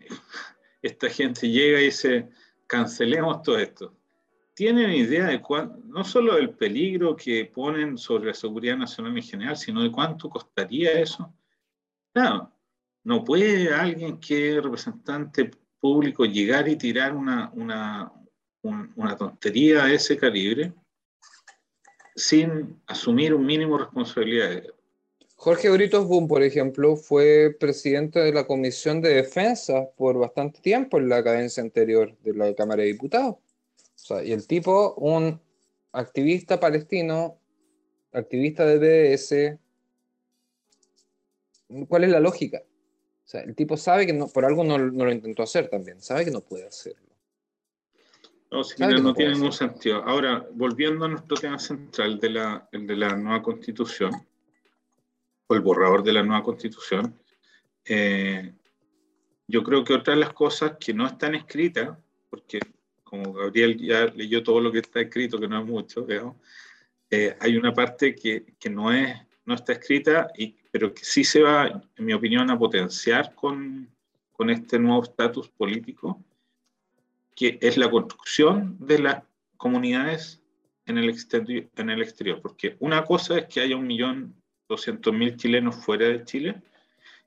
esta 0.82 1.08
gente 1.08 1.48
llega 1.48 1.80
y 1.80 1.84
dice, 1.84 2.28
cancelemos 2.66 3.42
todo 3.42 3.58
esto. 3.58 3.95
¿Tienen 4.56 4.90
idea 4.90 5.26
de 5.26 5.42
cuánto, 5.42 5.78
no 5.84 6.02
solo 6.02 6.36
del 6.36 6.48
peligro 6.48 7.14
que 7.14 7.44
ponen 7.44 7.98
sobre 7.98 8.28
la 8.28 8.34
seguridad 8.34 8.78
nacional 8.78 9.14
en 9.14 9.22
general, 9.22 9.54
sino 9.54 9.82
de 9.82 9.92
cuánto 9.92 10.30
costaría 10.30 10.98
eso? 10.98 11.30
Claro, 12.14 12.50
no 13.04 13.22
puede 13.22 13.68
alguien 13.74 14.18
que 14.18 14.56
es 14.56 14.64
representante 14.64 15.50
público 15.78 16.24
llegar 16.24 16.66
y 16.70 16.76
tirar 16.76 17.14
una, 17.14 17.50
una, 17.52 18.10
una 18.62 19.14
tontería 19.14 19.84
de 19.84 19.96
ese 19.96 20.16
calibre 20.16 20.72
sin 22.14 22.80
asumir 22.86 23.34
un 23.34 23.44
mínimo 23.44 23.76
de 23.76 23.84
responsabilidad. 23.84 24.62
Jorge 25.34 25.68
Britos 25.68 26.08
Boom, 26.08 26.26
por 26.28 26.42
ejemplo, 26.42 26.96
fue 26.96 27.54
presidente 27.60 28.20
de 28.20 28.32
la 28.32 28.46
Comisión 28.46 29.02
de 29.02 29.16
Defensa 29.16 29.86
por 29.98 30.18
bastante 30.18 30.62
tiempo 30.62 30.96
en 30.96 31.10
la 31.10 31.22
cadencia 31.22 31.62
anterior 31.62 32.16
de 32.22 32.32
la 32.32 32.54
Cámara 32.54 32.84
de 32.84 32.88
Diputados. 32.88 33.36
O 34.06 34.14
sea, 34.14 34.22
y 34.22 34.30
el 34.30 34.46
tipo, 34.46 34.94
un 34.94 35.40
activista 35.90 36.60
palestino, 36.60 37.40
activista 38.12 38.64
de 38.64 38.78
BDS, 38.78 39.58
¿cuál 41.88 42.04
es 42.04 42.10
la 42.10 42.20
lógica? 42.20 42.62
O 42.62 43.28
sea, 43.28 43.40
el 43.40 43.56
tipo 43.56 43.76
sabe 43.76 44.06
que 44.06 44.12
no, 44.12 44.28
por 44.28 44.44
algo 44.44 44.62
no, 44.62 44.78
no 44.78 45.06
lo 45.06 45.10
intentó 45.10 45.42
hacer 45.42 45.68
también, 45.68 46.00
sabe 46.00 46.24
que 46.24 46.30
no 46.30 46.40
puede 46.40 46.68
hacerlo. 46.68 47.00
No, 48.52 48.62
no, 49.02 49.12
tiene 49.12 49.32
ningún 49.32 49.50
sentido. 49.50 50.04
Ahora, 50.04 50.46
volviendo 50.52 51.06
a 51.06 51.08
nuestro 51.08 51.36
tema 51.36 51.58
central, 51.58 52.20
de 52.20 52.30
la, 52.30 52.68
el 52.70 52.86
de 52.86 52.96
la 52.96 53.16
nueva 53.16 53.42
constitución, 53.42 54.12
o 55.48 55.54
el 55.54 55.62
borrador 55.62 56.04
de 56.04 56.12
la 56.12 56.22
nueva 56.22 56.44
constitución, 56.44 57.18
eh, 57.84 58.54
yo 59.48 59.64
creo 59.64 59.82
que 59.82 59.94
otra 59.94 60.14
de 60.14 60.20
las 60.20 60.32
cosas 60.32 60.76
que 60.78 60.94
no 60.94 61.08
están 61.08 61.34
escritas, 61.34 61.98
porque 62.30 62.60
como 63.06 63.32
Gabriel 63.32 63.78
ya 63.78 64.06
leyó 64.06 64.42
todo 64.42 64.60
lo 64.60 64.72
que 64.72 64.80
está 64.80 65.00
escrito, 65.00 65.38
que 65.38 65.46
no 65.46 65.60
es 65.60 65.66
mucho, 65.66 66.06
eh, 67.08 67.36
hay 67.38 67.56
una 67.56 67.72
parte 67.72 68.16
que, 68.16 68.54
que, 68.58 68.68
no, 68.68 68.92
es, 68.92 69.16
no 69.44 69.54
está 69.54 69.74
escrita 69.74 70.28
y 70.36 70.56
pero 70.72 70.92
que 70.92 71.04
sí 71.04 71.24
se 71.24 71.40
va, 71.40 71.68
en 71.68 72.04
mi 72.04 72.12
opinión, 72.12 72.50
a 72.50 72.58
potenciar 72.58 73.34
con, 73.34 73.88
con 74.30 74.50
este 74.50 74.78
nuevo 74.78 75.04
estatus 75.04 75.48
político, 75.48 76.22
que 77.34 77.58
es 77.62 77.78
la 77.78 77.88
construcción 77.88 78.76
de 78.78 78.98
las 78.98 79.22
comunidades 79.56 80.42
en 80.84 80.98
el, 80.98 81.08
exterior, 81.08 81.70
en 81.76 81.88
el 81.88 82.02
exterior. 82.02 82.42
Porque 82.42 82.76
una 82.80 83.04
cosa 83.04 83.38
es 83.38 83.46
que 83.46 83.60
haya 83.60 83.74
un 83.74 83.86
millón 83.86 84.34
doscientos 84.68 85.14
mil 85.14 85.34
chilenos 85.36 85.76
fuera 85.76 86.08
de 86.08 86.24
Chile, 86.24 86.62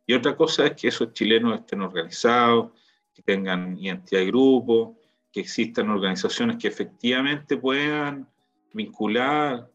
y 0.06 0.14
otra 0.14 0.36
cosa 0.36 0.68
es 0.68 0.74
que 0.74 0.90
esos 0.90 1.12
chilenos 1.14 1.62
estén 1.62 1.82
organizados, 1.82 2.72
que 3.14 3.24
tengan 3.24 3.80
identidad 3.80 4.22
de 4.22 4.28
grupo, 4.28 4.99
que 5.32 5.42
existan 5.42 5.90
organizaciones 5.90 6.58
que 6.58 6.68
efectivamente 6.68 7.58
puedan 7.58 8.28
vincular 8.74 9.70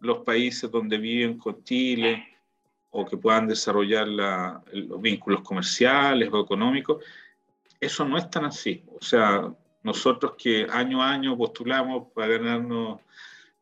los 0.00 0.18
países 0.18 0.70
donde 0.70 0.98
viven 0.98 1.38
con 1.38 1.62
Chile 1.62 2.26
o 2.90 3.04
que 3.04 3.16
puedan 3.16 3.46
desarrollar 3.46 4.08
los 4.08 5.00
vínculos 5.00 5.42
comerciales 5.42 6.28
o 6.32 6.40
económicos. 6.40 7.04
Eso 7.78 8.04
no 8.04 8.18
es 8.18 8.28
tan 8.30 8.46
así. 8.46 8.84
O 8.88 9.02
sea, 9.02 9.52
nosotros 9.82 10.34
que 10.36 10.66
año 10.70 11.02
a 11.02 11.10
año 11.10 11.36
postulamos 11.36 12.08
para 12.12 12.38
ganarnos, 12.38 13.00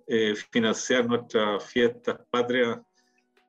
eh, 0.07 0.35
financiar 0.51 1.07
nuestras 1.07 1.65
fiestas 1.65 2.19
patrias 2.31 2.79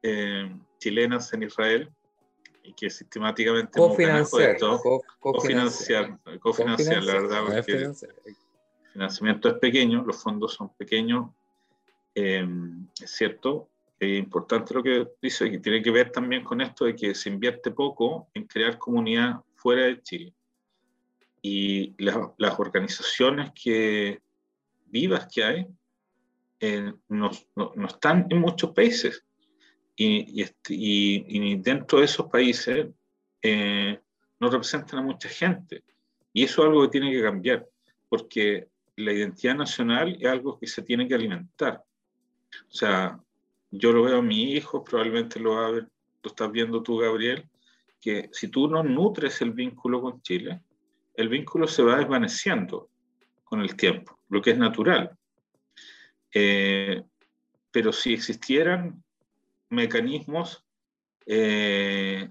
eh, 0.03 0.53
chilenas 0.77 1.33
en 1.33 1.43
Israel, 1.43 1.89
y 2.69 2.73
que 2.73 2.89
sistemáticamente 2.89 3.79
cofinanciar, 3.79 4.57
cofinanciar, 5.19 6.19
cofinanciar, 6.39 7.03
la 7.03 7.13
verdad, 7.13 7.41
porque 7.45 7.71
el 7.71 7.95
financiamiento 8.93 9.49
es 9.49 9.55
pequeño, 9.55 10.03
los 10.05 10.21
fondos 10.21 10.53
son 10.53 10.69
pequeños, 10.75 11.31
eh, 12.13 12.47
es 13.01 13.09
cierto, 13.09 13.69
es 13.99 14.19
importante 14.19 14.75
lo 14.75 14.83
que 14.83 15.07
dice, 15.19 15.49
que 15.49 15.57
tiene 15.57 15.81
que 15.81 15.89
ver 15.89 16.11
también 16.11 16.43
con 16.43 16.61
esto 16.61 16.85
de 16.85 16.95
que 16.95 17.15
se 17.15 17.29
invierte 17.29 17.71
poco 17.71 18.29
en 18.35 18.45
crear 18.45 18.77
comunidad 18.77 19.41
fuera 19.55 19.85
de 19.85 20.01
Chile. 20.03 20.33
Y 21.41 21.95
las 21.97 22.59
organizaciones 22.59 23.51
que 23.53 24.21
vivas 24.85 25.27
que 25.33 25.43
hay 25.43 25.67
eh, 26.59 26.93
no, 27.07 27.31
no, 27.55 27.87
están 27.87 28.27
en 28.29 28.39
muchos 28.39 28.71
países. 28.71 29.25
Y, 30.01 30.39
y, 30.39 30.43
este, 30.43 30.73
y 30.73 31.57
dentro 31.57 31.99
de 31.99 32.05
esos 32.05 32.27
países 32.27 32.87
eh, 33.41 33.99
no 34.39 34.49
representan 34.49 34.99
a 34.99 35.03
mucha 35.03 35.27
gente. 35.27 35.83
Y 36.33 36.43
eso 36.43 36.61
es 36.61 36.67
algo 36.67 36.83
que 36.83 36.99
tiene 36.99 37.11
que 37.11 37.21
cambiar, 37.21 37.67
porque 38.07 38.67
la 38.95 39.13
identidad 39.13 39.55
nacional 39.55 40.17
es 40.19 40.27
algo 40.27 40.57
que 40.57 40.67
se 40.67 40.83
tiene 40.83 41.07
que 41.07 41.15
alimentar. 41.15 41.83
O 41.83 42.71
sea, 42.71 43.19
yo 43.71 43.91
lo 43.91 44.03
veo 44.03 44.19
a 44.19 44.21
mi 44.21 44.53
hijo, 44.53 44.83
probablemente 44.83 45.39
lo, 45.39 45.55
va 45.55 45.67
a 45.67 45.71
ver, 45.71 45.87
lo 46.23 46.29
estás 46.29 46.51
viendo 46.51 46.81
tú, 46.81 46.97
Gabriel, 46.97 47.47
que 47.99 48.29
si 48.31 48.47
tú 48.47 48.67
no 48.67 48.83
nutres 48.83 49.41
el 49.41 49.51
vínculo 49.51 50.01
con 50.01 50.21
Chile, 50.21 50.61
el 51.15 51.29
vínculo 51.29 51.67
se 51.67 51.83
va 51.83 51.97
desvaneciendo 51.97 52.89
con 53.43 53.61
el 53.61 53.75
tiempo, 53.75 54.19
lo 54.29 54.41
que 54.41 54.51
es 54.51 54.57
natural. 54.57 55.11
Eh, 56.33 57.03
pero 57.71 57.91
si 57.91 58.13
existieran 58.13 59.03
mecanismos 59.69 60.63
eh, 61.25 62.29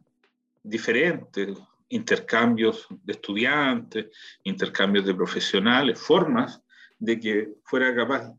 diferentes, 0.63 1.57
intercambios 1.89 2.87
de 2.91 3.13
estudiantes, 3.13 4.07
intercambios 4.45 5.07
de 5.07 5.15
profesionales, 5.15 5.99
formas 5.99 6.63
de 6.99 7.19
que 7.19 7.49
fuera 7.65 7.95
capaz 7.95 8.35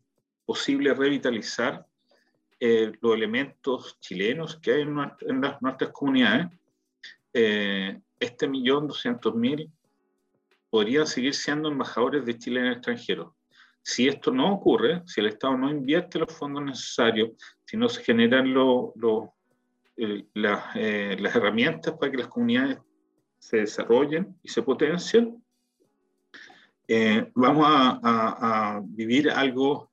posible 0.46 0.94
revitalizar 0.94 1.86
eh, 2.60 2.92
los 3.02 3.16
elementos 3.16 4.00
chilenos 4.00 4.58
que 4.58 4.74
hay 4.74 4.82
en, 4.82 4.96
las, 5.42 5.62
nuestras 5.62 5.92
comunidades, 5.92 6.48
eh, 7.34 8.00
este 8.20 8.48
millón 8.48 8.88
doscientos 8.88 9.34
mil 9.34 9.72
podrían 10.70 11.08
seguir 11.08 11.34
siendo 11.34 11.70
embajadores 11.70 12.26
de 12.26 12.38
Chile 12.38 12.60
en 12.60 12.66
el 12.68 12.74
extranjero. 12.74 13.36
Si 13.82 14.08
esto 14.08 14.32
no 14.32 14.54
ocurre, 14.54 15.04
si 15.06 15.22
el 15.22 15.28
Estado 15.28 15.58
no 15.58 15.70
invierte 15.70 16.20
los 16.20 16.32
fondos 16.32 16.64
necesarios, 16.64 17.32
si 17.66 17.78
no 17.78 17.90
se 17.90 18.04
generan 18.04 18.54
lo, 18.54 18.94
eh, 19.98 20.26
las 20.34 21.36
herramientas 21.36 21.96
para 21.98 22.12
que 22.12 22.18
las 22.18 22.28
comunidades 22.28 22.78
se 23.38 23.58
desarrollen 23.58 24.38
y 24.44 24.50
se 24.50 24.62
potencien, 24.62 25.42
vamos 27.34 27.66
a, 27.68 28.00
a, 28.02 28.82
vivir 28.84 29.30
algo 29.30 29.92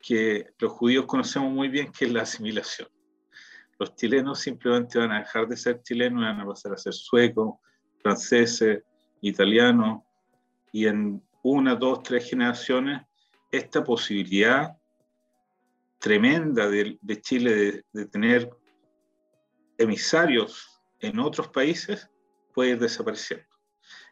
que 0.00 0.46
los 0.58 0.72
judíos 0.72 1.06
conocemos 1.06 1.52
muy 1.52 1.68
bien, 1.68 1.90
que 1.92 2.06
es 2.06 2.12
la 2.12 2.22
asimilación. 2.22 2.88
Los 3.78 3.94
chilenos 3.94 4.40
simplemente 4.40 4.98
van 4.98 5.12
a 5.12 5.20
dejar 5.20 5.46
de 5.46 5.56
ser 5.56 5.82
chilenos 5.82 6.22
van 6.22 6.40
a 6.40 6.46
pasar 6.46 6.72
a 6.72 6.76
ser 6.76 6.92
suecos, 6.92 7.60
franceses, 8.00 8.82
italianos, 9.20 10.02
y 10.72 10.86
en 10.86 11.22
una, 11.42 11.74
dos, 11.74 12.02
tres 12.02 12.28
generaciones, 12.28 13.02
esta 13.50 13.82
posibilidad 13.82 14.76
tremenda 15.98 16.68
de, 16.68 16.98
Chile 17.20 17.84
de, 17.92 18.06
tener 18.06 18.50
emisarios 19.76 20.80
en 21.00 21.18
otros 21.18 21.48
países 21.48 22.08
puede 22.52 22.70
ir 22.70 22.78
desapareciendo. 22.78 23.46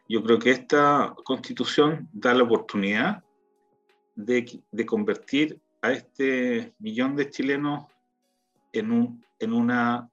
Yo 0.09 0.23
creo 0.23 0.39
que 0.39 0.51
esta 0.51 1.13
constitución 1.23 2.09
da 2.13 2.33
la 2.33 2.43
oportunidad 2.43 3.23
de, 4.15 4.61
convertir 4.85 5.61
a 5.81 5.91
este 5.91 6.73
millón 6.79 7.15
de 7.15 7.29
chilenos 7.29 7.85
en, 8.71 8.91
una, 8.91 10.09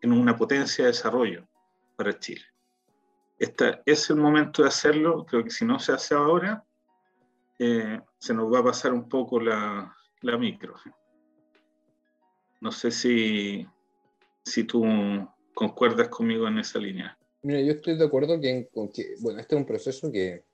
en 0.00 0.12
una 0.12 0.36
potencia 0.36 0.84
de 0.84 0.90
desarrollo 0.90 1.46
para 1.96 2.18
Chile. 2.18 2.44
Este 3.38 3.82
es 3.84 4.08
el 4.10 4.16
momento 4.16 4.62
de 4.62 4.68
hacerlo. 4.68 5.26
Creo 5.26 5.44
que 5.44 5.50
si 5.50 5.64
no 5.64 5.78
se 5.78 5.92
hace 5.92 6.14
ahora, 6.14 6.64
eh, 7.58 8.00
se 8.18 8.34
nos 8.34 8.52
va 8.52 8.60
a 8.60 8.64
pasar 8.64 8.92
un 8.92 9.08
poco 9.08 9.40
la, 9.40 9.94
la 10.22 10.38
micro. 10.38 10.74
No 12.60 12.72
sé 12.72 12.90
si, 12.90 13.66
si 14.44 14.64
tú 14.64 14.84
concuerdas 15.54 16.08
conmigo 16.08 16.48
en 16.48 16.58
esa 16.58 16.78
línea. 16.78 17.18
Mira, 17.42 17.60
yo 17.60 17.72
estoy 17.72 17.96
de 17.96 18.04
acuerdo 18.04 18.40
que, 18.40 18.68
con 18.72 18.88
que, 18.88 19.14
bueno, 19.20 19.40
este 19.40 19.54
es 19.54 19.60
un 19.60 19.66
proceso 19.66 20.10
que, 20.10 20.44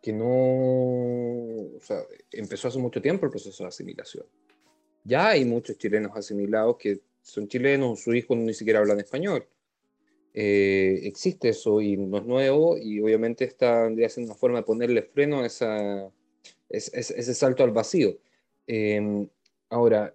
que 0.00 0.12
no, 0.12 0.26
o 0.26 1.80
sea, 1.80 2.02
empezó 2.30 2.68
hace 2.68 2.78
mucho 2.78 3.00
tiempo 3.00 3.26
el 3.26 3.30
proceso 3.30 3.64
de 3.64 3.68
asimilación. 3.68 4.26
Ya 5.02 5.28
hay 5.28 5.44
muchos 5.44 5.76
chilenos 5.76 6.12
asimilados 6.14 6.76
que 6.78 7.00
son 7.22 7.48
chilenos, 7.48 8.02
sus 8.02 8.14
hijos 8.14 8.36
ni 8.36 8.54
siquiera 8.54 8.80
hablan 8.80 9.00
español. 9.00 9.46
Eh, 10.34 11.00
existe 11.04 11.50
eso 11.50 11.80
y 11.80 11.96
no 11.96 12.18
es 12.18 12.24
nuevo 12.24 12.76
y 12.76 13.00
obviamente 13.00 13.44
está 13.44 13.84
tendría 13.84 14.08
siendo 14.08 14.32
una 14.32 14.38
forma 14.38 14.58
de 14.58 14.64
ponerle 14.64 15.02
freno 15.02 15.40
a 15.40 15.46
esa, 15.46 16.10
ese, 16.68 16.98
ese 16.98 17.34
salto 17.34 17.62
al 17.62 17.70
vacío. 17.70 18.18
Eh, 18.66 19.28
ahora, 19.70 20.14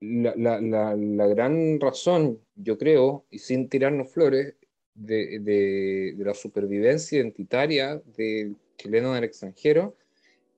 la, 0.00 0.34
la, 0.36 0.60
la, 0.60 0.96
la, 0.96 1.26
gran 1.28 1.78
razón, 1.78 2.40
yo 2.56 2.76
creo, 2.78 3.24
y 3.30 3.38
sin 3.38 3.68
tirarnos 3.68 4.10
flores, 4.10 4.54
de, 4.94 5.38
de, 5.38 6.14
de 6.16 6.24
la 6.24 6.34
supervivencia 6.34 7.18
identitaria 7.18 8.02
del 8.16 8.56
chileno 8.76 9.12
en 9.12 9.18
el 9.18 9.24
extranjero 9.24 9.96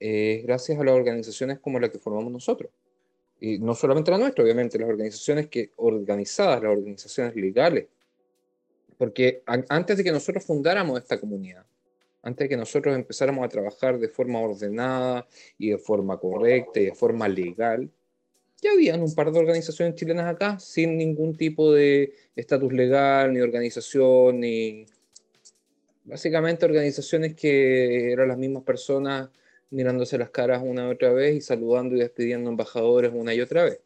es 0.02 0.42
gracias 0.44 0.78
a 0.80 0.84
las 0.84 0.94
organizaciones 0.94 1.60
como 1.60 1.78
la 1.78 1.88
que 1.88 1.98
formamos 1.98 2.32
nosotros. 2.32 2.72
Y 3.40 3.58
no 3.58 3.74
solamente 3.74 4.10
la 4.10 4.18
nuestra, 4.18 4.42
obviamente, 4.42 4.78
las 4.78 4.88
organizaciones 4.88 5.48
que 5.48 5.70
organizadas, 5.76 6.62
las 6.62 6.72
organizaciones 6.72 7.36
legales. 7.36 7.86
Porque 9.02 9.42
antes 9.46 9.96
de 9.96 10.04
que 10.04 10.12
nosotros 10.12 10.44
fundáramos 10.44 10.96
esta 10.96 11.18
comunidad, 11.18 11.66
antes 12.22 12.44
de 12.44 12.48
que 12.50 12.56
nosotros 12.56 12.94
empezáramos 12.94 13.44
a 13.44 13.48
trabajar 13.48 13.98
de 13.98 14.08
forma 14.08 14.38
ordenada 14.38 15.26
y 15.58 15.70
de 15.70 15.78
forma 15.78 16.20
correcta 16.20 16.78
y 16.78 16.84
de 16.84 16.94
forma 16.94 17.26
legal, 17.26 17.90
ya 18.62 18.70
habían 18.70 19.02
un 19.02 19.12
par 19.12 19.32
de 19.32 19.40
organizaciones 19.40 19.96
chilenas 19.96 20.32
acá 20.32 20.60
sin 20.60 20.96
ningún 20.96 21.36
tipo 21.36 21.72
de 21.72 22.14
estatus 22.36 22.72
legal, 22.72 23.32
ni 23.32 23.40
organización, 23.40 24.38
ni, 24.38 24.86
Básicamente 26.04 26.64
organizaciones 26.64 27.34
que 27.34 28.12
eran 28.12 28.28
las 28.28 28.38
mismas 28.38 28.62
personas 28.62 29.30
mirándose 29.70 30.16
las 30.16 30.30
caras 30.30 30.62
una 30.64 30.86
y 30.86 30.92
otra 30.92 31.12
vez 31.12 31.34
y 31.34 31.40
saludando 31.40 31.96
y 31.96 31.98
despidiendo 31.98 32.50
embajadores 32.50 33.10
una 33.12 33.34
y 33.34 33.40
otra 33.40 33.64
vez. 33.64 33.80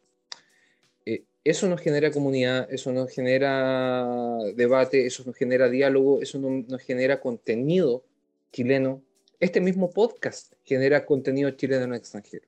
Eso 1.47 1.69
nos 1.69 1.79
genera 1.79 2.11
comunidad, 2.11 2.67
eso 2.69 2.91
nos 2.91 3.09
genera 3.09 4.05
debate, 4.53 5.05
eso 5.05 5.23
nos 5.25 5.33
genera 5.33 5.69
diálogo, 5.69 6.21
eso 6.21 6.37
nos 6.39 6.81
genera 6.81 7.21
contenido 7.21 8.03
chileno. 8.51 9.01
Este 9.39 9.61
mismo 9.61 9.89
podcast 9.89 10.51
genera 10.65 11.05
contenido 11.05 11.49
chileno 11.51 11.85
en 11.85 11.91
el 11.93 11.99
extranjero. 11.99 12.45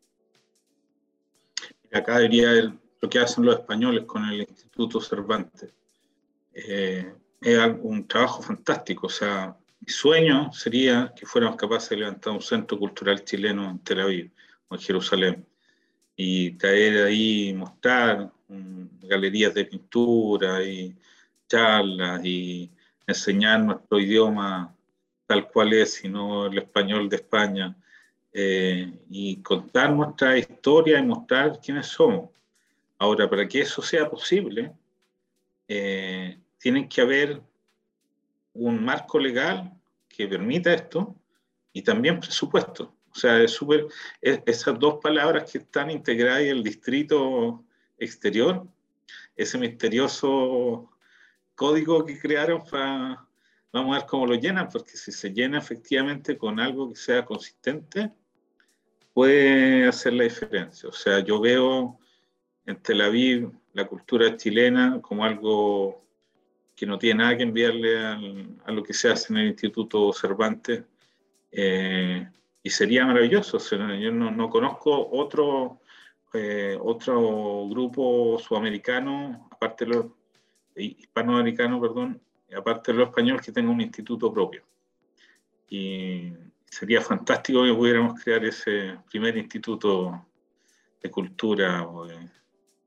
Acá 1.93 2.20
diría 2.20 2.50
lo 3.00 3.10
que 3.10 3.20
hacen 3.20 3.45
los 3.45 3.56
españoles 3.56 4.04
con 4.04 4.26
el 4.26 4.41
Instituto 4.41 5.00
Cervantes. 5.00 5.74
Eh, 6.54 7.10
es 7.39 7.58
un 7.82 8.06
trabajo 8.06 8.41
fantástico. 8.41 9.08
O 9.08 9.10
sea, 9.10 9.56
mi 9.80 9.93
sueño 9.93 10.52
sería 10.52 11.14
que 11.16 11.26
fuéramos 11.26 11.56
capaces 11.56 11.91
de 11.91 11.97
levantar 12.00 12.34
un 12.34 12.41
centro 12.41 12.78
cultural 12.78 13.24
chileno 13.24 13.70
en 13.70 13.80
Tel 13.80 14.02
Aviv 14.02 14.30
o 14.68 14.76
en 14.76 14.82
Jerusalén 14.82 15.45
y 16.18 16.52
traer 16.58 17.06
ahí, 17.06 17.54
mostrar 17.54 18.30
galerías 19.02 19.54
de 19.54 19.66
pintura 19.66 20.64
y 20.64 20.95
charlas 21.47 22.22
y 22.24 22.70
enseñar 23.06 23.62
nuestro 23.62 24.00
idioma 24.00 24.76
tal 25.26 25.47
cual 25.47 25.74
es, 25.74 26.04
y 26.04 26.10
no 26.10 26.47
el 26.47 26.58
español 26.58 27.08
de 27.08 27.18
España, 27.18 27.76
eh, 28.34 28.91
y 29.10 29.41
contar 29.43 29.91
nuestra 29.91 30.38
historia 30.38 30.97
y 30.97 31.06
mostrar 31.06 31.60
quiénes 31.60 31.88
somos. 31.88 32.32
Ahora, 32.97 33.30
para 33.30 33.47
que 33.47 33.62
eso 33.62 33.82
sea 33.82 34.10
posible, 34.10 34.72
eh, 35.68 36.38
tienen 36.58 36.89
que 36.89 37.02
haber 37.02 37.41
un 38.54 38.84
marco 38.84 39.20
legal 39.20 39.72
que 40.08 40.28
permita 40.28 40.74
esto 40.74 41.16
y 41.72 41.84
también 41.84 42.20
presupuesto. 42.20 42.95
O 43.12 43.16
sea, 43.16 43.41
es 43.41 43.52
súper, 43.52 43.88
esas 44.22 44.80
dos 44.80 44.95
palabras 45.02 45.52
que 45.52 45.60
están 45.60 45.91
integradas 45.91 46.41
en 46.41 46.58
el 46.58 46.64
distrito 46.64 47.64
exterior, 48.00 48.68
ese 49.36 49.58
misterioso 49.58 50.89
código 51.56 52.06
que 52.06 52.20
crearon 52.20 52.64
para, 52.70 53.26
vamos 53.72 53.95
a 53.95 54.00
ver 54.00 54.08
cómo 54.08 54.26
lo 54.26 54.36
llenan, 54.36 54.70
porque 54.70 54.97
si 54.97 55.12
se 55.12 55.32
llena 55.32 55.58
efectivamente 55.58 56.38
con 56.38 56.60
algo 56.60 56.89
que 56.89 56.95
sea 56.95 57.26
consistente, 57.26 58.12
puede 59.14 59.88
hacer 59.88 60.14
la 60.14 60.24
diferencia. 60.24 60.89
O 60.89 60.93
sea, 60.93 61.20
yo 61.20 61.39
veo 61.39 62.00
en 62.66 62.82
Tel 62.82 63.02
Aviv 63.02 63.52
la 63.74 63.88
cultura 63.88 64.36
chilena 64.38 65.02
como 65.02 65.24
algo 65.24 66.06
que 66.76 66.86
no 66.86 66.97
tiene 66.97 67.24
nada 67.24 67.36
que 67.36 67.43
enviarle 67.43 67.97
a 68.00 68.72
lo 68.72 68.84
que 68.84 68.93
se 68.93 69.10
hace 69.10 69.34
en 69.34 69.39
el 69.39 69.47
Instituto 69.47 70.14
Cervantes. 70.14 70.84
Eh, 71.52 72.26
y 72.64 72.70
sería 72.70 73.06
maravilloso. 73.06 73.58
yo 73.58 74.12
no, 74.12 74.50
conozco 74.50 75.10
otro, 75.12 75.82
eh, 76.34 76.77
otro 76.82 77.67
grupo 77.69 78.38
sudamericano, 78.39 79.47
aparte 79.51 79.86
de 79.86 79.91
los 79.91 80.05
hispanoamericano, 80.75 81.82
perdón, 81.82 82.21
aparte 82.55 82.91
de 82.91 82.99
lo 82.99 83.05
español, 83.05 83.41
que 83.41 83.51
tenga 83.51 83.71
un 83.71 83.82
instituto 83.82 84.32
propio. 84.32 84.63
Y 85.69 86.32
sería 86.65 87.01
fantástico 87.01 87.63
que 87.63 87.73
pudiéramos 87.73 88.23
crear 88.23 88.45
ese 88.45 88.97
primer 89.09 89.38
instituto 89.38 90.25
de 91.01 91.11
cultura 91.11 91.88
o 91.88 92.05
de 92.05 92.15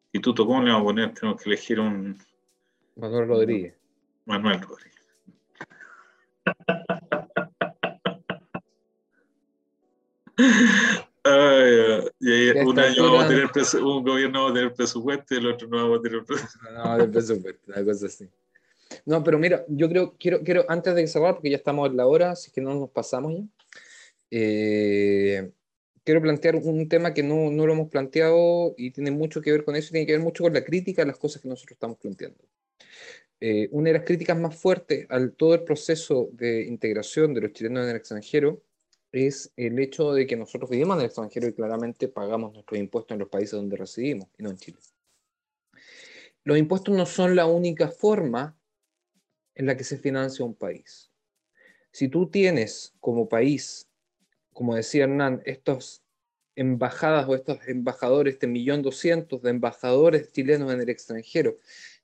instituto, 0.06 0.46
¿cómo 0.46 0.62
le 0.62 0.70
vamos 0.70 0.82
a 0.82 0.84
poner? 0.84 1.14
Tenemos 1.14 1.42
que 1.42 1.48
elegir 1.48 1.80
un... 1.80 2.18
Manuel 2.96 3.28
Rodríguez. 3.28 3.74
Manuel 4.26 4.60
Rodríguez. 4.60 4.92
y 12.24 12.50
un 12.50 12.78
año 12.78 13.02
vamos 13.02 13.24
a 13.24 13.28
tener 13.28 13.50
un 13.82 14.04
gobierno 14.04 14.44
va 14.44 14.50
a 14.50 14.54
tener 14.54 14.72
presupuesto 14.72 15.34
y 15.34 15.38
el 15.38 15.46
otro 15.48 15.66
no 15.66 15.76
vamos 15.78 15.98
a 15.98 16.02
tener 16.02 16.24
presupuesto. 16.24 16.72
No, 16.72 16.96
no, 16.96 17.10
presupuesto, 17.10 17.72
una 17.72 17.84
cosa 17.84 18.06
así. 18.06 18.28
No, 19.04 19.24
pero 19.24 19.40
mira, 19.40 19.64
yo 19.66 19.88
creo, 19.88 20.14
quiero, 20.20 20.40
quiero, 20.44 20.64
antes 20.68 20.94
de 20.94 21.06
cerrar, 21.08 21.34
porque 21.34 21.50
ya 21.50 21.56
estamos 21.56 21.90
en 21.90 21.96
la 21.96 22.06
hora, 22.06 22.30
así 22.30 22.52
que 22.52 22.60
no 22.60 22.74
nos 22.74 22.90
pasamos 22.90 23.34
ya, 23.34 23.42
eh, 24.30 25.50
quiero 26.04 26.22
plantear 26.22 26.54
un 26.56 26.88
tema 26.88 27.12
que 27.12 27.24
no, 27.24 27.50
no, 27.50 27.66
lo 27.66 27.72
hemos 27.72 27.90
planteado 27.90 28.72
y 28.76 28.92
tiene 28.92 29.10
mucho 29.10 29.40
que 29.40 29.50
ver 29.50 29.64
con 29.64 29.74
eso, 29.74 29.90
tiene 29.90 30.06
que 30.06 30.12
ver 30.12 30.22
mucho 30.22 30.44
con 30.44 30.54
la 30.54 30.64
crítica 30.64 31.02
a 31.02 31.06
las 31.06 31.18
cosas 31.18 31.42
que 31.42 31.48
nosotros 31.48 31.72
estamos 31.72 31.98
planteando. 31.98 32.38
Eh, 33.40 33.68
una 33.72 33.88
de 33.88 33.98
las 33.98 34.04
críticas 34.04 34.38
más 34.38 34.54
fuertes 34.54 35.06
al 35.10 35.32
todo 35.32 35.54
el 35.54 35.64
proceso 35.64 36.28
de 36.32 36.62
integración 36.62 37.34
de 37.34 37.40
los 37.40 37.52
chilenos 37.52 37.82
en 37.82 37.90
el 37.90 37.96
extranjero 37.96 38.62
es 39.12 39.52
el 39.56 39.78
hecho 39.78 40.12
de 40.12 40.26
que 40.26 40.36
nosotros 40.36 40.70
vivimos 40.70 40.96
en 40.96 41.00
el 41.00 41.06
extranjero 41.06 41.46
y 41.46 41.52
claramente 41.52 42.08
pagamos 42.08 42.54
nuestros 42.54 42.80
impuestos 42.80 43.14
en 43.14 43.20
los 43.20 43.28
países 43.28 43.52
donde 43.52 43.76
residimos 43.76 44.28
y 44.38 44.42
no 44.42 44.50
en 44.50 44.56
Chile. 44.56 44.78
Los 46.44 46.58
impuestos 46.58 46.96
no 46.96 47.06
son 47.06 47.36
la 47.36 47.46
única 47.46 47.88
forma 47.88 48.58
en 49.54 49.66
la 49.66 49.76
que 49.76 49.84
se 49.84 49.98
financia 49.98 50.44
un 50.44 50.54
país. 50.54 51.10
Si 51.92 52.08
tú 52.08 52.28
tienes 52.30 52.94
como 53.00 53.28
país, 53.28 53.88
como 54.52 54.74
decía 54.74 55.04
Hernán, 55.04 55.42
estas 55.44 56.02
embajadas 56.56 57.28
o 57.28 57.34
estos 57.34 57.58
embajadores, 57.68 58.34
este 58.34 58.46
millón 58.46 58.82
doscientos 58.82 59.42
de 59.42 59.50
embajadores 59.50 60.32
chilenos 60.32 60.72
en 60.72 60.80
el 60.80 60.88
extranjero, 60.88 61.58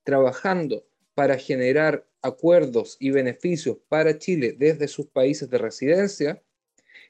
trabajando 0.04 0.86
para 1.14 1.36
generar 1.38 2.06
acuerdos 2.22 2.96
y 3.00 3.10
beneficios 3.10 3.78
para 3.88 4.18
Chile 4.18 4.54
desde 4.56 4.88
sus 4.88 5.06
países 5.06 5.50
de 5.50 5.58
residencia, 5.58 6.42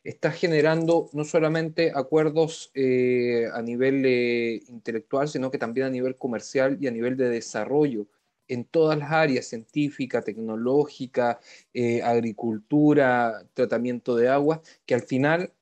está 0.05 0.31
generando 0.31 1.11
no 1.13 1.25
solamente 1.25 1.93
acuerdos 1.95 2.71
eh, 2.75 3.47
a 3.53 3.63
nivel 3.63 4.05
eh, 4.07 4.63
intelectual, 4.69 5.29
sino 5.29 5.51
que 5.51 5.59
también 5.59 5.87
a 5.87 5.91
nivel 5.91 6.17
comercial 6.17 6.79
y 6.81 6.87
a 6.87 6.91
nivel 6.91 7.17
de 7.17 7.29
desarrollo 7.29 8.07
en 8.49 8.65
todas 8.65 8.99
las 8.99 9.13
áreas, 9.13 9.47
científica, 9.47 10.23
tecnológica, 10.23 11.39
eh, 11.75 12.03
agricultura, 12.03 13.47
tratamiento 13.53 14.17
de 14.17 14.29
agua, 14.29 14.63
que 14.87 14.95
al 14.95 15.03
final, 15.03 15.53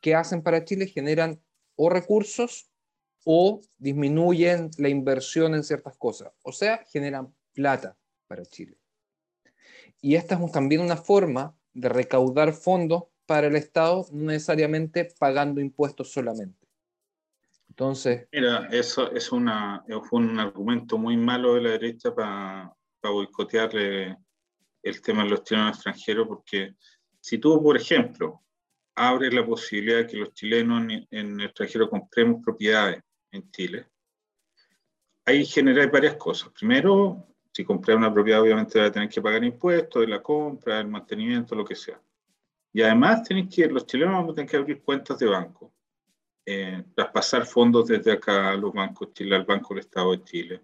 ¿qué 0.00 0.14
hacen 0.14 0.42
para 0.42 0.64
Chile? 0.64 0.86
Generan 0.86 1.40
o 1.76 1.88
recursos 1.88 2.70
o 3.24 3.62
disminuyen 3.78 4.70
la 4.76 4.90
inversión 4.90 5.54
en 5.54 5.64
ciertas 5.64 5.96
cosas, 5.96 6.32
o 6.42 6.52
sea, 6.52 6.84
generan 6.90 7.34
plata 7.54 7.96
para 8.26 8.44
Chile. 8.44 8.76
Y 10.02 10.16
esta 10.16 10.34
es 10.34 10.52
también 10.52 10.82
una 10.82 10.98
forma 10.98 11.56
de 11.72 11.88
recaudar 11.88 12.52
fondos 12.52 13.04
para 13.26 13.46
el 13.46 13.56
Estado, 13.56 14.06
no 14.12 14.32
necesariamente 14.32 15.08
pagando 15.18 15.60
impuestos 15.60 16.12
solamente. 16.12 16.66
Entonces. 17.68 18.28
Mira, 18.30 18.68
eso 18.70 19.10
es 19.12 19.32
una, 19.32 19.84
fue 20.08 20.20
un 20.20 20.38
argumento 20.38 20.96
muy 20.96 21.16
malo 21.16 21.54
de 21.54 21.62
la 21.62 21.70
derecha 21.70 22.14
para 22.14 22.72
boicotear 23.02 23.74
el 23.74 25.02
tema 25.02 25.24
de 25.24 25.30
los 25.30 25.42
chilenos 25.42 25.76
extranjeros, 25.76 26.28
porque 26.28 26.74
si 27.20 27.38
tú, 27.38 27.60
por 27.62 27.76
ejemplo, 27.76 28.42
abres 28.94 29.34
la 29.34 29.44
posibilidad 29.44 29.98
de 29.98 30.06
que 30.06 30.16
los 30.18 30.32
chilenos 30.34 30.82
en, 31.10 31.40
el 31.40 31.46
extranjero 31.46 31.90
compremos 31.90 32.42
propiedades 32.44 33.02
en 33.32 33.50
Chile, 33.50 33.86
ahí 35.24 35.44
genera 35.44 35.86
varias 35.88 36.14
cosas. 36.16 36.50
Primero, 36.50 37.26
si 37.52 37.64
compras 37.64 37.96
una 37.96 38.12
propiedad, 38.12 38.42
obviamente 38.42 38.78
va 38.78 38.86
a 38.86 38.92
tener 38.92 39.08
que 39.08 39.22
pagar 39.22 39.42
impuestos 39.42 40.02
de 40.02 40.08
la 40.08 40.22
compra, 40.22 40.80
el 40.80 40.88
mantenimiento, 40.88 41.54
lo 41.54 41.64
que 41.64 41.74
sea. 41.74 42.00
Y 42.74 42.82
además 42.82 43.22
tenéis 43.22 43.54
que, 43.54 43.68
los 43.68 43.86
chilenos 43.86 44.14
vamos 44.14 44.32
a 44.32 44.34
tener 44.34 44.50
que 44.50 44.56
abrir 44.56 44.82
cuentas 44.82 45.16
de 45.20 45.26
banco, 45.26 45.72
eh, 46.44 46.82
traspasar 46.92 47.46
fondos 47.46 47.86
desde 47.86 48.10
acá 48.10 48.50
a 48.50 48.56
los 48.56 48.72
bancos 48.74 49.14
Chile, 49.14 49.36
al 49.36 49.44
Banco 49.44 49.74
del 49.74 49.84
Estado 49.84 50.10
de 50.10 50.24
Chile. 50.24 50.60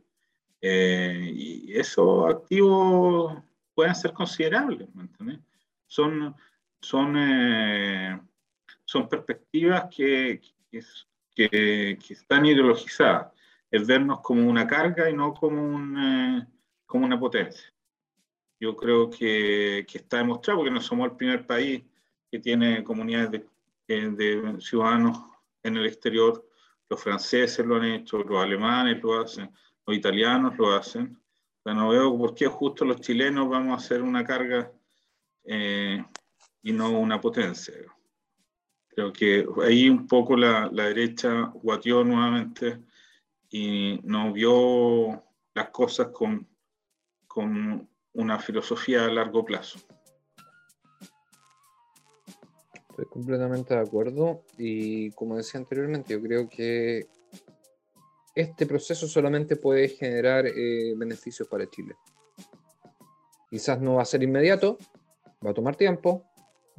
Eh, 0.60 1.30
y 1.32 1.72
esos 1.72 2.28
activos 2.28 3.40
pueden 3.72 3.94
ser 3.94 4.12
considerables, 4.12 4.92
¿me 4.92 5.02
entiendes? 5.02 5.38
Son, 5.86 6.34
son, 6.80 7.14
eh, 7.16 8.20
son 8.84 9.08
perspectivas 9.08 9.84
que, 9.94 10.40
que, 10.68 11.96
que, 11.96 12.12
están 12.12 12.44
ideologizadas. 12.44 13.32
Es 13.70 13.86
vernos 13.86 14.18
como 14.20 14.50
una 14.50 14.66
carga 14.66 15.08
y 15.08 15.14
no 15.14 15.32
como, 15.32 15.62
un, 15.62 15.96
eh, 15.96 16.46
como 16.86 17.06
una 17.06 17.20
potencia. 17.20 17.72
Yo 18.58 18.74
creo 18.74 19.08
que, 19.08 19.86
que, 19.88 19.98
está 19.98 20.16
demostrado, 20.16 20.58
porque 20.58 20.72
no 20.72 20.80
somos 20.80 21.08
el 21.08 21.16
primer 21.16 21.46
país 21.46 21.84
que 22.30 22.38
tiene 22.38 22.84
comunidades 22.84 23.42
de, 23.86 24.10
de, 24.10 24.60
ciudadanos 24.60 25.18
en 25.62 25.76
el 25.76 25.86
exterior. 25.86 26.46
Los 26.88 27.02
franceses 27.02 27.64
lo 27.66 27.76
han 27.76 27.84
hecho, 27.84 28.18
los 28.18 28.42
alemanes 28.42 29.02
lo 29.02 29.20
hacen, 29.20 29.50
los 29.86 29.96
italianos 29.96 30.56
lo 30.56 30.72
hacen. 30.72 31.18
O 31.62 31.74
no 31.74 31.90
veo 31.90 32.16
por 32.16 32.34
qué 32.34 32.46
justo 32.46 32.84
los 32.84 33.00
chilenos 33.00 33.48
vamos 33.48 33.72
a 33.72 33.84
hacer 33.84 34.00
una 34.00 34.24
carga 34.24 34.72
eh, 35.44 36.02
y 36.62 36.72
no 36.72 36.90
una 36.90 37.20
potencia. 37.20 37.74
Creo 38.88 39.12
que 39.12 39.46
ahí 39.62 39.88
un 39.88 40.06
poco 40.06 40.36
la, 40.36 40.68
la 40.72 40.84
derecha 40.84 41.52
guateó 41.54 42.02
nuevamente 42.02 42.80
y 43.50 44.00
no 44.04 44.32
vio 44.32 45.22
las 45.54 45.70
cosas 45.70 46.08
con, 46.08 46.48
con 47.26 47.88
una 48.14 48.38
filosofía 48.38 49.04
a 49.04 49.12
largo 49.12 49.44
plazo 49.44 49.80
completamente 53.06 53.74
de 53.74 53.80
acuerdo 53.80 54.42
y 54.58 55.10
como 55.12 55.36
decía 55.36 55.60
anteriormente, 55.60 56.14
yo 56.14 56.22
creo 56.22 56.48
que 56.48 57.06
este 58.34 58.66
proceso 58.66 59.06
solamente 59.08 59.56
puede 59.56 59.88
generar 59.88 60.46
eh, 60.46 60.94
beneficios 60.96 61.48
para 61.48 61.68
Chile. 61.68 61.94
Quizás 63.50 63.80
no 63.80 63.96
va 63.96 64.02
a 64.02 64.06
ser 64.06 64.22
inmediato, 64.22 64.78
va 65.44 65.50
a 65.50 65.54
tomar 65.54 65.76
tiempo, 65.76 66.24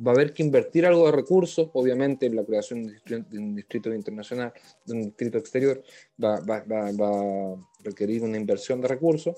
va 0.06 0.12
a 0.12 0.16
haber 0.16 0.34
que 0.34 0.44
invertir 0.44 0.86
algo 0.86 1.06
de 1.06 1.12
recursos, 1.12 1.70
obviamente 1.74 2.26
en 2.26 2.36
la 2.36 2.46
creación 2.46 2.88
de 3.06 3.38
un 3.38 3.56
distrito, 3.56 3.94
internacional, 3.94 4.54
de 4.86 4.94
un 4.94 5.02
distrito 5.04 5.38
exterior, 5.38 5.84
va, 6.24 6.40
va, 6.40 6.64
va, 6.64 6.92
va, 6.92 7.54
a 7.54 7.56
requerir 7.84 8.24
una 8.24 8.38
inversión 8.38 8.82
de 8.82 8.88
recursos. 8.88 9.36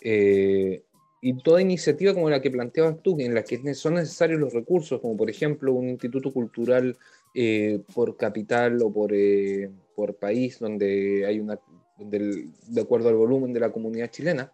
Eh, 0.00 0.84
y 1.20 1.36
toda 1.42 1.60
iniciativa 1.60 2.14
como 2.14 2.30
la 2.30 2.40
que 2.40 2.50
planteabas 2.50 3.02
tú, 3.02 3.18
en 3.20 3.34
la 3.34 3.42
que 3.42 3.74
son 3.74 3.94
necesarios 3.94 4.40
los 4.40 4.52
recursos, 4.52 5.00
como 5.00 5.16
por 5.16 5.28
ejemplo 5.28 5.72
un 5.72 5.88
instituto 5.88 6.32
cultural 6.32 6.96
eh, 7.34 7.80
por 7.94 8.16
capital 8.16 8.80
o 8.82 8.92
por, 8.92 9.12
eh, 9.12 9.70
por 9.96 10.16
país, 10.16 10.58
donde 10.58 11.26
hay 11.26 11.40
una, 11.40 11.58
de 11.98 12.80
acuerdo 12.80 13.08
al 13.08 13.16
volumen 13.16 13.52
de 13.52 13.60
la 13.60 13.72
comunidad 13.72 14.10
chilena, 14.10 14.52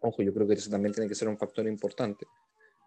ojo, 0.00 0.22
yo 0.22 0.34
creo 0.34 0.46
que 0.46 0.54
eso 0.54 0.70
también 0.70 0.94
tiene 0.94 1.08
que 1.08 1.14
ser 1.14 1.28
un 1.28 1.38
factor 1.38 1.66
importante, 1.66 2.26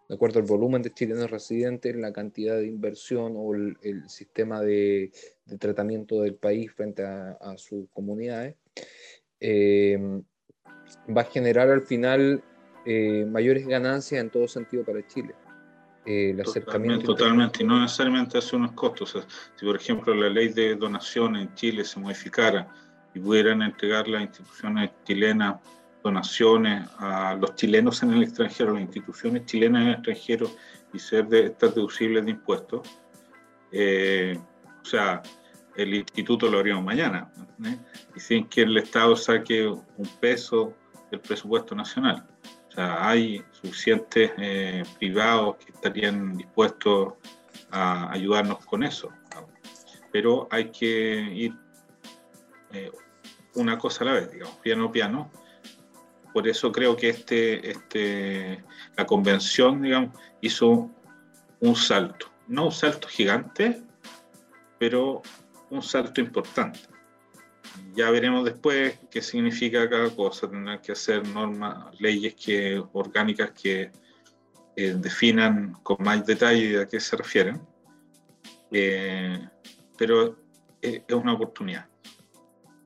de 0.08 0.14
acuerdo 0.14 0.38
al 0.38 0.46
volumen 0.46 0.82
de 0.82 0.92
chilenos 0.92 1.30
residentes, 1.30 1.94
la 1.96 2.12
cantidad 2.12 2.56
de 2.56 2.66
inversión 2.66 3.34
o 3.36 3.54
el, 3.54 4.08
sistema 4.08 4.60
de, 4.60 5.12
tratamiento 5.58 6.22
del 6.22 6.34
país 6.34 6.72
frente 6.72 7.04
a, 7.04 7.32
a 7.40 7.56
sus 7.58 7.88
comunidades, 7.90 8.54
eh, 9.40 9.98
va 11.16 11.22
a 11.22 11.24
generar 11.24 11.70
al 11.70 11.82
final 11.82 12.42
eh, 12.84 13.26
mayores 13.26 13.66
ganancias 13.66 14.20
en 14.20 14.30
todo 14.30 14.48
sentido 14.48 14.84
para 14.84 15.06
Chile. 15.06 15.34
Eh, 16.06 16.30
el 16.30 16.40
acercamiento 16.40 17.14
totalmente, 17.14 17.62
y 17.62 17.66
no 17.66 17.80
necesariamente 17.80 18.38
hace 18.38 18.56
unos 18.56 18.72
costos. 18.72 19.16
si, 19.56 19.66
por 19.66 19.76
ejemplo, 19.76 20.14
la 20.14 20.28
ley 20.28 20.48
de 20.48 20.74
donación 20.74 21.36
en 21.36 21.54
Chile 21.54 21.84
se 21.84 22.00
modificara 22.00 22.68
y 23.14 23.20
pudieran 23.20 23.62
entregar 23.62 24.08
las 24.08 24.22
instituciones 24.22 24.90
chilenas 25.04 25.56
donaciones 26.02 26.88
a 26.98 27.36
los 27.38 27.54
chilenos 27.54 28.02
en 28.02 28.12
el 28.12 28.22
extranjero, 28.22 28.72
las 28.72 28.82
instituciones 28.82 29.44
chilenas 29.44 29.82
en 29.82 29.88
el 29.88 29.94
extranjero 29.94 30.50
y 30.92 30.98
ser 30.98 31.28
de 31.28 31.46
estas 31.46 31.74
deducibles 31.74 32.24
de 32.24 32.30
impuestos, 32.30 32.88
eh, 33.72 34.38
o 34.80 34.84
sea, 34.84 35.22
el 35.76 35.94
instituto 35.94 36.48
lo 36.48 36.58
haríamos 36.58 36.84
mañana, 36.84 37.30
y 38.16 38.20
sin 38.20 38.46
que 38.46 38.62
el 38.62 38.76
Estado 38.76 39.14
saque 39.16 39.66
un 39.66 40.08
peso 40.20 40.74
del 41.10 41.20
presupuesto 41.20 41.74
nacional. 41.74 42.26
Hay 42.80 43.44
suficientes 43.52 44.32
eh, 44.38 44.82
privados 44.98 45.56
que 45.56 45.72
estarían 45.72 46.36
dispuestos 46.36 47.14
a 47.70 48.12
ayudarnos 48.12 48.64
con 48.64 48.82
eso. 48.82 49.10
Pero 50.12 50.48
hay 50.50 50.70
que 50.70 51.20
ir 51.32 51.54
eh, 52.72 52.90
una 53.54 53.78
cosa 53.78 54.04
a 54.04 54.08
la 54.08 54.12
vez, 54.14 54.32
digamos, 54.32 54.56
piano 54.56 54.90
piano. 54.90 55.30
Por 56.32 56.46
eso 56.48 56.70
creo 56.72 56.96
que 56.96 57.10
este, 57.10 57.70
este, 57.70 58.64
la 58.96 59.06
convención, 59.06 59.82
digamos, 59.82 60.18
hizo 60.40 60.90
un 61.60 61.76
salto. 61.76 62.26
No 62.48 62.66
un 62.66 62.72
salto 62.72 63.08
gigante, 63.08 63.82
pero 64.78 65.22
un 65.70 65.82
salto 65.82 66.20
importante. 66.20 66.80
Ya 67.94 68.10
veremos 68.10 68.44
después 68.44 68.98
qué 69.10 69.20
significa 69.20 69.88
cada 69.88 70.10
cosa. 70.10 70.48
Tendrán 70.48 70.80
que 70.80 70.92
hacer 70.92 71.26
normas, 71.28 71.98
leyes 72.00 72.34
que, 72.34 72.82
orgánicas 72.92 73.50
que 73.50 73.90
eh, 74.76 74.94
definan 74.96 75.76
con 75.82 75.96
más 76.00 76.24
detalle 76.24 76.80
a 76.80 76.86
qué 76.88 77.00
se 77.00 77.16
refieren. 77.16 77.60
Eh, 78.70 79.38
pero 79.98 80.36
es, 80.80 81.02
una 81.12 81.34
oportunidad. 81.34 81.86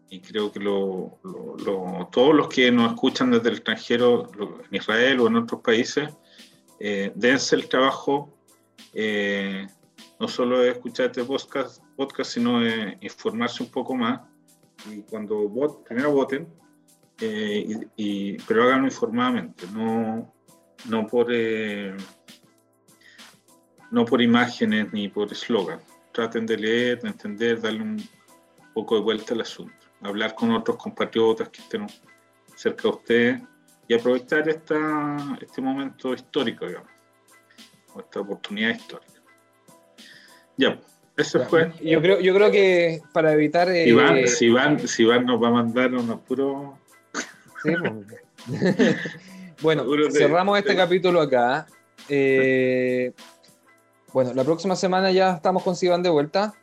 Y 0.09 0.21
creo 0.21 0.51
que 0.53 0.61
todos 0.61 2.35
los 2.35 2.49
que 2.49 2.71
nos 2.71 2.93
escuchan 2.93 3.31
desde 3.31 3.49
el 3.49 3.57
extranjero, 3.57 4.31
en 4.71 4.77
Israel 4.77 5.21
o 5.21 5.27
en 5.27 5.37
otros 5.37 5.61
países, 5.61 6.09
eh, 6.79 7.13
dense 7.15 7.57
el 7.57 7.69
trabajo 7.69 8.31
no 10.21 10.29
solo 10.29 10.61
de 10.61 10.71
escuchar 10.71 11.07
este 11.07 11.25
podcast, 11.25 11.83
podcast 11.97 12.31
sino 12.31 12.61
de 12.61 12.97
informarse 13.01 13.63
un 13.63 13.71
poco 13.71 13.95
más 13.95 14.21
y 14.91 15.03
cuando 15.03 15.49
voten, 15.49 15.85
primero 15.85 16.13
voten, 16.13 16.49
eh, 17.21 18.39
pero 18.47 18.65
háganlo 18.65 18.87
informadamente, 18.87 19.67
no, 19.73 20.33
no, 20.89 21.07
por, 21.07 21.29
eh, 21.31 21.97
no 23.91 24.05
por 24.05 24.21
imágenes 24.21 24.93
ni 24.93 25.09
por 25.09 25.31
eslogan. 25.33 25.81
Traten 26.13 26.47
de 26.47 26.57
leer, 26.57 27.01
de 27.01 27.09
entender, 27.09 27.61
darle 27.61 27.83
un 27.83 28.09
poco 28.73 28.97
de 28.97 29.03
vuelta 29.03 29.35
al 29.35 29.41
asunto. 29.41 29.75
Hablar 30.03 30.35
con 30.35 30.51
otros 30.53 30.77
compatriotas 30.77 31.49
que 31.49 31.63
estén 31.63 31.87
cerca 32.55 32.83
de 32.83 32.89
ustedes 32.89 33.43
y 33.89 33.95
aprovechar 33.95 34.49
este 34.49 35.63
momento 35.63 36.15
histórico, 36.15 36.67
digamos, 36.67 36.91
esta 37.99 38.21
oportunidad 38.21 38.71
histórica. 38.71 39.13
Ya, 40.57 40.81
eso 41.17 41.45
fue. 41.47 41.73
Yo 41.81 42.01
creo, 42.01 42.21
yo 42.21 42.35
creo 42.35 42.51
que 42.51 43.03
para 43.13 43.33
evitar. 43.33 43.71
Eh, 43.71 43.85
si, 44.27 44.51
van, 44.51 44.79
si, 44.89 45.05
van, 45.05 45.27
nos 45.27 45.43
va 45.43 45.49
a 45.49 45.53
mandar 45.53 45.95
unos 45.95 46.21
puros. 46.21 46.75
Sí, 47.63 47.73
pues. 47.81 48.97
bueno, 49.63 49.85
cerramos 50.11 50.59
este 50.59 50.75
capítulo 50.75 51.21
acá. 51.21 51.67
Eh, 52.09 53.13
bueno, 54.13 54.35
la 54.35 54.45
próxima 54.45 54.77
semana 54.77 55.11
ya 55.11 55.35
estamos 55.35 55.63
con 55.63 55.77
Sivan 55.77 56.03
de 56.03 56.11
vuelta 56.11 56.55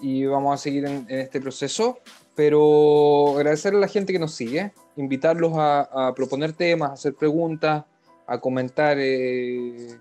y 0.00 0.26
vamos 0.26 0.54
a 0.54 0.56
seguir 0.56 0.84
en, 0.84 1.06
este 1.08 1.40
proceso. 1.40 2.00
Pero 2.34 3.36
agradecer 3.36 3.74
a 3.74 3.78
la 3.78 3.88
gente 3.88 4.12
que 4.12 4.18
nos 4.18 4.34
sigue, 4.34 4.72
invitarlos 4.96 5.52
a, 5.54 6.12
proponer 6.16 6.54
temas, 6.54 6.90
a 6.90 6.92
hacer 6.94 7.14
preguntas, 7.14 7.84
a 8.26 8.40
comentar. 8.40 8.96
Eh, 8.98 9.96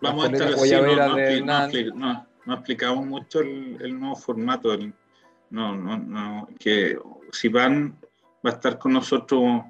vamos 0.00 0.28
a 0.28 0.32
estar 0.32 0.52
así, 0.52 1.82
no, 2.48 2.54
explicamos 2.54 3.04
mucho 3.04 3.40
el, 3.40 4.00
nuevo 4.00 4.16
formato. 4.16 4.74
no, 5.50 5.76
no, 5.76 5.98
no, 5.98 6.48
que 6.58 6.98
si 7.30 7.48
van, 7.48 7.98
va 8.44 8.50
a 8.50 8.54
estar 8.54 8.78
con 8.78 8.94
nosotros 8.94 9.62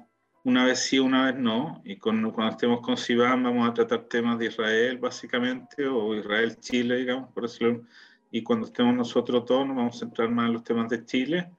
una 0.45 0.63
vez 0.63 0.79
sí, 0.79 0.97
una 0.97 1.25
vez 1.25 1.35
no, 1.35 1.81
y 1.83 1.97
cuando 1.97 2.33
estemos 2.49 2.79
con 2.79 2.95
Sivan 2.95 3.43
vamos 3.43 3.69
a 3.69 3.73
tratar 3.73 4.03
temas 4.03 4.39
de 4.39 4.45
Israel 4.45 4.97
básicamente, 4.97 5.85
o 5.85 6.15
Israel-Chile, 6.15 6.95
digamos, 6.95 7.33
por 7.33 7.43
decirlo, 7.43 7.83
y 8.31 8.41
cuando 8.43 8.67
estemos 8.67 8.95
nosotros 8.95 9.43
todos 9.43 9.67
nos 9.67 9.75
vamos 9.75 9.97
a 9.97 9.99
centrar 9.99 10.29
más 10.29 10.47
en 10.47 10.53
los 10.53 10.63
temas 10.63 10.87
de 10.87 11.03
Chile, 11.03 11.51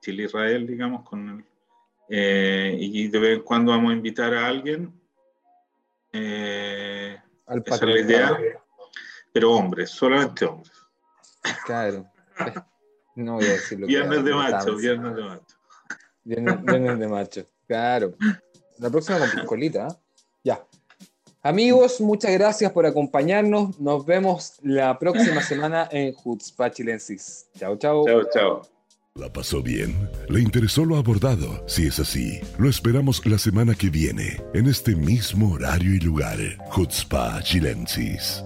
Chile-Israel, 0.00 0.68
digamos, 0.68 1.02
con 1.02 1.44
eh, 2.08 2.76
y 2.78 3.08
de 3.08 3.18
vez 3.18 3.38
en 3.38 3.42
cuando 3.42 3.72
vamos 3.72 3.90
a 3.90 3.94
invitar 3.96 4.34
a 4.34 4.46
alguien. 4.46 4.92
Eh, 6.12 7.16
Al 7.46 7.62
esa 7.66 7.74
es 7.74 7.82
la 7.82 8.00
idea 8.00 8.59
pero 9.32 9.52
hombres, 9.52 9.90
solamente 9.90 10.44
hombres. 10.44 10.72
Claro. 11.64 12.06
No 13.14 13.34
voy 13.34 13.44
a 13.44 13.52
decir 13.52 13.80
lo 13.80 13.86
viernes 13.86 14.24
de 14.24 14.34
macho, 14.34 14.76
viernes 14.76 15.16
de 15.16 15.22
macho. 15.22 15.56
Viernes, 16.24 16.98
de 16.98 17.08
macho, 17.08 17.46
claro. 17.66 18.14
La 18.78 18.90
próxima 18.90 19.18
con 19.18 19.46
colita. 19.46 19.88
¿eh? 19.88 19.96
Ya. 20.44 20.64
Amigos, 21.42 22.00
muchas 22.00 22.32
gracias 22.32 22.70
por 22.72 22.84
acompañarnos. 22.86 23.80
Nos 23.80 24.04
vemos 24.04 24.54
la 24.62 24.98
próxima 24.98 25.42
semana 25.42 25.88
en 25.90 26.14
Hutzpah 26.22 26.70
Chilensis. 26.70 27.46
Chao, 27.58 27.76
chao. 27.76 28.04
Chao, 28.06 28.22
chao. 28.32 28.62
¿La 29.14 29.32
pasó 29.32 29.62
bien? 29.62 30.08
¿Le 30.28 30.40
interesó 30.40 30.84
lo 30.84 30.96
abordado? 30.96 31.64
Si 31.66 31.86
es 31.86 31.98
así, 31.98 32.40
lo 32.58 32.70
esperamos 32.70 33.24
la 33.26 33.38
semana 33.38 33.74
que 33.74 33.90
viene, 33.90 34.40
en 34.54 34.68
este 34.68 34.94
mismo 34.94 35.54
horario 35.54 35.94
y 35.94 35.98
lugar. 35.98 36.38
Hutzpah 36.76 37.42
Chilensis. 37.42 38.44